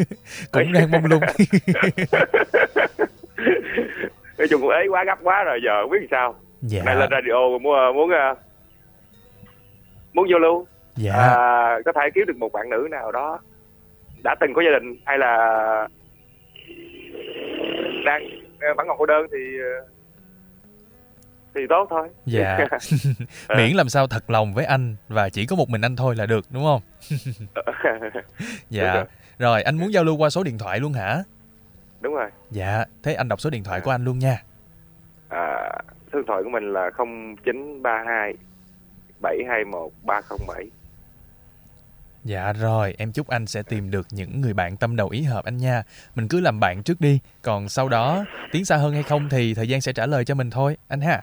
Cũng 0.53 0.73
đang 0.73 0.91
mông 0.91 1.05
lung. 1.05 1.23
Nói 4.39 4.49
chung 4.51 4.61
cũng 4.61 4.71
ế 4.71 4.87
quá 4.91 5.05
gấp 5.05 5.19
quá 5.23 5.45
rồi 5.45 5.61
giờ 5.65 5.83
không 5.83 5.91
biết 5.91 5.99
làm 6.01 6.09
sao. 6.11 6.35
Dạ. 6.61 6.83
Này 6.85 6.97
lên 6.97 7.09
radio 7.11 7.35
muốn 7.49 7.63
muốn 7.95 8.11
ờ, 8.11 8.35
muốn 10.13 10.27
vô 10.31 10.39
lưu. 10.39 10.67
Dạ. 10.97 11.13
À, 11.13 11.79
có 11.85 11.93
thể 11.93 12.01
kiếm 12.15 12.27
được 12.27 12.37
một 12.37 12.53
bạn 12.53 12.71
nữ 12.71 12.89
nào 12.91 13.13
đó 13.13 13.41
đã 14.25 14.35
từng 14.41 14.55
có 14.55 14.63
gia 14.63 14.79
đình 14.79 14.97
hay 15.05 15.19
là 15.19 15.89
đang 18.05 18.23
vẫn 18.77 18.89
còn 18.89 18.99
cô 18.99 19.07
đơn 19.07 19.27
thì 19.33 19.39
thì 21.55 21.61
tốt 21.69 21.87
thôi. 21.91 22.09
Dạ. 22.27 22.59
Miễn 23.57 23.77
làm 23.77 23.89
sao 23.89 24.07
thật 24.07 24.31
lòng 24.31 24.55
với 24.55 24.65
anh 24.65 24.97
và 25.09 25.29
chỉ 25.29 25.47
có 25.47 25.57
một 25.57 25.69
mình 25.69 25.81
anh 25.81 25.97
thôi 25.97 26.15
là 26.17 26.27
được 26.27 26.45
đúng 26.51 26.65
không? 26.65 26.81
Đúng 27.55 27.75
dạ 28.71 28.95
rồi. 28.95 29.05
rồi 29.39 29.63
anh 29.63 29.79
muốn 29.79 29.93
giao 29.93 30.05
lưu 30.05 30.17
qua 30.17 30.31
số 30.31 30.43
điện 30.43 30.59
thoại 30.59 30.81
luôn 30.81 30.93
hả? 30.93 31.23
Đúng 32.01 32.15
rồi. 32.15 32.31
Dạ 32.51 32.85
thế 33.03 33.15
anh 33.15 33.29
đọc 33.29 33.41
số 33.41 33.51
điện 33.51 33.65
thoại 33.65 33.81
của 33.81 33.91
anh 33.91 34.05
luôn 34.05 34.19
nha. 34.19 34.43
À, 35.29 35.71
số 36.13 36.19
điện 36.19 36.27
thoại 36.27 36.43
của 36.43 36.51
mình 36.51 36.73
là 36.73 36.91
0932 36.97 38.35
721 39.21 39.93
307 40.03 40.71
Dạ 42.25 42.53
rồi, 42.53 42.95
em 42.99 43.13
chúc 43.13 43.29
anh 43.29 43.47
sẽ 43.47 43.63
tìm 43.63 43.91
được 43.91 44.07
những 44.11 44.41
người 44.41 44.55
bạn 44.55 44.77
tâm 44.77 44.97
đầu 44.97 45.09
ý 45.09 45.23
hợp 45.23 45.45
anh 45.45 45.57
nha. 45.57 45.83
Mình 46.15 46.29
cứ 46.29 46.41
làm 46.41 46.61
bạn 46.61 46.83
trước 46.83 47.01
đi, 47.01 47.21
còn 47.43 47.69
sau 47.69 47.89
đó 47.89 48.25
tiến 48.53 48.65
xa 48.65 48.77
hơn 48.77 48.93
hay 48.93 49.03
không 49.03 49.29
thì 49.29 49.55
thời 49.55 49.69
gian 49.69 49.81
sẽ 49.81 49.93
trả 49.93 50.07
lời 50.07 50.25
cho 50.25 50.35
mình 50.35 50.51
thôi, 50.51 50.77
anh 50.89 51.01
ha. 51.01 51.21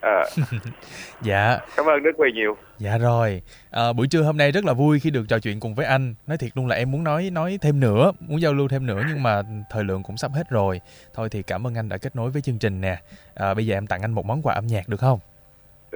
Ờ, 0.00 0.22
Dạ, 1.22 1.58
cảm 1.76 1.86
ơn 1.86 2.02
Đức 2.02 2.10
Huy 2.18 2.32
nhiều 2.32 2.56
dạ 2.78 2.98
rồi. 2.98 3.42
À, 3.70 3.92
buổi 3.92 4.06
trưa 4.08 4.22
hôm 4.22 4.36
nay 4.36 4.52
rất 4.52 4.64
là 4.64 4.72
vui 4.72 5.00
khi 5.00 5.10
được 5.10 5.24
trò 5.28 5.38
chuyện 5.38 5.60
cùng 5.60 5.74
với 5.74 5.86
anh. 5.86 6.14
Nói 6.26 6.38
thiệt 6.38 6.50
luôn 6.54 6.66
là 6.66 6.76
em 6.76 6.90
muốn 6.90 7.04
nói 7.04 7.30
nói 7.32 7.58
thêm 7.62 7.80
nữa, 7.80 8.12
muốn 8.20 8.40
giao 8.40 8.52
lưu 8.52 8.68
thêm 8.68 8.86
nữa 8.86 9.02
nhưng 9.08 9.22
mà 9.22 9.42
thời 9.70 9.84
lượng 9.84 10.02
cũng 10.02 10.16
sắp 10.16 10.30
hết 10.34 10.50
rồi. 10.50 10.80
Thôi 11.14 11.28
thì 11.30 11.42
cảm 11.42 11.66
ơn 11.66 11.74
anh 11.74 11.88
đã 11.88 11.96
kết 11.98 12.16
nối 12.16 12.30
với 12.30 12.42
chương 12.42 12.58
trình 12.58 12.80
nè. 12.80 12.96
À, 13.34 13.54
bây 13.54 13.66
giờ 13.66 13.76
em 13.76 13.86
tặng 13.86 14.02
anh 14.02 14.10
một 14.12 14.26
món 14.26 14.42
quà 14.42 14.54
âm 14.54 14.66
nhạc 14.66 14.88
được 14.88 15.00
không? 15.00 15.18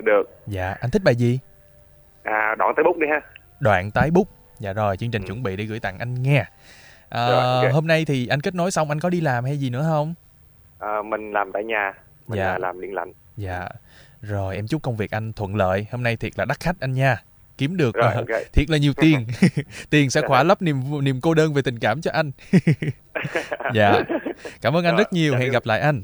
được 0.04 0.22
Dạ, 0.46 0.76
anh 0.80 0.90
thích 0.90 1.02
bài 1.04 1.14
gì? 1.16 1.38
à, 2.22 2.54
đoạn 2.58 2.72
tới 2.76 2.84
bút 2.84 2.96
đi 2.98 3.06
ha 3.10 3.20
Đoạn 3.60 3.90
tái 3.90 4.10
bút. 4.10 4.28
Dạ 4.58 4.72
rồi, 4.72 4.96
chương 4.96 5.10
trình 5.10 5.26
chuẩn 5.26 5.42
bị 5.42 5.56
để 5.56 5.64
gửi 5.64 5.80
tặng 5.80 5.98
anh 5.98 6.22
nghe. 6.22 6.44
À, 7.08 7.28
Rồi, 7.28 7.64
ok. 7.64 7.72
Hôm 7.72 7.86
nay 7.86 8.04
thì 8.04 8.26
anh 8.26 8.40
kết 8.40 8.54
nối 8.54 8.70
xong 8.70 8.88
anh 8.88 9.00
có 9.00 9.10
đi 9.10 9.20
làm 9.20 9.44
hay 9.44 9.58
gì 9.58 9.70
nữa 9.70 9.82
không? 9.88 10.14
à, 10.78 11.02
mình 11.04 11.32
làm 11.32 11.50
tại 11.52 11.64
nhà 11.64 11.92
mình 12.26 12.38
Dạ. 12.38 12.44
là 12.52 12.58
làm 12.58 12.80
điện 12.80 12.94
lạnh 12.94 13.12
Dạ. 13.36 13.68
Rồi 14.22 14.56
em 14.56 14.66
chúc 14.66 14.82
công 14.82 14.96
việc 14.96 15.10
anh 15.10 15.32
thuận 15.32 15.56
lợi. 15.56 15.86
Hôm 15.92 16.02
nay 16.02 16.16
thiệt 16.16 16.32
là 16.38 16.44
đắt 16.44 16.60
khách 16.60 16.80
anh 16.80 16.92
nha. 16.92 17.22
Kiếm 17.58 17.76
được 17.76 17.94
Rồi, 17.94 18.12
ờ, 18.12 18.14
ok. 18.14 18.42
thiệt 18.52 18.70
là 18.70 18.78
nhiều 18.78 18.92
tiền. 18.96 19.26
tiền 19.90 20.10
sẽ 20.10 20.20
khỏa 20.26 20.42
lấp 20.42 20.62
niềm 20.62 21.04
niềm 21.04 21.20
cô 21.20 21.34
đơn 21.34 21.54
về 21.54 21.62
tình 21.62 21.78
cảm 21.78 22.00
cho 22.00 22.10
anh. 22.14 22.30
dạ. 23.74 23.92
Cảm 24.60 24.76
ơn 24.76 24.84
anh 24.84 24.94
Rồi, 24.94 24.98
rất 24.98 25.12
nhiều. 25.12 25.32
chào 25.32 25.40
Hẹn 25.40 25.50
gặp 25.52 25.66
lại 25.66 25.80
anh. 25.80 26.02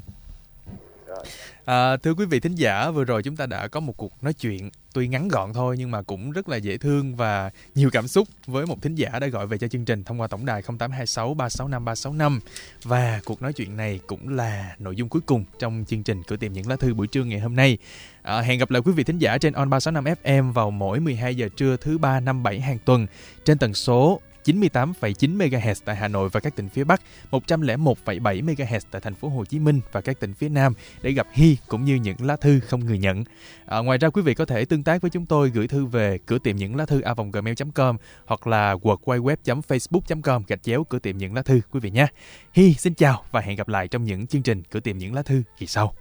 Rồi. 1.07 1.25
À, 1.65 1.97
thưa 1.97 2.13
quý 2.13 2.25
vị 2.25 2.39
thính 2.39 2.55
giả, 2.55 2.91
vừa 2.91 3.03
rồi 3.03 3.23
chúng 3.23 3.35
ta 3.35 3.45
đã 3.45 3.67
có 3.67 3.79
một 3.79 3.97
cuộc 3.97 4.23
nói 4.23 4.33
chuyện 4.33 4.69
tuy 4.93 5.07
ngắn 5.07 5.27
gọn 5.27 5.53
thôi 5.53 5.75
nhưng 5.79 5.91
mà 5.91 6.01
cũng 6.01 6.31
rất 6.31 6.49
là 6.49 6.57
dễ 6.57 6.77
thương 6.77 7.15
và 7.15 7.51
nhiều 7.75 7.89
cảm 7.93 8.07
xúc 8.07 8.27
với 8.47 8.65
một 8.65 8.81
thính 8.81 8.95
giả 8.95 9.19
đã 9.19 9.27
gọi 9.27 9.47
về 9.47 9.57
cho 9.57 9.67
chương 9.67 9.85
trình 9.85 10.03
thông 10.03 10.21
qua 10.21 10.27
tổng 10.27 10.45
đài 10.45 10.61
0826 10.61 11.33
365 11.33 11.85
365 11.85 12.39
và 12.83 13.19
cuộc 13.25 13.41
nói 13.41 13.53
chuyện 13.53 13.77
này 13.77 13.99
cũng 14.07 14.29
là 14.29 14.75
nội 14.79 14.95
dung 14.95 15.09
cuối 15.09 15.21
cùng 15.25 15.43
trong 15.59 15.83
chương 15.87 16.03
trình 16.03 16.23
cửa 16.23 16.35
tìm 16.35 16.53
những 16.53 16.67
lá 16.67 16.75
thư 16.75 16.93
buổi 16.93 17.07
trưa 17.07 17.23
ngày 17.23 17.39
hôm 17.39 17.55
nay. 17.55 17.77
À, 18.21 18.41
hẹn 18.41 18.59
gặp 18.59 18.71
lại 18.71 18.81
quý 18.85 18.91
vị 18.91 19.03
thính 19.03 19.19
giả 19.19 19.37
trên 19.37 19.53
On 19.53 19.69
365 19.69 20.17
FM 20.23 20.53
vào 20.53 20.71
mỗi 20.71 20.99
12 20.99 21.35
giờ 21.35 21.49
trưa 21.57 21.77
thứ 21.77 21.97
ba 21.97 22.19
năm 22.19 22.43
7 22.43 22.59
hàng 22.59 22.77
tuần 22.85 23.07
trên 23.45 23.57
tần 23.57 23.73
số 23.73 24.21
98,9 24.45 25.37
MHz 25.37 25.81
tại 25.85 25.95
Hà 25.95 26.07
Nội 26.07 26.29
và 26.29 26.39
các 26.39 26.55
tỉnh 26.55 26.69
phía 26.69 26.83
Bắc, 26.83 27.01
101,7 27.31 28.21
MHz 28.21 28.79
tại 28.91 29.01
thành 29.01 29.13
phố 29.13 29.29
Hồ 29.29 29.45
Chí 29.45 29.59
Minh 29.59 29.81
và 29.91 30.01
các 30.01 30.19
tỉnh 30.19 30.33
phía 30.33 30.49
Nam 30.49 30.73
để 31.01 31.11
gặp 31.11 31.27
Hi 31.31 31.57
cũng 31.67 31.85
như 31.85 31.95
những 31.95 32.17
lá 32.19 32.35
thư 32.35 32.59
không 32.59 32.85
người 32.85 32.97
nhận. 32.97 33.23
À, 33.65 33.79
ngoài 33.79 33.97
ra 33.97 34.09
quý 34.09 34.21
vị 34.21 34.33
có 34.33 34.45
thể 34.45 34.65
tương 34.65 34.83
tác 34.83 35.01
với 35.01 35.11
chúng 35.11 35.25
tôi 35.25 35.49
gửi 35.49 35.67
thư 35.67 35.85
về 35.85 36.17
cửa 36.25 36.37
tiệm 36.39 36.55
những 36.55 36.75
lá 36.75 36.85
thư 36.85 37.01
a 37.01 37.13
gmail.com 37.33 37.97
hoặc 38.25 38.47
là 38.47 38.75
www.facebook.com 38.75 40.43
gạch 40.47 40.63
chéo 40.63 40.83
cửa 40.83 40.99
tiệm 40.99 41.17
những 41.17 41.35
lá 41.35 41.41
thư 41.41 41.61
quý 41.71 41.79
vị 41.79 41.91
nhé. 41.91 42.07
Hi 42.53 42.73
xin 42.73 42.93
chào 42.93 43.23
và 43.31 43.41
hẹn 43.41 43.55
gặp 43.57 43.67
lại 43.67 43.87
trong 43.87 44.03
những 44.03 44.27
chương 44.27 44.41
trình 44.41 44.63
cửa 44.71 44.79
tiệm 44.79 44.97
những 44.97 45.13
lá 45.13 45.23
thư 45.23 45.43
kỳ 45.57 45.67
sau. 45.67 45.93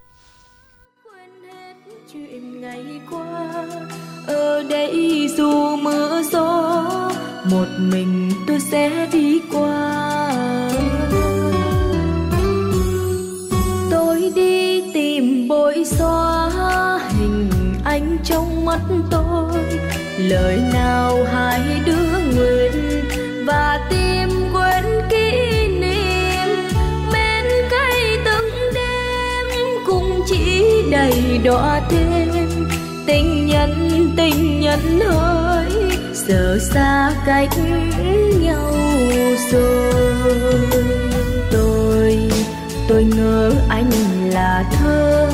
ở 4.27 4.63
đây 4.63 5.29
dù 5.37 5.77
mưa 5.77 6.23
gió 6.23 7.10
một 7.45 7.67
mình 7.79 8.31
tôi 8.47 8.61
sẽ 8.61 9.09
đi 9.13 9.41
qua. 9.53 10.31
Tôi 13.91 14.33
đi 14.35 14.83
tìm 14.95 15.49
bội 15.49 15.85
xóa 15.85 16.51
hình 17.19 17.51
anh 17.85 18.19
trong 18.25 18.65
mắt 18.65 18.81
tôi. 19.11 19.65
Lời 20.19 20.61
nào 20.73 21.25
hai 21.33 21.61
đứa 21.87 22.19
nguyện 22.35 23.05
và 23.47 23.89
tim 23.91 24.29
quên 24.53 24.85
kỷ 25.11 25.31
niệm. 25.69 26.49
Bên 27.13 27.45
cây 27.71 28.19
từng 28.25 28.75
đêm 28.75 29.47
cũng 29.87 30.21
chỉ 30.27 30.65
đầy 30.91 31.41
đọa 31.45 31.81
thêm 31.91 32.49
tình 33.07 33.47
nhân 33.47 33.91
tình 34.17 34.61
nhân 34.61 35.01
hơn 35.01 35.40
giờ 36.31 36.59
xa 36.61 37.13
cách 37.27 37.49
nhau 38.41 38.73
rồi. 39.53 40.59
Tôi 41.53 42.19
tôi 42.89 43.05
ngờ 43.05 43.53
anh 43.69 43.91
là 44.31 44.65
thơ, 44.73 45.31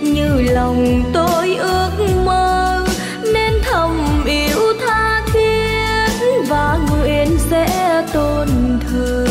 như 0.00 0.40
lòng 0.40 1.02
tôi 1.12 1.54
ước 1.56 1.90
mơ, 2.24 2.86
nên 3.32 3.52
thầm 3.70 4.24
yêu 4.26 4.72
tha 4.86 5.22
thiết 5.32 6.26
và 6.48 6.78
nguyện 6.90 7.38
sẽ 7.50 8.02
tôn 8.12 8.48
thờ. 8.90 9.26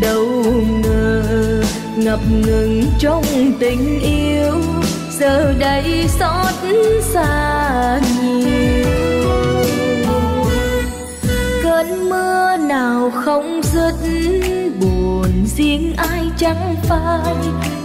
Đâu 0.00 0.26
ngờ 0.84 1.22
ngập 1.96 2.20
ngừng 2.30 2.82
trong 2.98 3.24
tình 3.60 4.00
yêu, 4.00 4.54
giờ 5.20 5.54
đây 5.58 6.08
xót 6.18 6.54
xa 7.14 8.00
nào 13.02 13.10
không 13.10 13.60
rất 13.74 13.94
buồn 14.80 15.46
riêng 15.46 15.94
ai 15.96 16.24
chẳng 16.38 16.74
phải 16.82 17.34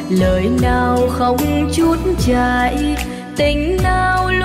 lời 0.10 0.50
nào 0.62 0.98
không 1.10 1.70
chút 1.74 1.96
chạy 2.28 2.98
tình 3.38 3.78
nào 3.84 4.30
luôn 4.30 4.37